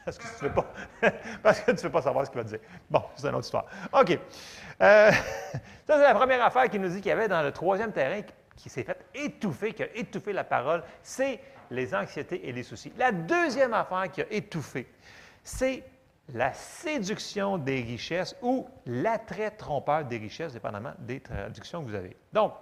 Parce 0.04 0.18
que 0.18 0.24
tu 0.24 0.44
ne 0.44 0.48
veux, 0.48 0.54
pas, 0.54 0.72
veux 1.82 1.90
pas 1.90 2.02
savoir 2.02 2.26
ce 2.26 2.30
qu'il 2.30 2.40
va 2.40 2.44
dire. 2.44 2.58
Bon, 2.90 3.02
c'est 3.14 3.28
une 3.28 3.34
autre 3.34 3.44
histoire. 3.44 3.66
OK. 3.92 4.10
Euh, 4.10 5.10
ça, 5.12 5.60
c'est 5.86 5.98
la 5.98 6.14
première 6.14 6.44
affaire 6.44 6.68
qu'il 6.68 6.80
nous 6.80 6.88
dit 6.88 6.96
qu'il 6.96 7.10
y 7.10 7.12
avait 7.12 7.28
dans 7.28 7.42
le 7.42 7.52
troisième 7.52 7.92
terrain 7.92 8.20
qui 8.56 8.68
s'est 8.68 8.82
fait 8.82 8.98
étouffer, 9.14 9.72
qui 9.72 9.84
a 9.84 9.96
étouffé 9.96 10.32
la 10.32 10.44
parole, 10.44 10.82
c'est 11.02 11.40
les 11.70 11.94
anxiétés 11.94 12.48
et 12.48 12.52
les 12.52 12.62
soucis. 12.62 12.92
La 12.98 13.12
deuxième 13.12 13.72
affaire 13.72 14.10
qui 14.10 14.22
a 14.22 14.26
étouffé, 14.30 14.86
c'est 15.44 15.84
la 16.34 16.52
séduction 16.52 17.58
des 17.58 17.80
richesses 17.80 18.36
ou 18.42 18.68
l'attrait 18.86 19.50
trompeur 19.52 20.04
des 20.04 20.18
richesses, 20.18 20.52
dépendamment 20.52 20.92
des 20.98 21.20
traductions 21.20 21.82
que 21.82 21.88
vous 21.88 21.94
avez. 21.94 22.16
Donc, 22.32 22.52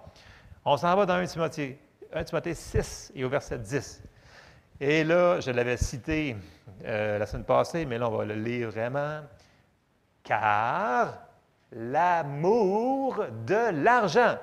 on 0.65 0.77
s'en 0.77 0.95
va 0.95 1.05
dans 1.05 1.15
1 1.15 1.25
Timothée, 1.25 1.79
1 2.13 2.23
Timothée 2.23 2.53
6 2.53 3.11
et 3.15 3.23
au 3.23 3.29
verset 3.29 3.59
10. 3.59 4.03
Et 4.81 5.03
là, 5.03 5.41
je 5.41 5.51
l'avais 5.51 5.75
cité 5.75 6.37
euh, 6.85 7.17
la 7.17 7.25
semaine 7.25 7.43
passée, 7.43 7.85
mais 7.85 7.97
là, 7.97 8.09
on 8.09 8.17
va 8.17 8.25
le 8.25 8.35
lire 8.35 8.69
vraiment. 8.69 9.21
Car 10.23 11.17
l'amour 11.73 13.25
de 13.45 13.71
l'argent 13.83 14.37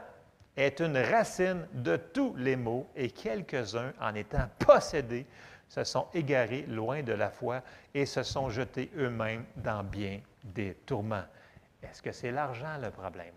est 0.56 0.80
une 0.80 0.98
racine 0.98 1.66
de 1.72 1.96
tous 1.96 2.34
les 2.36 2.56
maux, 2.56 2.86
et 2.94 3.10
quelques-uns, 3.10 3.92
en 4.00 4.14
étant 4.14 4.48
possédés, 4.58 5.26
se 5.68 5.84
sont 5.84 6.06
égarés 6.14 6.62
loin 6.68 7.02
de 7.02 7.12
la 7.12 7.30
foi 7.30 7.62
et 7.92 8.06
se 8.06 8.22
sont 8.22 8.50
jetés 8.50 8.90
eux-mêmes 8.96 9.44
dans 9.56 9.82
bien 9.82 10.20
des 10.44 10.74
tourments. 10.86 11.24
Est-ce 11.82 12.02
que 12.02 12.12
c'est 12.12 12.30
l'argent 12.30 12.78
le 12.80 12.90
problème? 12.90 13.34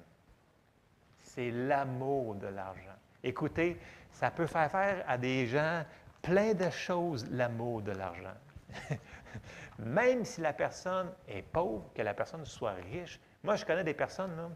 C'est 1.23 1.49
l'amour 1.49 2.35
de 2.35 2.47
l'argent. 2.47 2.95
Écoutez, 3.23 3.79
ça 4.11 4.31
peut 4.31 4.47
faire 4.47 4.69
faire 4.69 5.03
à 5.07 5.17
des 5.17 5.47
gens 5.47 5.83
plein 6.21 6.53
de 6.53 6.69
choses 6.69 7.25
l'amour 7.29 7.81
de 7.81 7.91
l'argent. 7.91 8.35
Même 9.79 10.25
si 10.25 10.41
la 10.41 10.53
personne 10.53 11.11
est 11.27 11.41
pauvre, 11.41 11.89
que 11.93 12.01
la 12.01 12.13
personne 12.13 12.45
soit 12.45 12.75
riche. 12.91 13.19
Moi, 13.43 13.55
je 13.55 13.65
connais 13.65 13.83
des 13.83 13.93
personnes, 13.93 14.35
là, 14.35 14.49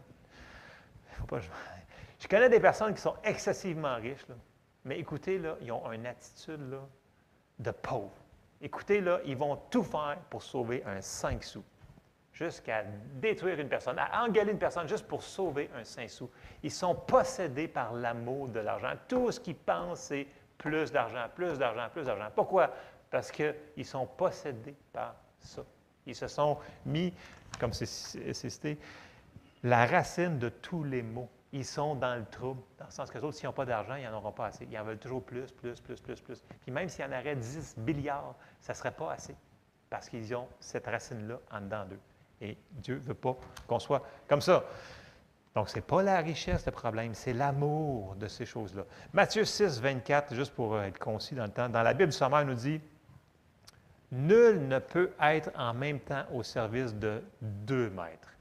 faut 1.12 1.26
pas, 1.26 1.40
je, 2.18 2.28
connais 2.28 2.48
des 2.48 2.60
personnes 2.60 2.94
qui 2.94 3.00
sont 3.00 3.16
excessivement 3.24 3.96
riches, 3.96 4.26
mais 4.84 4.98
écoutez, 4.98 5.38
là, 5.38 5.56
ils 5.60 5.72
ont 5.72 5.90
une 5.92 6.06
attitude 6.06 6.60
là, 6.70 6.80
de 7.58 7.70
pauvre. 7.70 8.12
Écoutez, 8.60 9.00
là, 9.00 9.20
ils 9.24 9.36
vont 9.36 9.56
tout 9.70 9.82
faire 9.82 10.18
pour 10.30 10.42
sauver 10.42 10.82
un 10.84 11.00
5 11.00 11.42
sous, 11.42 11.64
jusqu'à 12.32 12.84
détruire 13.14 13.58
une 13.58 13.68
personne, 13.68 13.98
à 13.98 14.22
engueuler 14.22 14.52
une 14.52 14.58
personne 14.58 14.88
juste 14.88 15.06
pour 15.06 15.22
sauver 15.22 15.70
un 15.74 15.84
5 15.84 16.10
sous. 16.10 16.30
Ils 16.62 16.70
sont 16.70 16.94
possédés 16.94 17.68
par 17.68 17.94
l'amour 17.94 18.48
de 18.48 18.60
l'argent. 18.60 18.92
Tout 19.08 19.32
ce 19.32 19.40
qu'ils 19.40 19.56
pensent, 19.56 20.00
c'est 20.00 20.26
plus 20.64 20.90
d'argent, 20.90 21.26
plus 21.34 21.58
d'argent, 21.58 21.88
plus 21.92 22.06
d'argent. 22.06 22.28
Pourquoi? 22.34 22.70
Parce 23.10 23.30
qu'ils 23.30 23.84
sont 23.84 24.06
possédés 24.06 24.74
par 24.94 25.14
ça. 25.38 25.62
Ils 26.06 26.16
se 26.16 26.26
sont 26.26 26.58
mis, 26.86 27.12
comme 27.60 27.74
c'est 27.74 27.84
cité, 28.32 28.78
la 29.62 29.84
racine 29.84 30.38
de 30.38 30.48
tous 30.48 30.82
les 30.82 31.02
maux. 31.02 31.28
Ils 31.52 31.66
sont 31.66 31.94
dans 31.94 32.16
le 32.16 32.24
trouble, 32.24 32.62
dans 32.78 32.86
le 32.86 32.90
sens 32.90 33.10
que 33.10 33.18
les 33.18 33.24
autres, 33.24 33.36
s'ils 33.36 33.46
n'ont 33.46 33.52
pas 33.52 33.66
d'argent, 33.66 33.94
ils 33.94 34.04
n'en 34.04 34.16
auront 34.16 34.32
pas 34.32 34.46
assez. 34.46 34.66
Ils 34.70 34.78
en 34.78 34.84
veulent 34.84 34.98
toujours 34.98 35.22
plus, 35.22 35.52
plus, 35.52 35.78
plus, 35.80 36.00
plus, 36.00 36.20
plus. 36.20 36.42
Puis 36.62 36.72
même 36.72 36.88
s'il 36.88 37.04
y 37.04 37.08
en 37.08 37.12
aurait 37.12 37.36
10 37.36 37.76
milliards, 37.76 38.34
ça 38.60 38.72
ne 38.72 38.78
serait 38.78 38.90
pas 38.90 39.12
assez, 39.12 39.36
parce 39.90 40.08
qu'ils 40.08 40.34
ont 40.34 40.48
cette 40.60 40.86
racine-là 40.86 41.38
en 41.52 41.60
dedans 41.60 41.84
d'eux. 41.84 42.00
Et 42.40 42.56
Dieu 42.70 42.94
ne 42.94 43.00
veut 43.00 43.14
pas 43.14 43.36
qu'on 43.66 43.78
soit 43.78 44.02
comme 44.26 44.40
ça. 44.40 44.64
Donc, 45.54 45.68
ce 45.68 45.76
n'est 45.76 45.82
pas 45.82 46.02
la 46.02 46.18
richesse 46.18 46.66
le 46.66 46.72
problème, 46.72 47.14
c'est 47.14 47.32
l'amour 47.32 48.16
de 48.16 48.26
ces 48.26 48.44
choses-là. 48.44 48.82
Matthieu 49.12 49.44
6, 49.44 49.80
24, 49.80 50.34
juste 50.34 50.52
pour 50.52 50.80
être 50.80 50.98
concis 50.98 51.36
dans 51.36 51.44
le 51.44 51.50
temps, 51.50 51.68
dans 51.68 51.82
la 51.82 51.94
Bible, 51.94 52.12
sommaire 52.12 52.44
nous 52.44 52.54
dit 52.54 52.80
Nul 54.10 54.66
ne 54.66 54.80
peut 54.80 55.12
être 55.20 55.50
en 55.56 55.72
même 55.72 56.00
temps 56.00 56.24
au 56.32 56.42
service 56.42 56.92
de 56.94 57.22
deux 57.40 57.88
maîtres. 57.90 58.32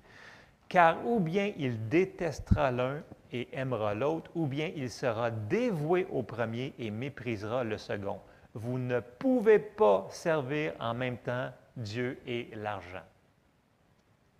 Car 0.67 1.05
ou 1.05 1.19
bien 1.19 1.53
il 1.55 1.87
détestera 1.87 2.71
l'un 2.71 3.03
et 3.31 3.47
aimera 3.51 3.93
l'autre, 3.93 4.31
ou 4.33 4.47
bien 4.47 4.71
il 4.75 4.89
sera 4.89 5.29
dévoué 5.29 6.07
au 6.11 6.23
premier 6.23 6.73
et 6.79 6.89
méprisera 6.89 7.63
le 7.63 7.77
second. 7.77 8.19
Vous 8.55 8.79
ne 8.79 8.99
pouvez 8.99 9.59
pas 9.59 10.07
servir 10.09 10.73
en 10.79 10.95
même 10.95 11.17
temps 11.17 11.51
Dieu 11.75 12.19
et 12.25 12.49
l'argent. 12.55 13.03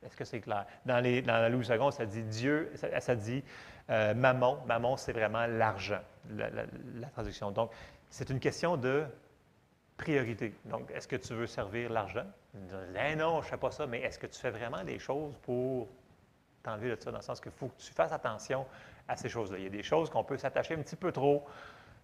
Est-ce 0.06 0.16
que 0.16 0.26
c'est 0.26 0.39
clair? 0.39 0.66
Dans, 0.86 1.01
dans 1.01 1.51
Louis 1.51 1.66
II, 1.68 1.91
ça 1.91 2.06
dit 2.06 2.24
Dieu, 2.24 2.72
ça, 2.76 3.16
dit 3.16 3.43
euh, 3.89 4.14
mammon. 4.14 4.60
Mammon, 4.66 4.97
c'est 4.97 5.14
vraiment 5.14 5.45
l'argent, 5.45 6.01
la, 6.36 7.08
traduction. 7.14 7.51
Donc, 7.51 7.72
c'est 8.10 8.30
une 8.30 8.39
question 8.39 8.78
de 8.78 9.06
priorité. 9.97 10.54
Donc, 10.66 10.91
est-ce 10.91 11.08
que 11.08 11.16
tu 11.16 11.34
veux 11.34 11.47
servir 11.47 11.91
l'argent? 11.91 12.26
Eh 12.56 13.16
non, 13.16 13.41
je 13.41 13.47
ne 13.47 13.49
fais 13.51 13.58
pas 13.58 13.72
ça, 13.72 13.88
mais 13.88 14.01
est-ce 14.01 14.20
que 14.20 14.28
tu 14.28 14.39
fais 14.39 14.51
vraiment 14.51 14.84
des 14.84 14.99
choses 14.99 15.34
pour 15.41 15.88
t'enlever 16.62 16.95
de 16.95 17.01
ça, 17.01 17.12
dans 17.12 17.18
le 17.18 17.24
sens 17.24 17.41
qu'il 17.41 17.51
faut 17.51 17.68
que 17.68 17.82
tu 17.82 17.91
fasses 17.91 18.12
attention 18.12 18.66
à 19.08 19.16
ces 19.16 19.30
choses-là? 19.30 19.58
Il 19.58 19.64
y 19.64 19.68
a 19.68 19.72
des 19.72 19.84
choses 19.84 20.10
qu'on 20.10 20.24
peut 20.24 20.38
s'attacher 20.38 20.76
un 20.76 20.82
petit 20.82 20.95
peu 20.95 21.12
trop 21.12 21.43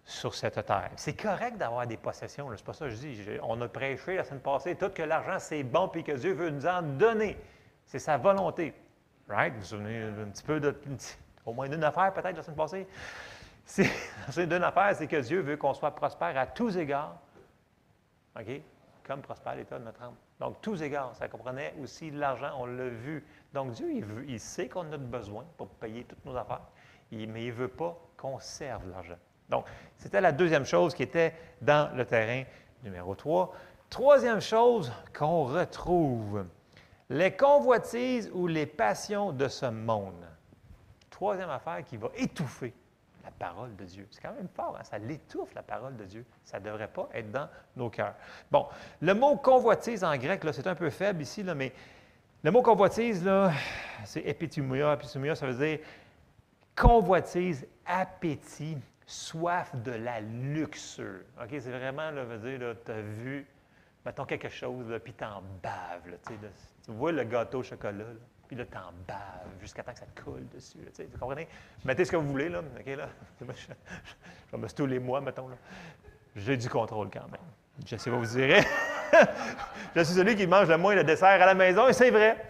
sur 0.04 0.34
cette 0.34 0.64
terre. 0.64 0.90
C'est 0.96 1.14
correct 1.14 1.56
d'avoir 1.56 1.86
des 1.86 1.96
possessions, 1.96 2.50
c'est 2.56 2.64
pas 2.64 2.72
ça 2.72 2.86
que 2.86 2.90
je 2.90 2.96
dis. 2.96 3.22
On 3.42 3.60
a 3.60 3.68
prêché 3.68 4.16
la 4.16 4.24
semaine 4.24 4.40
passée, 4.40 4.74
tout 4.74 4.90
que 4.90 5.02
l'argent 5.02 5.38
c'est 5.38 5.62
bon 5.62 5.88
puis 5.88 6.02
que 6.02 6.12
Dieu 6.12 6.32
veut 6.32 6.50
nous 6.50 6.66
en 6.66 6.82
donner. 6.82 7.36
C'est 7.90 7.98
sa 7.98 8.16
volonté. 8.16 8.72
Right? 9.28 9.52
Vous 9.52 9.58
vous 9.58 9.66
souvenez 9.66 10.00
un 10.00 10.28
petit 10.30 10.44
peu 10.44 10.60
de, 10.60 10.72
au 11.44 11.52
moins 11.52 11.68
d'une 11.68 11.82
affaire 11.82 12.12
peut-être 12.12 12.36
la 12.36 12.42
semaine 12.44 12.56
passée? 12.56 12.86
C'est 13.64 13.90
d'une 14.46 14.62
affaire, 14.62 14.94
c'est 14.94 15.08
que 15.08 15.16
Dieu 15.16 15.40
veut 15.40 15.56
qu'on 15.56 15.74
soit 15.74 15.90
prospère 15.90 16.38
à 16.38 16.46
tous 16.46 16.76
égards. 16.76 17.18
OK? 18.38 18.46
Comme 19.02 19.22
prospère 19.22 19.56
l'état 19.56 19.80
de 19.80 19.84
notre 19.86 20.00
âme. 20.04 20.14
Donc, 20.38 20.60
tous 20.60 20.80
égards, 20.80 21.16
ça 21.16 21.26
comprenait 21.26 21.74
aussi 21.82 22.12
l'argent, 22.12 22.52
on 22.60 22.66
l'a 22.66 22.90
vu. 22.90 23.26
Donc, 23.52 23.72
Dieu, 23.72 23.90
il, 24.28 24.38
sait 24.38 24.68
qu'on 24.68 24.92
a 24.92 24.96
besoin 24.96 25.44
pour 25.56 25.66
payer 25.70 26.04
toutes 26.04 26.24
nos 26.24 26.36
affaires, 26.36 26.62
mais 27.10 27.24
il 27.24 27.48
ne 27.48 27.52
veut 27.52 27.66
pas 27.66 27.98
qu'on 28.16 28.38
serve 28.38 28.88
l'argent. 28.88 29.18
Donc, 29.48 29.66
c'était 29.96 30.20
la 30.20 30.30
deuxième 30.30 30.64
chose 30.64 30.94
qui 30.94 31.02
était 31.02 31.34
dans 31.60 31.92
le 31.96 32.04
terrain 32.04 32.44
numéro 32.84 33.16
3. 33.16 33.52
Troisième 33.88 34.40
chose 34.40 34.92
qu'on 35.12 35.42
retrouve, 35.42 36.44
les 37.10 37.32
convoitises 37.32 38.30
ou 38.32 38.46
les 38.46 38.66
passions 38.66 39.32
de 39.32 39.48
ce 39.48 39.66
monde. 39.66 40.24
Troisième 41.10 41.50
affaire 41.50 41.84
qui 41.84 41.96
va 41.96 42.08
étouffer 42.14 42.72
la 43.24 43.32
parole 43.32 43.74
de 43.76 43.84
Dieu. 43.84 44.06
C'est 44.10 44.22
quand 44.22 44.32
même 44.32 44.48
fort, 44.48 44.76
hein? 44.78 44.84
ça 44.84 44.96
l'étouffe 44.96 45.52
la 45.54 45.62
parole 45.62 45.96
de 45.96 46.04
Dieu. 46.04 46.24
Ça 46.44 46.60
ne 46.60 46.64
devrait 46.64 46.88
pas 46.88 47.08
être 47.12 47.30
dans 47.30 47.48
nos 47.76 47.90
cœurs. 47.90 48.14
Bon, 48.50 48.68
le 49.00 49.12
mot 49.12 49.36
convoitise 49.36 50.04
en 50.04 50.16
grec, 50.16 50.40
c'est 50.52 50.66
un 50.68 50.74
peu 50.74 50.88
faible 50.88 51.22
ici, 51.22 51.42
mais 51.44 51.72
le 52.42 52.50
mot 52.52 52.62
convoitise, 52.62 53.28
c'est 54.04 54.20
épithumia. 54.20 54.94
Épithumia, 54.94 55.34
ça 55.34 55.46
veut 55.46 55.66
dire 55.66 55.80
convoitise, 56.76 57.66
appétit, 57.84 58.78
soif 59.04 59.74
de 59.74 59.92
la 59.92 60.20
luxure. 60.20 61.22
OK? 61.42 61.48
C'est 61.50 61.72
vraiment, 61.72 62.10
là, 62.10 62.24
veut 62.24 62.38
dire, 62.38 62.74
tu 62.84 62.92
as 62.92 63.00
vu, 63.00 63.46
mettons 64.06 64.24
quelque 64.24 64.48
chose, 64.48 64.86
puis 65.04 65.12
tu 65.12 65.24
en 65.24 65.42
baves. 65.62 66.16
tu 66.26 66.32
vois 66.88 67.12
le 67.12 67.24
gâteau 67.24 67.60
au 67.60 67.62
chocolat, 67.62 68.04
puis 68.50 68.56
là, 68.56 68.64
tu 68.64 68.76
en 68.76 68.92
baves 69.06 69.60
jusqu'à 69.60 69.82
temps 69.82 69.92
que 69.92 69.98
ça 70.00 70.06
te 70.06 70.20
coule 70.20 70.48
dessus. 70.48 70.78
vous 71.12 71.18
comprenez? 71.18 71.46
Mettez 71.84 72.04
ce 72.04 72.10
que 72.10 72.16
vous 72.16 72.28
voulez, 72.28 72.48
là. 72.48 72.60
OK, 72.60 72.86
là? 72.96 73.08
Je, 74.52 74.56
me 74.56 74.68
tous 74.68 74.86
les 74.86 74.98
mois, 74.98 75.20
mettons. 75.20 75.48
Là. 75.48 75.54
J'ai 76.34 76.56
du 76.56 76.68
contrôle 76.68 77.10
quand 77.12 77.28
même. 77.30 77.40
Je 77.86 77.96
sais 77.96 78.10
pas 78.10 78.16
vous 78.16 78.26
direz. 78.26 78.64
je 79.94 80.02
suis 80.02 80.14
celui 80.14 80.34
qui 80.34 80.46
mange 80.46 80.68
le 80.68 80.76
moins 80.78 80.96
de 80.96 81.02
dessert 81.02 81.28
à 81.28 81.46
la 81.46 81.54
maison, 81.54 81.86
et 81.86 81.92
c'est 81.92 82.10
vrai. 82.10 82.44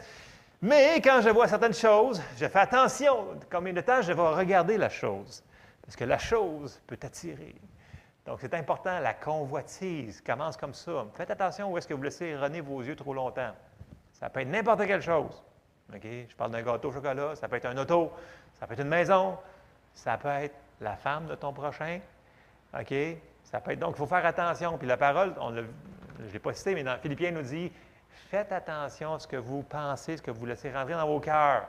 Mais 0.62 1.00
quand 1.02 1.20
je 1.22 1.28
vois 1.30 1.48
certaines 1.48 1.74
choses, 1.74 2.22
je 2.38 2.46
fais 2.46 2.58
attention 2.58 3.38
combien 3.50 3.72
de 3.72 3.80
temps 3.80 4.02
je 4.02 4.12
vais 4.12 4.22
regarder 4.22 4.76
la 4.76 4.88
chose? 4.88 5.42
Parce 5.82 5.96
que 5.96 6.04
la 6.04 6.18
chose 6.18 6.80
peut 6.86 6.98
attirer. 7.02 7.54
Donc, 8.26 8.38
c'est 8.40 8.54
important, 8.54 9.00
la 9.00 9.14
convoitise 9.14 10.20
commence 10.20 10.56
comme 10.56 10.74
ça. 10.74 11.06
Faites 11.14 11.30
attention 11.30 11.72
où 11.72 11.78
est-ce 11.78 11.88
que 11.88 11.94
vous 11.94 12.02
laissez 12.02 12.36
runner 12.36 12.60
vos 12.60 12.82
yeux 12.82 12.96
trop 12.96 13.12
longtemps. 13.12 13.52
Ça 14.20 14.28
peut 14.28 14.40
être 14.40 14.48
n'importe 14.48 14.86
quelle 14.86 15.02
chose. 15.02 15.42
Je 15.92 16.36
parle 16.36 16.52
d'un 16.52 16.62
gâteau 16.62 16.88
au 16.88 16.92
chocolat, 16.92 17.34
ça 17.34 17.48
peut 17.48 17.56
être 17.56 17.66
un 17.66 17.76
auto, 17.78 18.12
ça 18.58 18.66
peut 18.66 18.74
être 18.74 18.82
une 18.82 18.88
maison, 18.88 19.36
ça 19.94 20.16
peut 20.18 20.28
être 20.28 20.54
la 20.80 20.94
femme 20.96 21.26
de 21.26 21.34
ton 21.34 21.52
prochain. 21.52 22.00
Ça 22.72 23.60
peut 23.60 23.72
être, 23.72 23.80
donc, 23.80 23.94
il 23.96 23.98
faut 23.98 24.06
faire 24.06 24.24
attention. 24.24 24.78
Puis 24.78 24.86
la 24.86 24.96
parole, 24.96 25.34
je 26.18 26.24
ne 26.24 26.30
l'ai 26.30 26.38
pas 26.38 26.52
cité, 26.54 26.74
mais 26.74 26.84
dans 26.84 26.96
Philippiens, 26.98 27.32
nous 27.32 27.42
dit 27.42 27.72
Faites 28.30 28.52
attention 28.52 29.14
à 29.14 29.18
ce 29.18 29.26
que 29.26 29.36
vous 29.36 29.62
pensez, 29.62 30.16
ce 30.16 30.22
que 30.22 30.30
vous 30.30 30.46
laissez 30.46 30.70
rentrer 30.70 30.94
dans 30.94 31.06
vos 31.06 31.18
cœurs. 31.18 31.66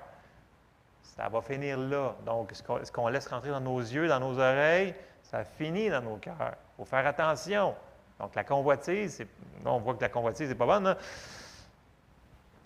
Ça 1.02 1.28
va 1.28 1.41
finir 1.41 1.78
là. 1.78 2.16
Donc, 2.24 2.52
ce 2.54 2.91
qu'on 2.91 3.08
laisse 3.08 3.28
rentrer 3.28 3.49
dans 3.49 3.60
nos 3.60 3.80
yeux, 3.80 4.08
dans 4.08 4.20
nos 4.20 4.38
oreilles, 4.38 4.93
ça 5.24 5.43
finit 5.43 5.89
dans 5.89 6.02
nos 6.02 6.18
cœurs. 6.18 6.36
Il 6.52 6.78
faut 6.78 6.86
faire 6.86 7.08
attention. 7.08 7.74
Donc, 8.20 8.36
la 8.36 8.43
convoitise, 8.43 9.26
on 9.66 9.80
voit 9.80 9.95
que 9.95 10.02
la 10.02 10.10
convoitise 10.10 10.49
n'est 10.49 10.56
pas 10.56 10.68
bonne. 10.68 10.86
Hein? 10.86 10.97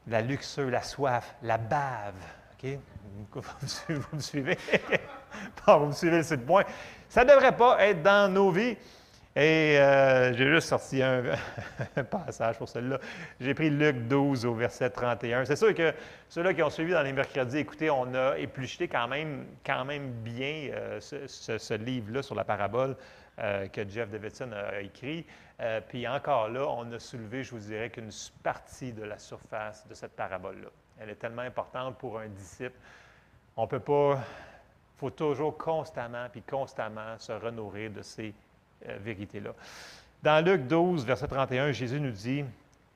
La 0.07 0.21
luxure, 0.21 0.69
la 0.69 0.83
soif, 0.83 1.35
la 1.41 1.57
bave. 1.57 2.13
Vous 3.33 4.03
me 4.13 4.19
suivez? 4.19 4.57
vous 5.67 5.85
me 5.85 5.91
suivez? 5.91 6.21
Le 6.21 6.37
point. 6.37 6.63
Ça 7.09 7.23
ne 7.23 7.29
devrait 7.29 7.55
pas 7.55 7.85
être 7.85 8.01
dans 8.01 8.31
nos 8.31 8.51
vies. 8.51 8.77
Et 9.37 9.77
euh, 9.77 10.33
j'ai 10.33 10.49
juste 10.49 10.69
sorti 10.69 11.03
un, 11.03 11.21
passage 12.09 12.57
pour 12.57 12.69
celle-là. 12.69 12.99
J'ai 13.41 13.53
pris 13.53 13.69
Luc 13.69 14.07
12 14.07 14.45
au 14.45 14.53
verset 14.53 14.89
31. 14.89 15.43
C'est 15.43 15.57
sûr 15.57 15.73
que 15.75 15.93
ceux-là 16.29 16.53
qui 16.53 16.63
ont 16.63 16.69
suivi 16.69 16.93
dans 16.93 17.01
les 17.01 17.11
mercredis, 17.11 17.57
écoutez, 17.57 17.89
on 17.89 18.13
a 18.13 18.37
épluché 18.37 18.87
quand 18.87 19.09
même, 19.09 19.45
quand 19.65 19.83
même 19.83 20.09
bien 20.23 20.69
euh, 20.71 21.01
ce, 21.01 21.73
livre-là 21.73 22.21
sur 22.21 22.33
la 22.33 22.45
parabole 22.45 22.95
euh, 23.39 23.67
que 23.67 23.87
Jeff 23.87 24.09
Davidson 24.09 24.51
a 24.51 24.81
écrit. 24.81 25.25
puis 25.87 26.07
encore 26.07 26.49
là, 26.49 26.67
on 26.67 26.91
a 26.91 26.99
soulevé, 26.99 27.43
je 27.43 27.51
vous 27.51 27.59
dirais, 27.59 27.89
qu'une 27.89 28.11
partie 28.43 28.91
de 28.91 29.03
la 29.03 29.17
surface 29.17 29.87
de 29.87 29.93
cette 29.93 30.15
parabole-là. 30.15 30.69
Elle 30.99 31.09
est 31.09 31.15
tellement 31.15 31.41
importante 31.41 31.97
pour 31.97 32.19
un 32.19 32.27
disciple. 32.27 32.77
On 33.57 33.63
ne 33.63 33.67
peut 33.67 33.79
pas, 33.79 34.19
il 34.95 34.99
faut 34.99 35.09
toujours 35.09 35.57
constamment, 35.57 36.27
puis 36.31 36.41
constamment 36.41 37.17
se 37.17 37.31
renourrir 37.31 37.91
de 37.91 38.01
ces 38.01 38.33
euh, 38.87 38.97
vérité-là. 38.99 39.51
Dans 40.21 40.43
Luc 40.43 40.67
12, 40.67 41.05
verset 41.05 41.27
31, 41.27 41.71
Jésus 41.71 41.99
nous 41.99 42.11
dit, 42.11 42.43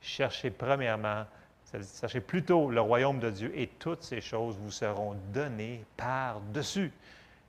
cherchez 0.02 0.50
premièrement, 0.50 1.26
cherchez 2.00 2.22
plutôt 2.22 2.70
le 2.70 2.82
royaume 2.82 3.20
de 3.20 3.30
Dieu 3.30 3.52
et 3.56 3.68
toutes 3.68 4.04
ces 4.04 4.22
choses 4.22 4.58
vous 4.58 4.72
seront 4.72 5.16
données 5.34 5.84
par-dessus. 5.96 6.92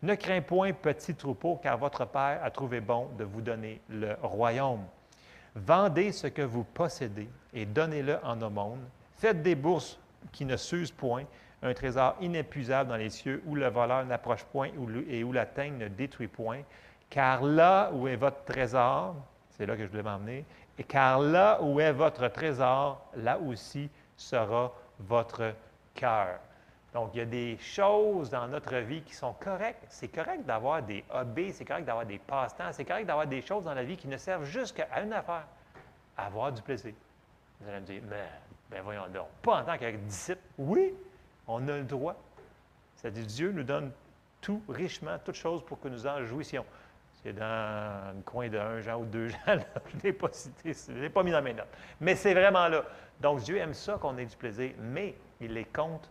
Ne 0.02 0.14
crains 0.14 0.40
point, 0.40 0.72
petit 0.72 1.14
troupeau, 1.14 1.60
car 1.62 1.76
votre 1.76 2.06
Père 2.06 2.40
a 2.42 2.50
trouvé 2.50 2.80
bon 2.80 3.08
de 3.18 3.24
vous 3.24 3.42
donner 3.42 3.82
le 3.90 4.16
royaume. 4.22 4.84
Vendez 5.54 6.12
ce 6.12 6.26
que 6.26 6.40
vous 6.42 6.64
possédez 6.64 7.28
et 7.52 7.66
donnez-le 7.66 8.18
en 8.24 8.40
aumône. 8.40 8.80
Faites 9.18 9.42
des 9.42 9.54
bourses 9.54 9.98
qui 10.32 10.46
ne 10.46 10.56
s'usent 10.56 10.90
point, 10.92 11.24
un 11.62 11.74
trésor 11.74 12.16
inépuisable 12.20 12.88
dans 12.88 12.96
les 12.96 13.10
cieux 13.10 13.42
où 13.44 13.54
le 13.54 13.68
voleur 13.68 14.06
n'approche 14.06 14.44
point 14.44 14.70
et 15.08 15.22
où 15.22 15.32
la 15.32 15.44
teigne 15.44 15.76
ne 15.76 15.88
détruit 15.88 16.28
point. 16.28 16.60
Car 17.10 17.42
là 17.42 17.90
où 17.92 18.08
est 18.08 18.16
votre 18.16 18.44
trésor, 18.44 19.16
c'est 19.50 19.66
là 19.66 19.76
que 19.76 19.82
je 19.82 19.90
voulais 19.90 20.02
m'emmener, 20.02 20.46
et 20.78 20.84
car 20.84 21.18
là 21.18 21.60
où 21.60 21.78
est 21.78 21.92
votre 21.92 22.28
trésor, 22.28 23.04
là 23.16 23.38
aussi 23.38 23.90
sera 24.16 24.72
votre 24.98 25.52
cœur. 25.94 26.38
Donc, 26.92 27.10
il 27.14 27.18
y 27.18 27.20
a 27.20 27.26
des 27.26 27.56
choses 27.58 28.30
dans 28.30 28.48
notre 28.48 28.76
vie 28.76 29.02
qui 29.02 29.14
sont 29.14 29.32
correctes. 29.34 29.84
C'est 29.88 30.08
correct 30.08 30.44
d'avoir 30.44 30.82
des 30.82 31.04
hobbies, 31.14 31.52
c'est 31.52 31.64
correct 31.64 31.84
d'avoir 31.84 32.04
des 32.04 32.18
passe-temps, 32.18 32.72
c'est 32.72 32.84
correct 32.84 33.06
d'avoir 33.06 33.26
des 33.26 33.42
choses 33.42 33.64
dans 33.64 33.74
la 33.74 33.84
vie 33.84 33.96
qui 33.96 34.08
ne 34.08 34.16
servent 34.16 34.44
juste 34.44 34.76
qu'à 34.76 35.00
une 35.00 35.12
affaire, 35.12 35.46
avoir 36.16 36.52
du 36.52 36.62
plaisir. 36.62 36.92
Vous 37.60 37.68
allez 37.68 37.80
me 37.80 37.86
dire, 37.86 38.02
mais 38.08 38.28
ben 38.70 38.82
voyons 38.82 39.06
donc, 39.12 39.28
pas 39.42 39.60
en 39.60 39.64
tant 39.64 39.78
qu'un 39.78 39.92
disciple. 39.92 40.40
Oui, 40.58 40.94
on 41.46 41.66
a 41.68 41.76
le 41.76 41.84
droit. 41.84 42.16
C'est-à-dire, 42.96 43.26
Dieu 43.26 43.52
nous 43.52 43.62
donne 43.62 43.92
tout 44.40 44.62
richement, 44.68 45.16
toutes 45.24 45.36
choses 45.36 45.64
pour 45.64 45.80
que 45.80 45.88
nous 45.88 46.06
en 46.06 46.24
jouissions. 46.24 46.64
C'est 47.22 47.34
dans 47.34 48.16
le 48.16 48.22
coin 48.22 48.48
de 48.48 48.58
un 48.58 48.80
Jean 48.80 49.00
ou 49.00 49.04
deux 49.04 49.28
Jean. 49.46 49.58
je 49.86 49.96
ne 49.96 50.02
l'ai 50.02 50.12
pas 50.12 50.28
cité, 50.32 50.72
je 50.72 50.92
ne 50.92 51.00
l'ai 51.02 51.10
pas 51.10 51.22
mis 51.22 51.30
dans 51.30 51.42
mes 51.42 51.54
notes. 51.54 51.68
Mais 52.00 52.16
c'est 52.16 52.34
vraiment 52.34 52.66
là. 52.66 52.82
Donc, 53.20 53.40
Dieu 53.40 53.58
aime 53.58 53.74
ça 53.74 53.98
qu'on 54.00 54.16
ait 54.18 54.24
du 54.24 54.36
plaisir, 54.36 54.72
mais 54.78 55.14
il 55.40 55.56
est 55.56 55.72
contre 55.72 56.08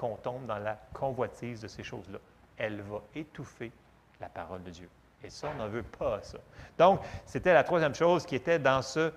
qu'on 0.00 0.16
tombe 0.16 0.46
dans 0.46 0.58
la 0.58 0.78
convoitise 0.94 1.60
de 1.60 1.68
ces 1.68 1.82
choses-là. 1.82 2.18
Elle 2.56 2.80
va 2.80 3.02
étouffer 3.14 3.70
la 4.18 4.30
parole 4.30 4.62
de 4.62 4.70
Dieu. 4.70 4.88
Et 5.22 5.28
ça, 5.28 5.50
on 5.54 5.58
n'en 5.58 5.68
veut 5.68 5.82
pas 5.82 6.22
ça. 6.22 6.38
Donc, 6.78 7.00
c'était 7.26 7.52
la 7.52 7.62
troisième 7.64 7.94
chose 7.94 8.24
qui 8.24 8.34
était 8.34 8.58
dans 8.58 8.80
ce 8.80 9.12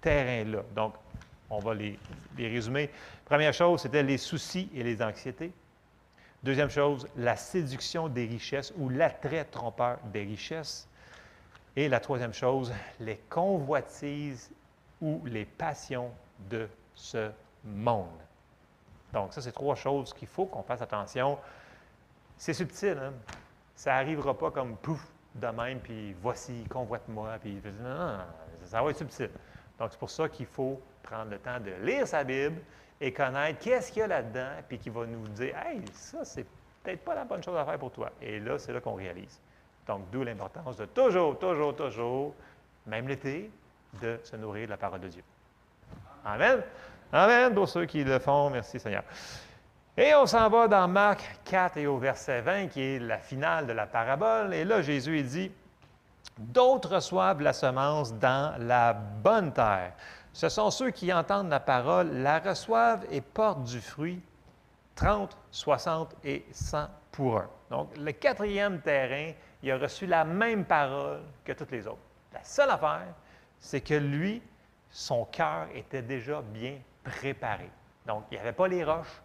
terrain-là. 0.00 0.62
Donc, 0.76 0.94
on 1.50 1.58
va 1.58 1.74
les, 1.74 1.98
les 2.38 2.48
résumer. 2.48 2.90
Première 3.24 3.52
chose, 3.52 3.82
c'était 3.82 4.04
les 4.04 4.18
soucis 4.18 4.70
et 4.72 4.84
les 4.84 5.02
anxiétés. 5.02 5.52
Deuxième 6.44 6.70
chose, 6.70 7.08
la 7.16 7.34
séduction 7.34 8.08
des 8.08 8.26
richesses 8.26 8.72
ou 8.78 8.88
l'attrait 8.88 9.44
trompeur 9.46 9.98
des 10.12 10.22
richesses. 10.22 10.88
Et 11.74 11.88
la 11.88 11.98
troisième 11.98 12.34
chose, 12.34 12.72
les 13.00 13.16
convoitises 13.28 14.48
ou 15.00 15.22
les 15.24 15.44
passions 15.44 16.12
de 16.48 16.68
ce 16.94 17.32
monde. 17.64 18.06
Donc, 19.12 19.32
ça, 19.32 19.40
c'est 19.40 19.52
trois 19.52 19.74
choses 19.74 20.12
qu'il 20.12 20.28
faut 20.28 20.46
qu'on 20.46 20.62
fasse 20.62 20.82
attention. 20.82 21.38
C'est 22.36 22.54
subtil, 22.54 22.98
hein? 22.98 23.12
Ça 23.74 23.92
n'arrivera 23.92 24.36
pas 24.36 24.50
comme 24.50 24.76
pouf, 24.76 25.06
de 25.34 25.46
même, 25.46 25.80
puis 25.80 26.14
voici, 26.20 26.64
convoite-moi, 26.68 27.38
puis 27.40 27.60
non, 27.82 27.88
non, 27.88 28.18
ça 28.64 28.82
va 28.82 28.90
être 28.90 28.98
subtil. 28.98 29.30
Donc, 29.78 29.88
c'est 29.92 29.98
pour 29.98 30.10
ça 30.10 30.28
qu'il 30.28 30.46
faut 30.46 30.80
prendre 31.02 31.30
le 31.30 31.38
temps 31.38 31.58
de 31.60 31.70
lire 31.84 32.06
sa 32.06 32.24
Bible 32.24 32.60
et 33.00 33.12
connaître 33.12 33.58
qu'est-ce 33.60 33.92
qu'il 33.92 34.00
y 34.00 34.02
a 34.02 34.08
là-dedans, 34.08 34.50
puis 34.68 34.78
qui 34.78 34.90
va 34.90 35.06
nous 35.06 35.26
dire 35.28 35.56
Hey, 35.56 35.82
ça, 35.92 36.24
c'est 36.24 36.44
peut-être 36.82 37.02
pas 37.04 37.14
la 37.14 37.24
bonne 37.24 37.42
chose 37.42 37.56
à 37.56 37.64
faire 37.64 37.78
pour 37.78 37.90
toi. 37.90 38.10
Et 38.20 38.38
là, 38.40 38.58
c'est 38.58 38.72
là 38.72 38.80
qu'on 38.80 38.94
réalise. 38.94 39.40
Donc, 39.86 40.10
d'où 40.10 40.22
l'importance 40.22 40.76
de 40.76 40.86
toujours, 40.86 41.38
toujours, 41.38 41.74
toujours, 41.74 42.34
même 42.86 43.08
l'été, 43.08 43.50
de 44.00 44.20
se 44.22 44.36
nourrir 44.36 44.66
de 44.66 44.70
la 44.70 44.76
parole 44.76 45.00
de 45.00 45.08
Dieu. 45.08 45.22
Amen. 46.24 46.62
Amen 47.12 47.52
pour 47.54 47.68
ceux 47.68 47.86
qui 47.86 48.04
le 48.04 48.20
font. 48.20 48.50
Merci 48.50 48.78
Seigneur. 48.78 49.02
Et 49.96 50.14
on 50.14 50.26
s'en 50.26 50.48
va 50.48 50.68
dans 50.68 50.86
Marc 50.86 51.40
4 51.44 51.78
et 51.78 51.86
au 51.88 51.98
verset 51.98 52.40
20, 52.40 52.68
qui 52.68 52.80
est 52.80 52.98
la 53.00 53.18
finale 53.18 53.66
de 53.66 53.72
la 53.72 53.86
parabole. 53.86 54.54
Et 54.54 54.64
là, 54.64 54.80
Jésus 54.80 55.20
dit 55.22 55.50
D'autres 56.38 56.94
reçoivent 56.94 57.40
la 57.40 57.52
semence 57.52 58.14
dans 58.14 58.54
la 58.60 58.92
bonne 58.92 59.52
terre. 59.52 59.92
Ce 60.32 60.48
sont 60.48 60.70
ceux 60.70 60.92
qui 60.92 61.12
entendent 61.12 61.50
la 61.50 61.58
parole, 61.58 62.12
la 62.12 62.38
reçoivent 62.38 63.04
et 63.10 63.20
portent 63.20 63.64
du 63.64 63.80
fruit 63.80 64.22
30, 64.94 65.36
60 65.50 66.14
et 66.24 66.46
100 66.52 66.86
pour 67.10 67.38
un. 67.38 67.48
Donc, 67.70 67.96
le 67.96 68.12
quatrième 68.12 68.80
terrain, 68.80 69.32
il 69.62 69.72
a 69.72 69.78
reçu 69.78 70.06
la 70.06 70.24
même 70.24 70.64
parole 70.64 71.22
que 71.44 71.52
toutes 71.52 71.72
les 71.72 71.88
autres. 71.88 71.98
La 72.32 72.44
seule 72.44 72.70
affaire, 72.70 73.14
c'est 73.58 73.80
que 73.80 73.94
lui, 73.94 74.40
son 74.88 75.24
cœur 75.24 75.66
était 75.74 76.02
déjà 76.02 76.40
bien 76.40 76.78
préparé. 77.04 77.70
Donc, 78.06 78.24
il 78.30 78.34
n'y 78.34 78.40
avait 78.40 78.52
pas 78.52 78.68
les 78.68 78.84
roches, 78.84 79.20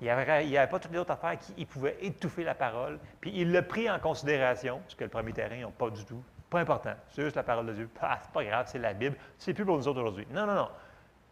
il 0.00 0.04
n'y 0.04 0.10
avait, 0.10 0.66
pas 0.66 0.78
toutes 0.78 0.92
les 0.92 0.98
autres 0.98 1.12
affaires 1.12 1.38
qui 1.38 1.64
pouvaient 1.64 1.96
étouffer 2.00 2.44
la 2.44 2.54
parole. 2.54 2.98
Puis 3.20 3.32
il 3.34 3.52
l'a 3.52 3.62
pris 3.62 3.88
en 3.88 3.98
considération, 3.98 4.80
ce 4.88 4.96
que 4.96 5.04
le 5.04 5.10
premier 5.10 5.32
terrain 5.32 5.56
n'a 5.56 5.68
pas 5.68 5.90
du 5.90 6.04
tout. 6.04 6.22
Pas 6.50 6.60
important. 6.60 6.94
C'est 7.10 7.22
juste 7.22 7.36
la 7.36 7.42
parole 7.42 7.66
de 7.66 7.72
Dieu. 7.72 7.90
Ah, 8.00 8.18
c'est 8.20 8.32
pas 8.32 8.44
grave, 8.44 8.66
c'est 8.68 8.78
la 8.78 8.92
Bible. 8.92 9.16
C'est 9.38 9.54
plus 9.54 9.64
pour 9.64 9.76
nous 9.76 9.88
autres 9.88 10.00
aujourd'hui. 10.00 10.26
Non, 10.30 10.46
non, 10.46 10.54
non. 10.54 10.68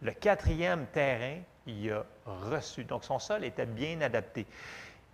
Le 0.00 0.12
quatrième 0.12 0.86
terrain, 0.86 1.40
il 1.66 1.92
a 1.92 2.04
reçu. 2.24 2.84
Donc, 2.84 3.04
son 3.04 3.18
sol 3.18 3.44
était 3.44 3.66
bien 3.66 4.00
adapté. 4.00 4.46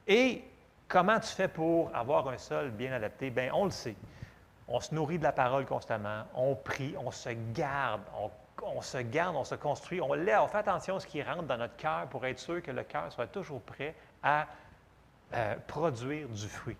Et 0.06 0.44
comment 0.86 1.18
tu 1.18 1.28
fais 1.28 1.48
pour 1.48 1.94
avoir 1.94 2.28
un 2.28 2.38
sol 2.38 2.70
bien 2.70 2.92
adapté? 2.92 3.30
Bien, 3.30 3.50
on 3.52 3.64
le 3.64 3.70
sait. 3.70 3.96
On 4.68 4.80
se 4.80 4.94
nourrit 4.94 5.18
de 5.18 5.24
la 5.24 5.32
parole 5.32 5.64
constamment, 5.64 6.24
on 6.34 6.54
prie, 6.54 6.94
on 6.98 7.10
se 7.10 7.30
garde, 7.54 8.02
on, 8.18 8.30
se 8.82 8.98
garde, 8.98 9.36
on 9.36 9.44
se 9.44 9.54
construit, 9.54 10.00
on, 10.00 10.10
on 10.10 10.48
fait 10.48 10.58
attention 10.58 10.96
à 10.96 11.00
ce 11.00 11.06
qui 11.06 11.22
rentre 11.22 11.44
dans 11.44 11.56
notre 11.56 11.76
cœur 11.76 12.06
pour 12.08 12.24
être 12.26 12.38
sûr 12.38 12.62
que 12.62 12.70
le 12.70 12.84
cœur 12.84 13.12
soit 13.12 13.26
toujours 13.26 13.60
prêt 13.60 13.94
à 14.22 14.46
euh, 15.34 15.54
produire 15.66 16.28
du 16.28 16.48
fruit. 16.48 16.76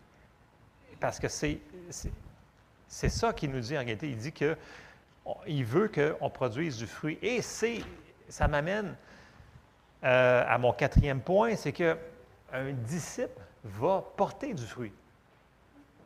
Parce 1.01 1.19
que 1.19 1.29
c'est 1.29 1.61
c'est 2.89 3.11
ça 3.11 3.33
qu'il 3.33 3.51
nous 3.51 3.61
dit 3.61 3.77
en 3.77 3.81
réalité. 3.81 4.09
Il 4.09 4.17
dit 4.17 4.33
qu'il 4.33 5.65
veut 5.65 5.89
qu'on 5.89 6.31
produise 6.31 6.79
du 6.79 6.87
fruit. 6.87 7.19
Et 7.23 7.43
ça 7.43 8.49
m'amène 8.49 8.97
euh, 10.05 10.45
à 10.47 10.59
mon 10.59 10.73
quatrième 10.73 11.21
point, 11.21 11.55
c'est 11.57 11.73
qu'un 11.73 11.97
disciple 12.73 13.41
va 13.63 14.05
porter 14.17 14.55
du 14.55 14.65
fruit. 14.65 14.93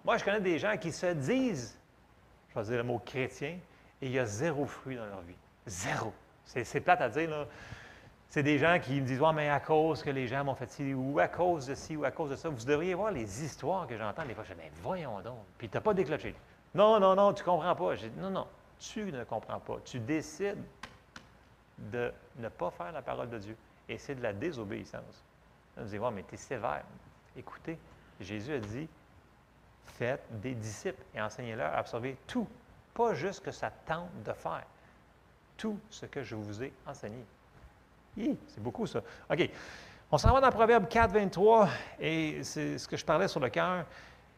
Moi, 0.04 0.16
je 0.16 0.24
connais 0.24 0.40
des 0.40 0.58
gens 0.58 0.76
qui 0.76 0.90
se 0.90 1.06
disent, 1.06 1.78
je 2.50 2.58
vais 2.58 2.66
dire 2.66 2.76
le 2.78 2.82
mot 2.82 2.98
chrétien, 2.98 3.58
et 4.00 4.06
il 4.06 4.12
y 4.12 4.18
a 4.18 4.26
zéro 4.26 4.66
fruit 4.66 4.96
dans 4.96 5.06
leur 5.06 5.20
vie. 5.20 5.36
Zéro. 5.66 6.12
C'est 6.44 6.80
plate 6.80 7.00
à 7.00 7.08
dire, 7.08 7.30
là. 7.30 7.46
C'est 8.28 8.42
des 8.42 8.58
gens 8.58 8.78
qui 8.80 8.98
me 9.00 9.06
disent 9.06 9.20
Ouais, 9.20 9.32
mais 9.34 9.50
à 9.50 9.60
cause 9.60 10.02
que 10.02 10.10
les 10.10 10.26
gens 10.26 10.42
m'ont 10.42 10.54
fait 10.54 10.70
ci, 10.70 10.94
ou 10.94 11.18
à 11.18 11.28
cause 11.28 11.66
de 11.66 11.74
ci, 11.74 11.96
ou 11.96 12.04
à 12.04 12.10
cause 12.10 12.30
de 12.30 12.36
ça. 12.36 12.48
Vous 12.48 12.64
devriez 12.64 12.94
voir 12.94 13.10
les 13.10 13.44
histoires 13.44 13.86
que 13.86 13.96
j'entends 13.96 14.24
des 14.24 14.34
fois. 14.34 14.44
Je 14.44 14.54
dis 14.54 14.58
Mais 14.58 14.70
voyons 14.82 15.20
donc. 15.20 15.38
Puis 15.58 15.68
tu 15.68 15.76
n'as 15.76 15.82
pas 15.82 15.92
déclenché. 15.92 16.34
Non, 16.74 16.98
non, 16.98 17.14
non, 17.14 17.34
tu 17.34 17.42
ne 17.42 17.46
comprends 17.46 17.76
pas. 17.76 17.94
non, 18.16 18.30
non, 18.30 18.46
tu 18.78 19.12
ne 19.12 19.24
comprends 19.24 19.60
pas. 19.60 19.76
Tu 19.84 19.98
décides 20.00 20.64
de 21.76 22.12
ne 22.38 22.48
pas 22.48 22.70
faire 22.70 22.92
la 22.92 23.02
parole 23.02 23.28
de 23.28 23.38
Dieu. 23.38 23.56
Et 23.88 23.98
c'est 23.98 24.14
de 24.14 24.22
la 24.22 24.32
désobéissance. 24.32 25.22
Vous 25.76 25.94
allez 25.94 26.14
mais 26.14 26.24
tu 26.26 26.34
es 26.34 26.38
sévère. 26.38 26.84
Écoutez, 27.36 27.78
Jésus 28.20 28.54
a 28.54 28.58
dit 28.58 28.88
Faites 29.84 30.24
des 30.40 30.54
disciples 30.54 31.02
et 31.14 31.20
enseignez-leur 31.20 31.72
à 31.72 31.78
absorber 31.78 32.16
tout, 32.26 32.48
pas 32.94 33.14
juste 33.14 33.34
ce 33.34 33.40
que 33.40 33.50
ça 33.50 33.70
tente 33.70 34.22
de 34.24 34.32
faire, 34.32 34.64
tout 35.56 35.78
ce 35.90 36.06
que 36.06 36.22
je 36.22 36.34
vous 36.34 36.62
ai 36.62 36.72
enseigné. 36.86 37.24
C'est 38.16 38.62
beaucoup 38.62 38.86
ça. 38.86 39.00
OK. 39.30 39.50
On 40.10 40.18
s'en 40.18 40.32
va 40.32 40.40
dans 40.40 40.50
Proverbe 40.50 40.88
4, 40.88 41.10
23, 41.12 41.68
et 41.98 42.44
c'est 42.44 42.76
ce 42.76 42.86
que 42.86 42.98
je 42.98 43.04
parlais 43.04 43.28
sur 43.28 43.40
le 43.40 43.48
cœur. 43.48 43.86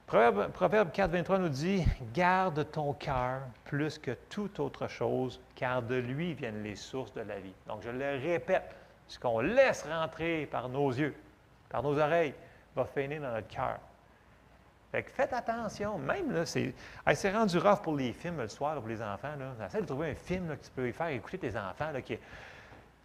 Proverbe, 0.06 0.52
Proverbe 0.52 0.92
4, 0.92 1.10
23 1.10 1.38
nous 1.38 1.48
dit 1.48 1.84
Garde 2.12 2.70
ton 2.70 2.92
cœur 2.92 3.40
plus 3.64 3.98
que 3.98 4.12
toute 4.28 4.60
autre 4.60 4.86
chose, 4.86 5.40
car 5.56 5.82
de 5.82 5.96
lui 5.96 6.34
viennent 6.34 6.62
les 6.62 6.76
sources 6.76 7.12
de 7.14 7.22
la 7.22 7.40
vie. 7.40 7.54
Donc, 7.66 7.82
je 7.82 7.90
le 7.90 8.20
répète 8.22 8.74
ce 9.08 9.18
qu'on 9.18 9.40
laisse 9.40 9.84
rentrer 9.84 10.46
par 10.46 10.68
nos 10.68 10.90
yeux, 10.90 11.14
par 11.68 11.82
nos 11.82 11.98
oreilles, 11.98 12.34
va 12.76 12.84
finir 12.84 13.20
dans 13.20 13.32
notre 13.32 13.48
cœur. 13.48 13.78
Fait 14.94 15.02
que 15.02 15.10
faites 15.10 15.32
attention, 15.32 15.98
même 15.98 16.30
là, 16.30 16.46
c'est, 16.46 16.72
rendu 17.32 17.58
rough 17.58 17.82
pour 17.82 17.96
les 17.96 18.12
films 18.12 18.40
le 18.40 18.46
soir 18.46 18.76
pour 18.76 18.86
les 18.86 19.02
enfants. 19.02 19.34
Là. 19.36 19.80
De 19.80 19.84
trouver 19.84 20.10
un 20.12 20.14
film 20.14 20.50
là, 20.50 20.54
qui 20.54 20.70
peut 20.70 20.92
faire 20.92 21.08
écouter 21.08 21.36
tes 21.36 21.56
enfants, 21.56 21.90
là, 21.92 22.00
qui, 22.00 22.16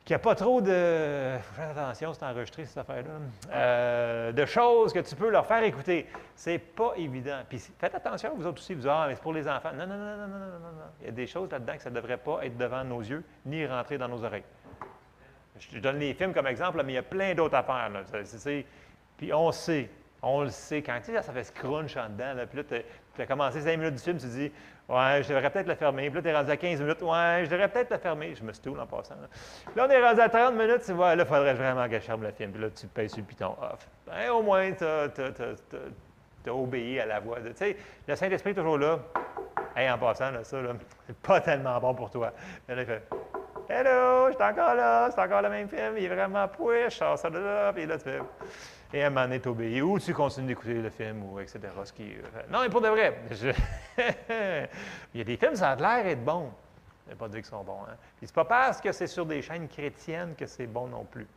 qu'il 0.06 0.16
a 0.16 0.20
pas 0.20 0.36
trop 0.36 0.62
de. 0.62 1.38
Fais 1.56 1.64
attention, 1.64 2.14
c'est 2.14 2.24
enregistré 2.26 2.66
cette 2.66 2.78
affaire-là. 2.78 3.10
Euh, 3.52 4.32
de 4.32 4.46
choses 4.46 4.94
que 4.94 5.00
tu 5.00 5.16
peux 5.16 5.32
leur 5.32 5.48
faire 5.48 5.64
écouter. 5.64 6.06
C'est 6.36 6.60
pas 6.60 6.94
évident. 6.96 7.40
Puis 7.50 7.58
faites 7.80 7.96
attention, 7.96 8.36
vous 8.36 8.46
autres 8.46 8.62
aussi, 8.62 8.76
vous 8.76 8.88
ah, 8.88 9.06
mais 9.08 9.16
c'est 9.16 9.24
pour 9.24 9.34
les 9.34 9.48
enfants. 9.48 9.72
Non, 9.74 9.88
non, 9.88 9.98
non, 9.98 10.16
non, 10.16 10.28
non, 10.28 10.38
non, 10.38 10.60
non. 10.60 10.90
Il 11.02 11.08
y 11.08 11.10
a 11.10 11.14
des 11.14 11.26
choses 11.26 11.50
là-dedans 11.50 11.76
que 11.76 11.82
ça 11.82 11.90
ne 11.90 11.96
devrait 11.96 12.18
pas 12.18 12.46
être 12.46 12.56
devant 12.56 12.84
nos 12.84 13.02
yeux, 13.02 13.24
ni 13.48 13.66
rentrer 13.66 13.98
dans 13.98 14.08
nos 14.08 14.24
oreilles. 14.24 14.46
Je 15.58 15.80
donne 15.80 15.98
les 15.98 16.14
films 16.14 16.36
comme 16.36 16.46
exemple, 16.46 16.84
mais 16.86 16.92
il 16.92 16.96
y 16.98 17.00
a 17.00 17.04
plein 17.04 17.34
d'autres 17.34 17.56
affaires. 17.56 17.90
Là. 17.90 18.02
puis 19.18 19.34
on 19.34 19.52
sait, 19.52 19.90
on 20.22 20.44
le 20.44 20.50
sait. 20.50 20.82
Quand 20.82 21.00
tu 21.04 21.14
sais, 21.14 21.22
ça 21.22 21.32
fait 21.32 21.44
scrunch 21.44 21.96
en 21.98 22.10
dedans, 22.10 22.34
là, 22.34 22.46
puis 22.46 22.58
là, 22.58 22.64
tu 23.16 23.22
as 23.22 23.26
commencé 23.26 23.62
cinq 23.62 23.78
minutes 23.78 23.96
du 23.96 24.02
film, 24.02 24.18
tu 24.18 24.26
te 24.26 24.32
dis 24.32 24.52
Ouais, 24.90 25.22
je 25.22 25.30
devrais 25.30 25.52
peut-être 25.52 25.68
le 25.68 25.76
fermer. 25.76 26.10
Puis 26.10 26.16
là, 26.16 26.22
tu 26.24 26.28
es 26.30 26.36
rendu 26.36 26.50
à 26.50 26.58
15 26.58 26.82
minutes. 26.82 27.02
Ouais, 27.04 27.44
je 27.46 27.50
devrais 27.50 27.68
peut-être 27.68 27.92
le 27.92 28.00
fermer. 28.00 28.34
Je 28.34 28.44
me 28.44 28.52
suis 28.52 28.70
en 28.70 28.88
passant. 28.88 29.16
Là. 29.22 29.86
on 29.86 29.90
est 29.90 30.04
rendu 30.04 30.20
à 30.20 30.30
30 30.30 30.56
minutes. 30.56 30.82
Tu 30.84 30.94
vois, 30.94 31.16
là, 31.16 31.24
il 31.24 31.30
faudrait 31.30 31.54
vraiment 31.54 31.88
que 31.88 31.94
je 31.94 32.00
ferme 32.00 32.24
le 32.24 32.32
film. 32.32 32.52
Puis 32.52 32.62
là, 32.62 32.70
tu 32.72 32.88
payes 32.88 33.08
sur 33.08 33.20
le 33.20 33.26
piton 33.26 33.56
off. 33.62 33.88
Ben, 34.08 34.32
au 34.32 34.42
moins, 34.42 34.72
tu 34.72 34.84
as, 34.84 36.52
obéi 36.52 37.00
à 37.00 37.06
la 37.06 37.20
voix. 37.20 37.38
Tu 37.40 37.52
sais, 37.54 37.78
le 38.08 38.16
Saint-Esprit 38.16 38.50
est 38.50 38.56
toujours 38.56 38.80
là. 38.80 38.98
Hey, 39.76 39.92
en 39.92 40.00
passant, 40.00 40.32
là, 40.32 40.44
ça, 40.44 40.60
là, 40.60 40.72
c'est 41.06 41.18
pas 41.18 41.40
tellement 41.40 41.80
bon 41.80 41.94
pour 41.94 42.10
toi. 42.10 42.34
là, 42.68 42.76
il 42.76 42.86
fait 42.86 43.04
Hello, 43.70 44.30
je 44.30 44.34
suis 44.34 44.44
encore 44.44 44.74
là, 44.74 45.12
c'est 45.12 45.22
encore 45.22 45.44
le 45.44 45.50
même 45.50 45.70
film, 45.70 45.94
il 45.96 46.06
est 46.06 46.08
vraiment 46.08 46.48
push, 46.48 46.86
je 46.86 46.98
sors 46.98 47.20
ça 47.20 47.30
de 47.30 47.38
là, 47.38 47.72
puis 47.72 47.86
là, 47.86 48.00
tu 48.00 48.06
fais 48.06 48.20
et 48.92 49.04
à 49.04 49.08
un 49.08 49.10
moment 49.10 49.28
donné, 49.28 49.42
obéi, 49.46 49.82
ou 49.82 50.00
tu 50.00 50.14
continues 50.14 50.48
d'écouter 50.48 50.74
le 50.74 50.90
film, 50.90 51.24
ou 51.24 51.40
etc. 51.40 51.60
Euh, 52.00 52.42
non, 52.50 52.62
mais 52.62 52.70
pour 52.70 52.82
de 52.82 52.88
vrai, 52.88 53.22
il 55.14 55.18
y 55.18 55.22
a 55.22 55.24
des 55.24 55.38
films, 55.38 55.56
ça 55.56 55.72
a 55.72 55.76
l'air 55.76 56.04
d'être 56.04 56.26
bon. 56.26 56.52
Je 57.06 57.14
ne 57.14 57.18
pas 57.18 57.28
dire 57.28 57.38
qu'ils 57.38 57.46
sont 57.46 57.64
bons. 57.64 57.84
Hein? 57.88 57.96
Puis 58.18 58.28
c'est 58.28 58.36
pas 58.36 58.46
parce 58.46 58.82
que 58.82 58.92
c'est 58.92 59.08
sur 59.08 59.26
des 59.26 59.42
chaînes 59.42 59.68
chrétiennes 59.68 60.36
que 60.36 60.46
c'est 60.48 60.68
bon 60.68 60.88
non 60.88 61.06
plus. 61.06 61.28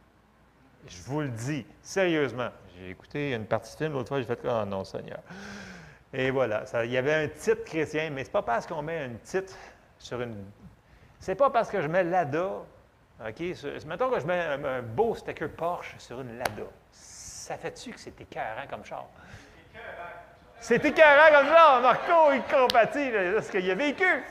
Je 0.87 1.03
vous 1.03 1.21
le 1.21 1.29
dis, 1.29 1.67
sérieusement. 1.83 2.49
J'ai 2.77 2.91
écouté 2.91 3.33
une 3.35 3.47
partie 3.47 3.73
de 3.73 3.77
film 3.77 3.93
l'autre 3.93 4.09
fois, 4.09 4.19
j'ai 4.19 4.27
fait 4.27 4.41
Oh 4.45 4.65
non, 4.67 4.85
Seigneur. 4.85 5.21
Et 6.13 6.31
voilà, 6.31 6.65
il 6.85 6.91
y 6.91 6.97
avait 6.97 7.15
un 7.15 7.29
titre 7.29 7.65
chrétien, 7.65 8.11
mais 8.11 8.25
c'est 8.25 8.33
pas 8.33 8.43
parce 8.43 8.67
qu'on 8.67 8.83
met 8.83 8.99
un 8.99 9.15
titre 9.23 9.55
sur 9.99 10.21
une. 10.21 10.45
C'est 11.21 11.35
pas 11.35 11.51
parce 11.51 11.71
que 11.71 11.81
je 11.81 11.87
mets 11.87 12.05
Lada, 12.05 12.63
OK? 13.27 13.41
Mettons 13.87 14.11
que 14.11 14.21
je 14.21 14.27
mets 14.27 14.41
un 14.41 14.83
beau 14.83 15.15
sticker 15.15 15.51
Porsche 15.51 15.95
sur 15.99 16.21
une 16.21 16.37
Lada 16.37 16.65
ça 17.43 17.57
fait-tu 17.57 17.91
que 17.91 17.99
c'est 17.99 18.19
écœurant 18.21 18.67
comme 18.71 18.85
char? 18.85 19.07
C'est 20.61 20.85
écœurant 20.85 21.31
comme 21.33 21.47
char. 21.49 21.81
Marco, 21.81 22.33
il 22.33 22.43
compatit 22.43 23.11
ce 23.11 23.51
qu'il 23.51 23.69
a 23.69 23.75
vécu. 23.75 24.25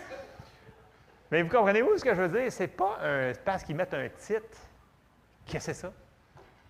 Mais 1.29 1.41
vous 1.41 1.49
comprenez-vous 1.49 1.97
ce 1.97 2.03
que 2.03 2.15
je 2.15 2.21
veux 2.21 2.29
dire? 2.41 2.51
C'est 2.51 2.67
pas 2.67 2.97
parce 3.43 3.63
qu'ils 3.63 3.75
mettent 3.75 3.93
un 3.93 4.07
titre 4.09 4.57
que 5.45 5.59
c'est 5.59 5.73
ça. 5.73 5.91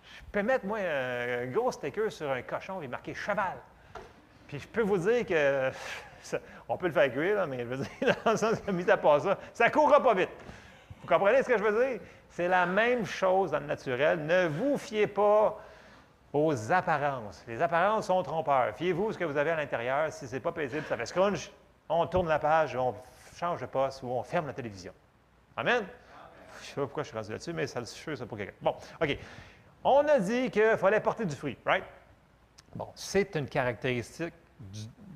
Je 0.04 0.22
peux 0.32 0.42
mettre, 0.42 0.66
moi, 0.66 0.78
un 0.78 1.46
gros 1.46 1.70
sticker 1.70 2.10
sur 2.10 2.30
un 2.30 2.42
cochon 2.42 2.82
et 2.82 2.88
marquer 2.88 3.14
cheval. 3.14 3.58
Puis 4.48 4.58
je 4.58 4.66
peux 4.66 4.82
vous 4.82 4.98
dire 4.98 5.24
que 5.24 5.70
on 6.68 6.76
peut 6.76 6.88
le 6.88 6.92
faire 6.92 7.12
cuire, 7.12 7.46
mais 7.46 7.60
je 7.60 7.64
veux 7.64 7.76
dire, 7.76 8.16
dans 8.24 8.32
le 8.32 8.36
sens 8.36 8.60
que, 8.60 8.70
mis 8.70 8.88
à 8.90 8.96
part 8.96 9.20
ça, 9.20 9.38
ça 9.52 9.66
ne 9.66 9.72
courra 9.72 10.02
pas 10.02 10.14
vite. 10.14 10.30
Vous 11.02 11.06
comprenez 11.06 11.42
ce 11.42 11.48
que 11.48 11.58
je 11.58 11.62
veux 11.62 11.86
dire? 11.86 12.00
C'est 12.30 12.48
la 12.48 12.66
même 12.66 13.04
chose 13.06 13.52
dans 13.52 13.60
le 13.60 13.66
naturel. 13.66 14.24
Ne 14.24 14.46
vous 14.46 14.78
fiez 14.78 15.06
pas 15.06 15.58
aux 16.32 16.72
apparences. 16.72 17.44
Les 17.46 17.60
apparences 17.60 18.06
sont 18.06 18.22
trompeurs. 18.22 18.74
Fiez-vous 18.74 19.12
ce 19.12 19.18
que 19.18 19.24
vous 19.24 19.36
avez 19.36 19.50
à 19.50 19.56
l'intérieur. 19.56 20.12
Si 20.12 20.26
ce 20.26 20.34
n'est 20.34 20.40
pas 20.40 20.52
paisible, 20.52 20.84
ça 20.88 20.96
fait 20.96 21.06
scrunch, 21.06 21.50
on 21.88 22.06
tourne 22.06 22.28
la 22.28 22.38
page, 22.38 22.74
on 22.74 22.94
change 23.36 23.60
de 23.60 23.66
poste 23.66 24.02
ou 24.02 24.08
on 24.08 24.22
ferme 24.22 24.46
la 24.46 24.52
télévision. 24.52 24.92
Amen? 25.56 25.84
Je 26.60 26.64
ne 26.64 26.68
sais 26.68 26.74
pas 26.76 26.82
pourquoi 26.82 27.02
je 27.02 27.08
suis 27.08 27.16
rendu 27.16 27.30
là-dessus, 27.32 27.52
mais 27.52 27.66
ça 27.66 27.80
le 27.80 27.86
sûr, 27.86 28.16
ça 28.16 28.24
pour 28.24 28.38
quelqu'un. 28.38 28.54
Bon, 28.60 28.74
OK. 29.00 29.18
On 29.84 30.06
a 30.06 30.20
dit 30.20 30.50
qu'il 30.50 30.76
fallait 30.76 31.00
porter 31.00 31.26
du 31.26 31.34
fruit, 31.34 31.58
right? 31.66 31.84
Bon, 32.74 32.88
c'est 32.94 33.34
une 33.34 33.48
caractéristique 33.48 34.32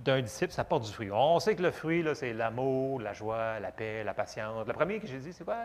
d'un 0.06 0.22
disciple, 0.22 0.52
ça 0.52 0.64
porte 0.64 0.84
du 0.84 0.92
fruit. 0.92 1.10
On 1.10 1.40
sait 1.40 1.56
que 1.56 1.62
le 1.62 1.70
fruit, 1.70 2.04
c'est 2.14 2.32
l'amour, 2.32 3.00
la 3.00 3.12
joie, 3.12 3.58
la 3.60 3.72
paix, 3.72 4.04
la 4.04 4.14
patience. 4.14 4.66
Le 4.66 4.72
premier 4.72 5.00
que 5.00 5.06
j'ai 5.06 5.18
dit, 5.18 5.32
c'est 5.32 5.44
quoi? 5.44 5.64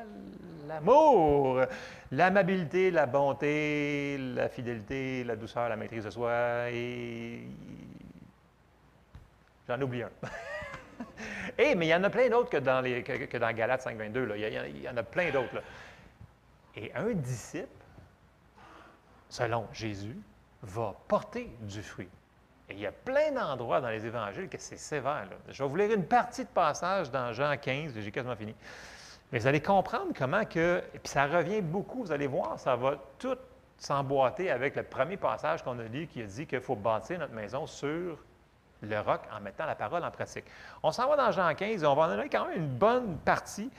L'amour, 0.68 1.62
l'amabilité, 2.12 2.92
la 2.92 3.06
bonté, 3.06 4.18
la 4.18 4.50
fidélité, 4.50 5.24
la 5.24 5.36
douceur, 5.36 5.70
la 5.70 5.76
maîtrise 5.76 6.06
de 6.06 6.10
soi. 6.10 6.70
Et 6.72 7.44
j'en 9.68 9.80
oublie 9.82 10.04
un. 10.04 10.10
Et, 11.58 11.76
mais 11.76 11.88
il 11.88 11.90
y 11.90 11.96
en 11.96 12.04
a 12.04 12.10
plein 12.10 12.30
d'autres 12.30 12.50
que 12.50 12.58
dans, 12.58 12.82
les, 12.82 13.04
que, 13.04 13.38
dans 13.38 13.54
Galates 13.54 13.86
5.22. 13.86 14.36
Il, 14.36 14.76
il 14.76 14.82
y 14.82 14.90
en 14.90 14.98
a 14.98 15.04
plein 15.04 15.30
d'autres. 15.32 15.62
Et 16.76 16.92
un 16.96 17.12
disciple, 17.12 17.68
selon 19.30 19.68
Jésus, 19.72 20.18
va 20.64 20.96
porter 21.08 21.52
du 21.62 21.84
fruit 21.84 22.10
il 22.72 22.80
y 22.80 22.88
a 22.88 22.92
plein 22.92 23.32
d'endroits 23.32 23.82
dans 23.82 23.90
les 23.90 24.06
évangiles 24.06 24.50
que 24.50 24.58
c'est 24.60 24.78
sévère. 24.78 25.28
Je 25.50 25.64
vais 25.64 25.70
vous 25.70 25.76
lire 25.76 25.92
une 25.92 26.06
partie 26.06 26.44
de 26.44 26.50
passage 26.50 27.12
dans 27.12 27.34
Jean 27.34 27.56
15, 27.58 27.94
j'ai 27.96 28.12
quasiment 28.12 28.36
fini. 28.36 28.56
Mais 29.32 29.40
vous 29.40 29.48
allez 29.48 29.62
comprendre 29.62 30.12
comment 30.16 30.44
que, 30.46 30.84
et 30.94 31.00
puis 31.00 31.10
ça 31.10 31.26
revient 31.26 31.62
beaucoup, 31.62 32.04
vous 32.04 32.12
allez 32.12 32.28
voir, 32.28 32.60
ça 32.60 32.76
va 32.76 32.98
tout 33.18 33.38
s'emboîter 33.78 34.52
avec 34.52 34.76
le 34.76 34.84
premier 34.84 35.18
passage 35.18 35.64
qu'on 35.64 35.80
a 35.80 35.84
lu 35.84 36.08
qui 36.08 36.22
a 36.22 36.26
dit 36.26 36.46
qu'il 36.46 36.62
faut 36.62 36.76
bâtir 36.76 37.20
notre 37.20 37.34
maison 37.34 37.66
sur 37.66 38.18
le 38.82 39.00
roc 39.00 39.22
en 39.36 39.40
mettant 39.42 39.66
la 39.66 39.76
parole 39.76 40.04
en 40.04 40.12
pratique. 40.12 40.46
On 40.84 40.92
s'en 40.92 41.08
va 41.08 41.16
dans 41.16 41.32
Jean 41.32 41.54
15 41.54 41.84
et 41.84 41.86
on 41.86 41.96
va 41.96 42.04
en 42.04 42.08
donner 42.08 42.30
quand 42.30 42.48
même 42.48 42.58
une 42.58 42.68
bonne 42.68 43.18
partie. 43.18 43.72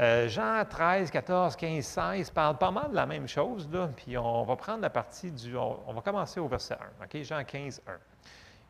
Euh, 0.00 0.28
Jean 0.28 0.64
13, 0.64 1.10
14, 1.10 1.56
15, 1.56 1.84
16 1.84 2.30
parle 2.30 2.56
pas 2.56 2.70
mal 2.70 2.90
de 2.90 2.94
la 2.94 3.06
même 3.06 3.26
chose, 3.26 3.68
là, 3.72 3.88
puis 3.96 4.16
on 4.16 4.44
va 4.44 4.54
prendre 4.54 4.80
la 4.80 4.90
partie 4.90 5.30
du. 5.30 5.56
On, 5.56 5.92
va 5.92 6.00
commencer 6.02 6.38
au 6.38 6.46
verset 6.46 6.76
1. 7.00 7.04
OK? 7.04 7.22
Jean 7.24 7.42
15, 7.42 7.82
1. 7.86 7.92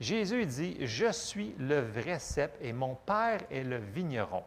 Jésus 0.01 0.47
dit, 0.47 0.77
Je 0.81 1.11
suis 1.11 1.55
le 1.59 1.81
vrai 1.81 2.19
cep 2.19 2.57
et 2.61 2.73
mon 2.73 2.95
Père 2.95 3.41
est 3.51 3.65
le 3.65 3.79
vigneron. 3.79 4.45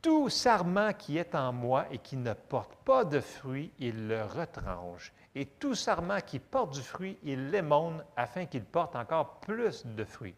Tout 0.00 0.28
sarment 0.28 0.92
qui 0.96 1.18
est 1.18 1.34
en 1.34 1.52
moi 1.52 1.86
et 1.90 1.98
qui 1.98 2.16
ne 2.16 2.32
porte 2.32 2.74
pas 2.84 3.04
de 3.04 3.20
fruit, 3.20 3.70
il 3.78 4.08
le 4.08 4.22
retranche. 4.22 5.12
Et 5.34 5.44
tout 5.44 5.74
sarment 5.74 6.20
qui 6.24 6.38
porte 6.38 6.72
du 6.74 6.80
fruit, 6.80 7.18
il 7.22 7.50
l'émonde 7.50 8.04
afin 8.16 8.46
qu'il 8.46 8.64
porte 8.64 8.96
encore 8.96 9.40
plus 9.40 9.84
de 9.84 10.04
fruits. 10.04 10.34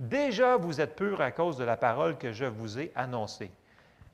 Déjà, 0.00 0.56
vous 0.56 0.80
êtes 0.80 0.96
purs 0.96 1.20
à 1.20 1.30
cause 1.30 1.56
de 1.56 1.64
la 1.64 1.76
parole 1.76 2.16
que 2.16 2.32
je 2.32 2.46
vous 2.46 2.78
ai 2.78 2.90
annoncée. 2.94 3.50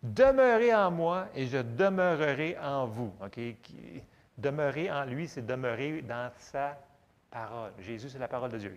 Demeurez 0.03 0.75
en 0.75 0.91
moi 0.91 1.29
et 1.35 1.47
je 1.47 1.59
demeurerai 1.59 2.59
en 2.59 2.87
vous. 2.87 3.13
Demeurer 4.37 4.91
en 4.91 5.05
lui, 5.05 5.29
c'est 5.29 5.47
demeurer 5.47 6.03
dans 6.03 6.31
sa 6.39 6.77
parole. 7.31 7.73
Jésus, 7.79 8.11
c'est 8.11 8.19
la 8.19 8.29
parole 8.29 8.51
de 8.51 8.59
Dieu. 8.59 8.77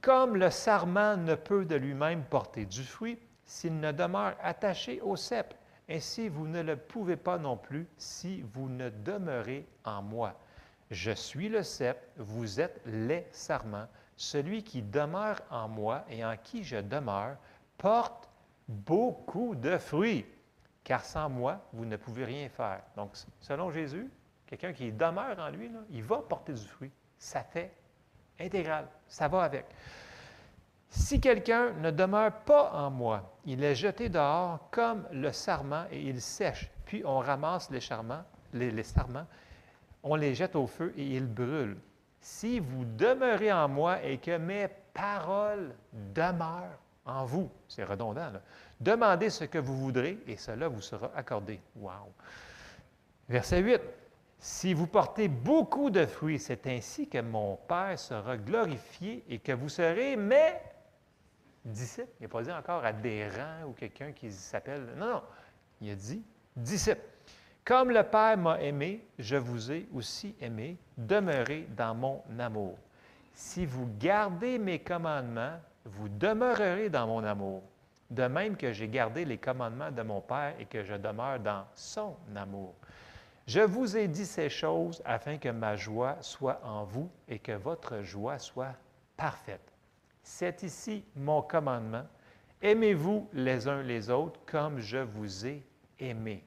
Comme 0.00 0.36
le 0.36 0.50
sarment 0.50 1.16
ne 1.16 1.34
peut 1.34 1.64
de 1.64 1.74
lui-même 1.74 2.22
porter 2.24 2.64
du 2.64 2.84
fruit 2.84 3.18
s'il 3.44 3.80
ne 3.80 3.92
demeure 3.92 4.36
attaché 4.42 5.00
au 5.00 5.16
cep, 5.16 5.54
ainsi 5.88 6.28
vous 6.28 6.46
ne 6.46 6.62
le 6.62 6.76
pouvez 6.76 7.16
pas 7.16 7.38
non 7.38 7.56
plus 7.56 7.88
si 7.96 8.42
vous 8.42 8.68
ne 8.68 8.90
demeurez 8.90 9.66
en 9.84 10.02
moi. 10.02 10.38
Je 10.90 11.10
suis 11.10 11.48
le 11.48 11.62
cep, 11.62 11.98
vous 12.16 12.60
êtes 12.60 12.80
les 12.86 13.26
sarments. 13.32 13.88
Celui 14.16 14.62
qui 14.62 14.82
demeure 14.82 15.40
en 15.50 15.68
moi 15.68 16.04
et 16.08 16.24
en 16.24 16.36
qui 16.36 16.62
je 16.62 16.76
demeure 16.76 17.36
porte 17.76 18.28
beaucoup 18.68 19.54
de 19.54 19.78
fruits, 19.78 20.26
car 20.84 21.04
sans 21.04 21.28
moi, 21.28 21.60
vous 21.72 21.84
ne 21.84 21.96
pouvez 21.96 22.24
rien 22.24 22.48
faire. 22.48 22.82
Donc, 22.96 23.12
selon 23.40 23.70
Jésus, 23.70 24.10
quelqu'un 24.46 24.72
qui 24.72 24.92
demeure 24.92 25.38
en 25.38 25.48
lui, 25.50 25.70
il 25.90 26.02
va 26.02 26.18
porter 26.18 26.52
du 26.52 26.66
fruit. 26.66 26.90
Ça 27.18 27.42
fait 27.42 27.72
intégral. 28.40 28.86
Ça 29.08 29.28
va 29.28 29.42
avec. 29.42 29.66
Si 30.90 31.20
quelqu'un 31.20 31.72
ne 31.74 31.90
demeure 31.90 32.32
pas 32.32 32.72
en 32.72 32.90
moi, 32.90 33.36
il 33.44 33.62
est 33.62 33.74
jeté 33.74 34.08
dehors 34.08 34.68
comme 34.70 35.04
le 35.12 35.32
sarment 35.32 35.84
et 35.90 36.00
il 36.00 36.20
sèche. 36.20 36.70
Puis 36.86 37.02
on 37.04 37.18
ramasse 37.18 37.70
les, 37.70 37.80
sarments, 37.80 39.26
on 40.02 40.14
les 40.14 40.34
jette 40.34 40.56
au 40.56 40.66
feu 40.66 40.94
et 40.96 41.04
ils 41.04 41.26
brûlent. 41.26 41.76
Si 42.20 42.58
vous 42.58 42.84
demeurez 42.84 43.52
en 43.52 43.68
moi 43.68 44.02
et 44.02 44.18
que 44.18 44.38
mes 44.38 44.68
paroles 44.94 45.74
demeurent 46.14 46.78
en 47.04 47.24
vous, 47.26 47.50
c'est 47.68 47.84
redondant, 47.84 48.32
demandez 48.80 49.30
ce 49.30 49.44
que 49.44 49.58
vous 49.58 49.76
voudrez 49.76 50.18
et 50.26 50.36
cela 50.36 50.68
vous 50.68 50.80
sera 50.80 51.10
accordé. 51.14 51.60
Wow! 51.76 52.12
Verset 53.28 53.60
8. 53.60 53.80
Si 54.40 54.72
vous 54.72 54.86
portez 54.86 55.28
beaucoup 55.28 55.90
de 55.90 56.06
fruits, 56.06 56.38
c'est 56.38 56.66
ainsi 56.68 57.08
que 57.08 57.20
mon 57.20 57.56
Père 57.56 57.98
sera 57.98 58.36
glorifié 58.36 59.24
et 59.28 59.38
que 59.38 59.52
vous 59.52 59.68
serez 59.68 60.16
mes 60.16 60.54
disciples. 61.64 62.08
Il 62.20 62.24
n'a 62.24 62.28
pas 62.28 62.42
dit 62.42 62.52
encore 62.52 62.84
adhérent 62.84 63.64
ou 63.66 63.72
quelqu'un 63.72 64.12
qui 64.12 64.30
s'appelle. 64.30 64.86
Non, 64.96 65.06
non. 65.06 65.22
Il 65.80 65.90
a 65.90 65.94
dit 65.94 66.22
disciple. 66.54 67.02
Comme 67.64 67.90
le 67.90 68.02
Père 68.02 68.38
m'a 68.38 68.60
aimé, 68.62 69.04
je 69.18 69.36
vous 69.36 69.72
ai 69.72 69.88
aussi 69.92 70.34
aimé. 70.40 70.76
Demeurez 70.96 71.66
dans 71.76 71.94
mon 71.94 72.22
amour. 72.38 72.78
Si 73.34 73.66
vous 73.66 73.88
gardez 73.98 74.58
mes 74.58 74.78
commandements, 74.78 75.58
vous 75.84 76.08
demeurerez 76.08 76.88
dans 76.88 77.06
mon 77.06 77.24
amour. 77.24 77.62
De 78.10 78.24
même 78.24 78.56
que 78.56 78.72
j'ai 78.72 78.88
gardé 78.88 79.24
les 79.24 79.36
commandements 79.36 79.90
de 79.90 80.02
mon 80.02 80.20
Père 80.20 80.54
et 80.58 80.64
que 80.64 80.82
je 80.82 80.94
demeure 80.94 81.38
dans 81.40 81.64
son 81.74 82.16
amour. 82.34 82.74
Je 83.48 83.60
vous 83.60 83.96
ai 83.96 84.08
dit 84.08 84.26
ces 84.26 84.50
choses 84.50 85.00
afin 85.06 85.38
que 85.38 85.48
ma 85.48 85.74
joie 85.74 86.18
soit 86.20 86.60
en 86.62 86.84
vous 86.84 87.10
et 87.26 87.38
que 87.38 87.52
votre 87.52 88.02
joie 88.02 88.38
soit 88.38 88.74
parfaite. 89.16 89.72
C'est 90.22 90.62
ici 90.62 91.02
mon 91.16 91.40
commandement. 91.40 92.04
Aimez-vous 92.60 93.26
les 93.32 93.66
uns 93.66 93.82
les 93.82 94.10
autres 94.10 94.38
comme 94.44 94.80
je 94.80 94.98
vous 94.98 95.46
ai 95.46 95.62
aimé. 95.98 96.44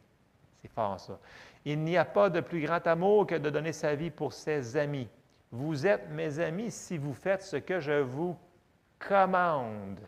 C'est 0.62 0.70
fort 0.70 0.99
ça. 0.99 1.18
Il 1.66 1.80
n'y 1.80 1.97
a 1.97 2.06
pas 2.06 2.30
de 2.30 2.39
plus 2.39 2.62
grand 2.62 2.86
amour 2.86 3.26
que 3.26 3.34
de 3.34 3.49
donner 3.49 3.74
sa 3.74 3.95
vie 3.95 4.12
pour 4.12 4.32
ses 4.32 4.78
amis. 4.78 5.10
Vous 5.52 5.88
êtes 5.88 6.08
mes 6.12 6.38
amis 6.38 6.70
si 6.70 6.99
vous 6.99 7.16
faites 7.16 7.41
ce 7.41 7.58
que 7.58 7.80
je 7.80 7.99
vous 7.99 8.38
commande. 8.99 10.02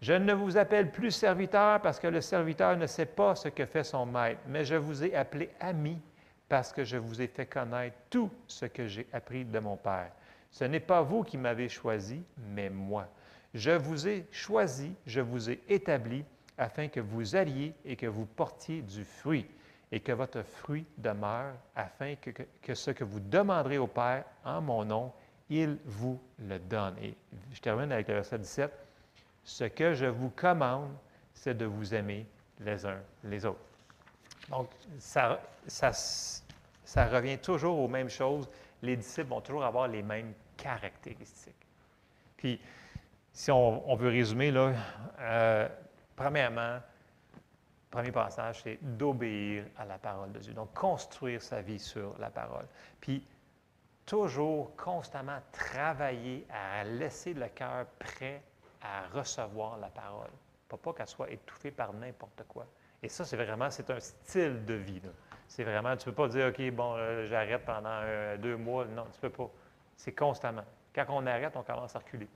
Je 0.00 0.14
ne 0.14 0.32
vous 0.32 0.56
appelle 0.56 0.90
plus 0.90 1.10
serviteur 1.10 1.82
parce 1.82 2.00
que 2.00 2.06
le 2.06 2.22
serviteur 2.22 2.74
ne 2.78 2.86
sait 2.86 3.04
pas 3.04 3.34
ce 3.34 3.48
que 3.48 3.66
fait 3.66 3.84
son 3.84 4.06
maître, 4.06 4.40
mais 4.46 4.64
je 4.64 4.76
vous 4.76 5.04
ai 5.04 5.14
appelé 5.14 5.50
ami 5.60 6.00
parce 6.52 6.70
que 6.70 6.84
je 6.84 6.98
vous 6.98 7.22
ai 7.22 7.28
fait 7.28 7.46
connaître 7.46 7.96
tout 8.10 8.30
ce 8.46 8.66
que 8.66 8.86
j'ai 8.86 9.06
appris 9.14 9.42
de 9.42 9.58
mon 9.58 9.78
Père. 9.78 10.12
Ce 10.50 10.64
n'est 10.64 10.80
pas 10.80 11.00
vous 11.00 11.22
qui 11.22 11.38
m'avez 11.38 11.70
choisi, 11.70 12.22
mais 12.50 12.68
moi. 12.68 13.08
Je 13.54 13.70
vous 13.70 14.06
ai 14.06 14.26
choisi, 14.30 14.94
je 15.06 15.22
vous 15.22 15.48
ai 15.48 15.62
établi 15.70 16.26
afin 16.58 16.88
que 16.88 17.00
vous 17.00 17.36
alliez 17.36 17.72
et 17.86 17.96
que 17.96 18.04
vous 18.04 18.26
portiez 18.26 18.82
du 18.82 19.02
fruit 19.02 19.46
et 19.90 20.00
que 20.00 20.12
votre 20.12 20.42
fruit 20.42 20.84
demeure, 20.98 21.54
afin 21.74 22.16
que, 22.16 22.74
ce 22.74 22.90
que 22.90 23.04
vous 23.04 23.20
demanderez 23.20 23.78
au 23.78 23.86
Père 23.86 24.26
en 24.44 24.60
mon 24.60 24.84
nom, 24.84 25.10
il 25.48 25.78
vous 25.86 26.20
le 26.38 26.58
donne. 26.58 26.98
Et 27.00 27.16
je 27.54 27.60
termine 27.62 27.90
avec 27.92 28.08
le 28.08 28.14
verset 28.16 28.38
17. 28.38 28.70
Ce 29.42 29.64
que 29.64 29.94
je 29.94 30.04
vous 30.04 30.28
commande, 30.28 30.92
c'est 31.32 31.56
de 31.56 31.64
vous 31.64 31.94
aimer 31.94 32.26
les 32.60 32.84
uns 32.84 33.00
les 33.24 33.46
autres. 33.46 33.71
Donc, 34.48 34.70
ça, 34.98 35.40
revient 36.96 37.38
toujours 37.38 37.78
aux 37.78 37.88
mêmes 37.88 38.10
choses. 38.10 38.48
Les 38.82 38.96
disciples 38.96 39.28
vont 39.28 39.40
toujours 39.40 39.64
avoir 39.64 39.88
les 39.88 40.02
mêmes 40.02 40.34
caractéristiques. 40.56 41.54
Puis, 42.36 42.60
si 43.32 43.50
on, 43.50 43.94
veut 43.94 44.10
résumer, 44.10 44.50
là, 44.50 44.72
euh, 45.20 45.68
premièrement, 46.16 46.78
premier 47.90 48.12
passage, 48.12 48.62
c'est 48.62 48.78
d'obéir 48.82 49.64
à 49.78 49.84
la 49.84 49.98
parole 49.98 50.32
de 50.32 50.38
Dieu. 50.40 50.52
Donc, 50.52 50.74
construire 50.74 51.40
sa 51.40 51.62
vie 51.62 51.78
sur 51.78 52.18
la 52.18 52.30
parole. 52.30 52.66
Puis, 53.00 53.26
toujours, 54.04 54.74
constamment 54.76 55.38
travailler 55.52 56.46
à 56.50 56.84
laisser 56.84 57.32
le 57.32 57.48
cœur 57.48 57.86
prêt 57.98 58.42
à 58.82 59.06
recevoir 59.16 59.78
la 59.78 59.88
parole. 59.88 60.30
Pas, 60.68 60.76
pas 60.76 60.92
qu'elle 60.92 61.06
soit 61.06 61.30
étouffée 61.30 61.70
par 61.70 61.92
n'importe 61.92 62.42
quoi. 62.48 62.66
Et 63.02 63.08
ça, 63.08 63.24
c'est 63.24 63.36
vraiment, 63.36 63.70
c'est 63.70 63.90
un 63.90 64.00
style 64.00 64.64
de 64.64 64.74
vie. 64.74 65.02
C'est 65.48 65.64
vraiment, 65.64 65.96
tu 65.96 66.08
ne 66.08 66.12
peux 66.12 66.22
pas 66.22 66.28
dire, 66.28 66.46
OK, 66.46 66.70
bon, 66.70 66.94
euh, 66.96 67.26
j'arrête 67.26 67.64
pendant 67.64 68.00
deux 68.38 68.56
mois. 68.56 68.84
Non, 68.86 69.04
tu 69.04 69.18
ne 69.22 69.28
peux 69.28 69.30
pas. 69.30 69.50
C'est 69.96 70.12
constamment. 70.12 70.64
Quand 70.94 71.06
on 71.08 71.26
arrête, 71.26 71.56
on 71.56 71.62
commence 71.62 71.96
à 71.96 71.98
reculer. 71.98 72.28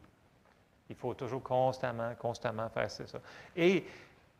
Il 0.88 0.96
faut 0.96 1.14
toujours 1.14 1.42
constamment, 1.42 2.14
constamment 2.14 2.68
faire 2.68 2.90
ça. 2.90 3.04
Et 3.56 3.84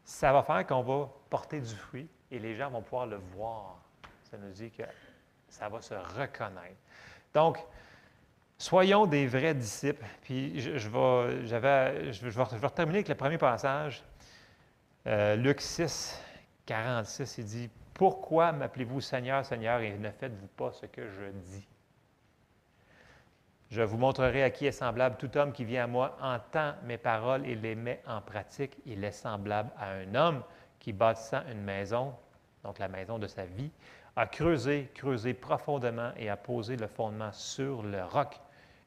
ça 0.05 0.33
va 0.33 0.43
faire 0.43 0.67
qu'on 0.67 0.83
va 0.83 1.09
porter 1.29 1.61
du 1.61 1.75
fruit 1.75 2.09
et 2.31 2.39
les 2.39 2.55
gens 2.55 2.71
vont 2.71 2.83
pouvoir 2.83 3.07
le 3.07 3.21
voir. 3.35 3.77
Ça 4.31 4.37
nous 4.37 4.53
dit 4.53 4.71
que 4.71 4.85
ça 5.49 5.69
va 5.69 5.81
se 5.81 5.95
reconnaître. 5.95 6.77
Donc, 7.35 7.59
soyons 8.59 9.07
des 9.07 9.27
vrais 9.27 9.55
disciples. 9.55 10.05
Puis 10.23 10.61
je, 10.61 10.89
vais, 10.89 11.47
j'avais, 11.47 12.13
je, 12.13 12.27
vais, 12.29 12.71
terminer 12.71 12.99
avec 12.99 13.09
le 13.09 13.15
premier 13.15 13.39
passage. 13.39 14.05
Euh, 15.07 15.37
Luc 15.37 15.61
6, 15.61 16.21
46, 16.67 17.39
il 17.39 17.45
dit 17.45 17.71
pourquoi 17.95 18.51
m'appelez-vous 18.51 19.01
Seigneur, 19.01 19.45
Seigneur, 19.45 19.81
et 19.81 19.97
ne 19.97 20.11
faites-vous 20.11 20.49
pas 20.49 20.73
ce 20.73 20.87
que 20.87 21.09
je 21.09 21.31
dis? 21.31 21.65
Je 23.71 23.83
vous 23.83 23.99
montrerai 23.99 24.43
à 24.43 24.51
qui 24.51 24.67
est 24.67 24.73
semblable 24.73 25.17
tout 25.17 25.37
homme 25.37 25.53
qui 25.53 25.65
vient 25.65 25.85
à 25.85 25.87
moi, 25.87 26.17
entend 26.21 26.75
mes 26.83 26.99
paroles 26.99 27.47
et 27.47 27.55
les 27.55 27.77
met 27.77 28.03
en 28.09 28.21
pratique. 28.21 28.79
Il 28.85 29.05
est 29.05 29.13
semblable 29.13 29.71
à 29.79 29.93
un 29.93 30.13
homme 30.17 30.43
qui, 30.81 30.93
bâtissant 30.93 31.43
une 31.53 31.63
maison, 31.63 32.13
donc 32.65 32.81
la 32.81 32.89
maison 32.89 33.21
de 33.21 33.29
sa 33.29 33.45
vie, 33.45 33.71
a 34.17 34.27
creusé, 34.27 34.91
creusé 34.93 35.35
profondément 35.35 36.11
et 36.17 36.29
a 36.29 36.37
posé 36.37 36.77
le 36.77 36.89
fondement 36.89 37.33
sur 37.33 37.85
le 37.85 38.03
roc. 38.03 38.41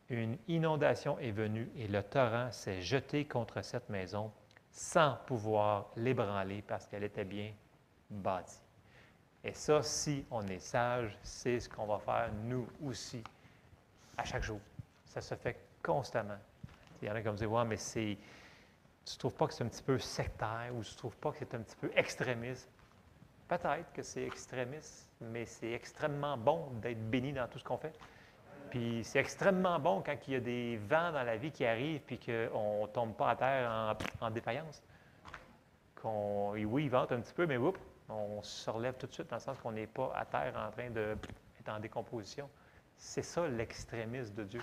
Une 0.10 0.38
inondation 0.50 1.18
est 1.20 1.32
venue 1.32 1.70
et 1.78 1.88
le 1.88 2.04
torrent 2.04 2.52
s'est 2.52 2.82
jeté 2.82 3.24
contre 3.24 3.64
cette 3.64 3.88
maison 3.88 4.34
sans 4.80 5.18
pouvoir 5.26 5.88
l'ébranler 5.98 6.62
parce 6.62 6.88
qu'elle 6.88 7.04
était 7.04 7.26
bien 7.26 7.52
bâtie. 8.10 8.62
Et 9.44 9.54
ça, 9.54 9.84
si 9.84 10.26
on 10.32 10.48
est 10.48 10.60
sage, 10.60 11.20
c'est 11.22 11.60
ce 11.60 11.68
qu'on 11.68 11.86
va 11.86 12.00
faire 12.00 12.32
nous 12.46 12.66
aussi 12.86 13.22
à 14.18 14.24
chaque 14.24 14.44
jour. 14.44 14.62
Ça 15.04 15.20
se 15.20 15.36
fait 15.36 15.58
constamment. 15.84 16.40
Il 17.02 17.10
y 17.10 17.12
en 17.12 17.16
a 17.16 17.20
qui 17.20 17.28
vont 17.28 17.34
dire 17.34 17.52
Ouais, 17.52 17.66
mais 17.66 17.76
c'est. 17.76 18.18
Tu 19.06 19.16
ne 19.16 19.20
trouves 19.20 19.36
pas 19.36 19.48
que 19.48 19.54
c'est 19.54 19.66
un 19.66 19.68
petit 19.68 19.84
peu 19.84 20.00
sectaire 20.00 20.72
ou 20.74 20.82
tu 20.82 20.94
ne 20.94 20.98
trouves 20.98 21.18
pas 21.18 21.32
que 21.34 21.40
c'est 21.40 21.54
un 21.54 21.62
petit 21.62 21.76
peu 21.76 21.92
extrémiste? 21.94 22.70
Peut-être 23.50 23.92
que 23.92 24.02
c'est 24.02 24.24
extrémiste, 24.24 25.10
mais 25.20 25.46
c'est 25.46 25.74
extrêmement 25.74 26.38
bon 26.38 26.70
d'être 26.82 27.10
béni 27.10 27.34
dans 27.34 27.50
tout 27.50 27.60
ce 27.60 27.66
qu'on 27.66 27.78
fait. 27.78 27.94
Puis 28.70 29.04
c'est 29.04 29.20
extrêmement 29.20 29.80
bon 29.80 30.02
quand 30.02 30.16
il 30.28 30.34
y 30.34 30.38
a 30.38 30.40
des 30.40 30.78
vents 30.78 31.12
dans 31.12 31.24
la 31.24 31.38
vie 31.38 31.52
qui 31.52 31.66
arrivent 31.66 32.02
puis 32.02 32.20
qu'on 32.20 32.84
ne 32.84 32.88
tombe 32.88 33.16
pas 33.16 33.32
à 33.32 33.36
terre 33.36 33.96
en, 34.22 34.30
défaillance. 34.30 34.82
Qu'on, 35.96 36.52
oui, 36.54 36.86
il 36.86 36.90
vente 36.90 37.12
un 37.12 37.20
petit 37.20 37.34
peu, 37.34 37.46
mais 37.46 37.58
oups, 37.58 37.80
on 38.10 38.42
se 38.42 38.70
relève 38.70 38.96
tout 38.98 39.08
de 39.08 39.14
suite 39.14 39.30
dans 39.30 39.36
le 39.36 39.42
sens 39.42 39.58
qu'on 39.60 39.72
n'est 39.72 39.88
pas 39.88 40.12
à 40.16 40.26
terre 40.26 40.54
en 40.56 40.72
train 40.72 40.90
d'être 40.90 41.70
en 41.70 41.80
décomposition. 41.80 42.50
C'est 42.98 43.22
ça 43.22 43.48
l'extrémisme 43.48 44.34
de 44.36 44.44
Dieu. 44.44 44.62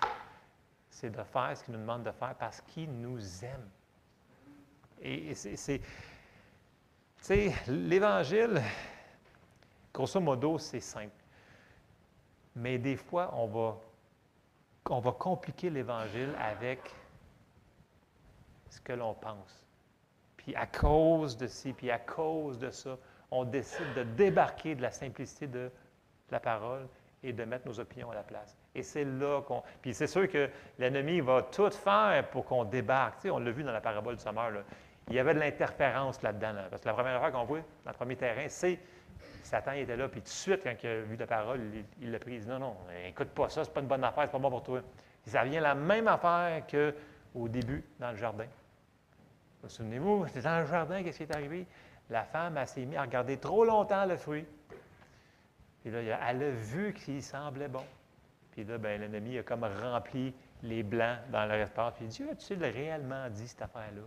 C'est 0.90 1.10
de 1.10 1.22
faire 1.22 1.56
ce 1.56 1.64
qu'il 1.64 1.74
nous 1.74 1.80
demande 1.80 2.02
de 2.02 2.12
faire 2.12 2.34
parce 2.34 2.60
qu'il 2.60 2.90
nous 2.90 3.44
aime. 3.44 3.68
Et, 5.00 5.34
c'est. 5.34 5.78
Tu 5.78 5.84
sais, 7.20 7.54
l'Évangile, 7.68 8.62
grosso 9.92 10.20
modo, 10.20 10.58
c'est 10.58 10.80
simple. 10.80 11.14
Mais 12.54 12.78
des 12.78 12.96
fois, 12.96 13.30
on 13.34 13.46
va, 13.46 13.78
on 14.90 15.00
va 15.00 15.12
compliquer 15.12 15.70
l'Évangile 15.70 16.34
avec 16.40 16.80
ce 18.70 18.80
que 18.80 18.92
l'on 18.92 19.14
pense. 19.14 19.64
Puis 20.36 20.54
à 20.54 20.66
cause 20.66 21.36
de 21.36 21.46
ci, 21.46 21.72
puis 21.72 21.90
à 21.90 21.98
cause 21.98 22.58
de 22.58 22.70
ça, 22.70 22.96
on 23.30 23.44
décide 23.44 23.94
de 23.94 24.02
débarquer 24.02 24.74
de 24.74 24.82
la 24.82 24.90
simplicité 24.90 25.46
de 25.46 25.70
la 26.30 26.40
parole 26.40 26.86
et 27.22 27.32
de 27.32 27.44
mettre 27.44 27.66
nos 27.66 27.80
opinions 27.80 28.10
à 28.10 28.14
la 28.14 28.22
place. 28.22 28.56
Et 28.74 28.82
c'est 28.82 29.04
là 29.04 29.42
qu'on. 29.42 29.62
Puis 29.82 29.94
c'est 29.94 30.06
sûr 30.06 30.28
que 30.28 30.48
l'ennemi 30.78 31.20
va 31.20 31.42
tout 31.42 31.70
faire 31.70 32.28
pour 32.30 32.44
qu'on 32.44 32.64
débarque. 32.64 33.16
Tu 33.16 33.22
sais, 33.22 33.30
on 33.30 33.38
l'a 33.38 33.50
vu 33.50 33.64
dans 33.64 33.72
la 33.72 33.80
parabole 33.80 34.16
du 34.16 34.22
sommeur. 34.22 34.52
Il 35.08 35.14
y 35.14 35.18
avait 35.18 35.34
de 35.34 35.40
l'interférence 35.40 36.22
là-dedans. 36.22 36.54
Parce 36.70 36.82
que 36.82 36.88
la 36.88 36.94
première 36.94 37.18
fois 37.20 37.30
qu'on 37.30 37.44
voit 37.44 37.62
dans 37.84 37.90
le 37.90 37.96
premier 37.96 38.16
terrain, 38.16 38.46
c'est 38.48 38.78
Satan 39.42 39.72
était 39.72 39.96
là, 39.96 40.08
puis 40.08 40.20
tout 40.20 40.26
de 40.26 40.30
suite, 40.30 40.60
quand 40.62 40.74
il 40.82 40.88
a 40.88 41.00
vu 41.02 41.16
la 41.16 41.26
parole, 41.26 41.60
il 42.00 42.10
l'a 42.10 42.18
prise. 42.18 42.46
Non, 42.46 42.58
non, 42.58 42.76
écoute 43.06 43.28
pas 43.28 43.48
ça, 43.48 43.64
c'est 43.64 43.72
pas 43.72 43.80
une 43.80 43.86
bonne 43.86 44.04
affaire, 44.04 44.24
c'est 44.24 44.32
pas 44.32 44.38
bon 44.38 44.50
pour 44.50 44.62
toi. 44.62 44.80
Ça 45.24 45.44
vient 45.44 45.60
la 45.60 45.74
même 45.74 46.08
affaire 46.08 46.62
qu'au 46.66 47.48
début, 47.48 47.84
dans 47.98 48.10
le 48.10 48.16
jardin. 48.16 48.46
Vous, 49.62 49.68
souvenez-vous, 49.68 50.26
dans 50.42 50.60
le 50.60 50.66
jardin, 50.66 51.02
qu'est-ce 51.02 51.18
qui 51.18 51.22
est 51.24 51.34
arrivé? 51.34 51.66
La 52.10 52.24
femme, 52.24 52.56
elle 52.56 52.68
s'est 52.68 52.84
mise 52.84 52.98
à 52.98 53.02
regarder 53.02 53.36
trop 53.36 53.64
longtemps 53.64 54.04
le 54.06 54.16
fruit. 54.16 54.46
Puis 55.82 55.90
là, 55.90 56.18
elle 56.28 56.42
a 56.42 56.50
vu 56.50 56.92
qu'il 56.92 57.22
semblait 57.22 57.68
bon. 57.68 57.84
Puis 58.52 58.64
là, 58.64 58.78
ben, 58.78 59.00
l'ennemi 59.00 59.38
a 59.38 59.42
comme 59.42 59.64
rempli 59.64 60.34
les 60.62 60.82
blancs 60.82 61.18
dans 61.30 61.46
leur 61.46 61.58
espace. 61.58 61.94
Puis 61.94 62.06
Dieu 62.06 62.28
a-t-il 62.30 62.64
réellement 62.64 63.28
dit 63.30 63.46
cette 63.46 63.62
affaire-là? 63.62 64.02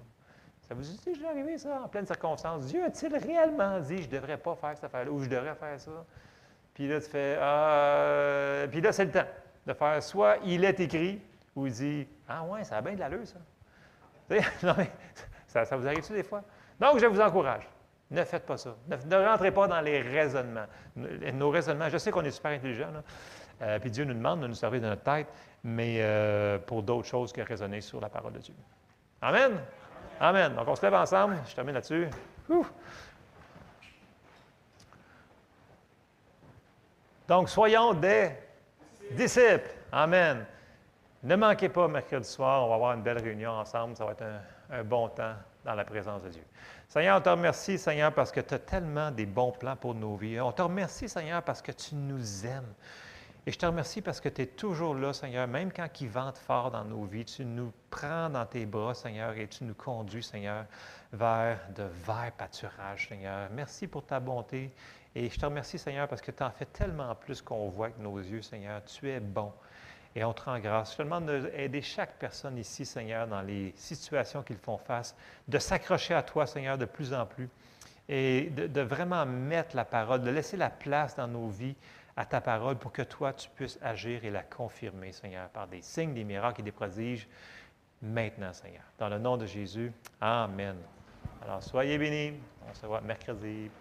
Ça 0.69 0.75
vous 0.75 0.81
dit, 0.83 0.99
je 1.19 1.25
arrivé 1.25 1.57
ça? 1.57 1.81
En 1.83 1.87
pleine 1.87 2.05
circonstance. 2.05 2.67
Dieu 2.67 2.83
a-t-il 2.83 3.17
réellement 3.17 3.79
dit, 3.79 4.03
je 4.03 4.07
ne 4.07 4.11
devrais 4.11 4.37
pas 4.37 4.53
faire 4.55 4.75
cette 4.75 4.83
affaire-là 4.83 5.09
ou 5.09 5.23
je 5.23 5.27
devrais 5.27 5.55
faire 5.55 5.79
ça? 5.79 6.05
Puis 6.75 6.87
là, 6.87 7.01
tu 7.01 7.09
fais, 7.09 7.39
ah, 7.41 8.67
puis 8.69 8.79
là, 8.79 8.91
c'est 8.91 9.05
le 9.05 9.11
temps 9.11 9.25
de 9.65 9.73
faire 9.73 10.03
soit 10.03 10.37
il 10.45 10.63
est 10.63 10.79
écrit 10.79 11.19
ou 11.55 11.65
il 11.65 11.73
dit, 11.73 12.07
ah 12.27 12.43
ouais, 12.43 12.63
ça 12.63 12.77
a 12.77 12.81
bien 12.81 12.93
de 12.93 12.99
l'allure, 12.99 13.25
ça. 13.25 13.39
ça, 15.47 15.65
ça 15.65 15.75
vous 15.75 15.87
arrive-tu 15.87 16.13
des 16.13 16.21
fois? 16.21 16.43
Donc, 16.79 16.99
je 16.99 17.07
vous 17.07 17.19
encourage. 17.19 17.67
Ne 18.11 18.23
faites 18.23 18.45
pas 18.45 18.57
ça. 18.57 18.75
Ne, 18.87 19.15
rentrez 19.27 19.51
pas 19.51 19.67
dans 19.67 19.81
les 19.81 20.01
raisonnements. 20.01 20.67
Nos 20.95 21.49
raisonnements, 21.49 21.89
je 21.89 21.97
sais 21.97 22.11
qu'on 22.11 22.23
est 22.23 22.31
super 22.31 22.51
intelligents, 22.51 22.93
euh, 23.63 23.79
puis 23.79 23.89
Dieu 23.89 24.05
nous 24.05 24.13
demande 24.13 24.41
de 24.41 24.47
nous 24.47 24.53
servir 24.53 24.81
de 24.81 24.85
notre 24.85 25.01
tête, 25.01 25.27
mais 25.63 25.97
euh, 26.01 26.59
pour 26.59 26.83
d'autres 26.83 27.07
choses 27.07 27.33
que 27.33 27.41
raisonner 27.41 27.81
sur 27.81 27.99
la 27.99 28.09
parole 28.09 28.33
de 28.33 28.39
Dieu. 28.39 28.53
Amen. 29.19 29.59
Amen. 30.19 30.53
Donc, 30.53 30.67
on 30.67 30.75
se 30.75 30.81
lève 30.81 30.93
ensemble. 30.93 31.37
Je 31.47 31.55
termine 31.55 31.75
là-dessus. 31.75 32.07
Donc, 37.27 37.49
soyons 37.49 37.93
des 37.93 38.31
disciples. 39.11 39.69
Amen. 39.91 40.45
Ne 41.23 41.35
manquez 41.35 41.69
pas 41.69 41.87
mercredi 41.87 42.27
soir. 42.27 42.65
On 42.65 42.69
va 42.69 42.75
avoir 42.75 42.93
une 42.93 43.01
belle 43.01 43.21
réunion 43.21 43.51
ensemble. 43.51 43.95
Ça 43.95 44.05
va 44.05 44.11
être 44.11 44.25
un, 44.71 44.83
bon 44.83 45.07
temps 45.09 45.35
dans 45.63 45.75
la 45.75 45.85
présence 45.85 46.23
de 46.23 46.29
Dieu. 46.29 46.43
Seigneur, 46.87 47.19
on 47.19 47.21
te 47.21 47.29
remercie, 47.29 47.77
Seigneur, 47.77 48.11
parce 48.13 48.31
que 48.31 48.41
tu 48.41 48.55
as 48.55 48.59
tellement 48.59 49.11
des 49.11 49.25
bons 49.25 49.51
plans 49.51 49.75
pour 49.75 49.93
nos 49.93 50.15
vies. 50.15 50.39
On 50.41 50.51
te 50.51 50.61
remercie, 50.61 51.07
Seigneur, 51.07 51.43
parce 51.43 51.61
que 51.61 51.71
tu 51.71 51.95
nous 51.95 52.45
aimes. 52.45 52.73
Et 53.45 53.51
je 53.51 53.57
te 53.57 53.65
remercie 53.65 54.01
parce 54.01 54.19
que 54.19 54.29
tu 54.29 54.41
es 54.41 54.45
toujours 54.45 54.93
là, 54.93 55.13
Seigneur, 55.13 55.47
même 55.47 55.71
quand 55.71 55.87
il 56.01 56.09
vente 56.09 56.37
fort 56.37 56.71
dans 56.71 56.83
nos 56.83 57.05
vies, 57.05 57.25
tu 57.25 57.45
nous 57.45 57.71
prends 57.89 58.29
dans 58.29 58.45
tes 58.45 58.65
bras, 58.65 58.93
Seigneur, 58.93 59.35
et 59.37 59.47
tu 59.47 59.63
nous 59.63 59.73
conduis, 59.73 60.23
Seigneur, 60.23 60.65
vers 61.13 61.59
de 61.75 61.83
verts 61.83 62.33
pâturages, 62.37 63.07
Seigneur. 63.07 63.49
Merci 63.51 63.87
pour 63.87 64.05
ta 64.05 64.19
bonté. 64.19 64.71
Et 65.15 65.29
je 65.29 65.39
te 65.39 65.45
remercie, 65.45 65.79
Seigneur, 65.79 66.07
parce 66.07 66.21
que 66.21 66.31
tu 66.31 66.43
en 66.43 66.51
fais 66.51 66.65
tellement 66.65 67.15
plus 67.15 67.41
qu'on 67.41 67.69
voit 67.69 67.87
avec 67.87 67.97
nos 67.99 68.19
yeux, 68.19 68.41
Seigneur. 68.41 68.83
Tu 68.83 69.09
es 69.09 69.19
bon. 69.19 69.51
Et 70.15 70.23
on 70.23 70.33
te 70.33 70.41
rend 70.41 70.59
grâce. 70.59 70.91
Je 70.91 70.97
te 70.97 71.03
demande 71.03 71.25
d'aider 71.25 71.81
chaque 71.81 72.19
personne 72.19 72.57
ici, 72.57 72.85
Seigneur, 72.85 73.25
dans 73.25 73.41
les 73.41 73.73
situations 73.77 74.43
qu'ils 74.43 74.57
font 74.57 74.77
face, 74.77 75.15
de 75.47 75.57
s'accrocher 75.59 76.13
à 76.13 76.23
toi, 76.23 76.45
Seigneur, 76.45 76.77
de 76.77 76.85
plus 76.85 77.13
en 77.13 77.25
plus 77.25 77.49
et 78.09 78.49
de, 78.49 78.65
de, 78.65 78.81
vraiment 78.81 79.23
mettre 79.25 79.75
la 79.75 79.85
parole, 79.85 80.23
de 80.23 80.31
laisser 80.31 80.57
la 80.57 80.71
place 80.71 81.15
dans 81.15 81.27
nos 81.27 81.47
vies 81.47 81.75
à 82.19 82.25
ta 82.25 82.41
parole 82.41 82.75
pour 82.75 82.91
que 82.91 83.01
toi, 83.01 83.31
tu 83.31 83.49
puisses 83.49 83.79
agir 83.81 84.25
et 84.25 84.29
la 84.29 84.43
confirmer, 84.43 85.13
Seigneur, 85.13 85.47
par 85.47 85.69
des 85.69 85.81
signes, 85.81 86.13
des 86.13 86.25
miracles 86.25 86.59
et 86.59 86.63
des 86.65 86.71
prodiges 86.73 87.29
maintenant, 88.01 88.51
Seigneur. 88.51 88.83
Dans 88.97 89.07
le 89.07 89.17
nom 89.17 89.37
de 89.37 89.45
Jésus, 89.45 89.93
Amen. 90.19 90.75
Alors, 91.41 91.63
soyez 91.63 91.97
bénis. 91.97 92.37
On 92.69 92.73
se 92.73 92.85
voit 92.85 92.99
mercredi. 92.99 93.71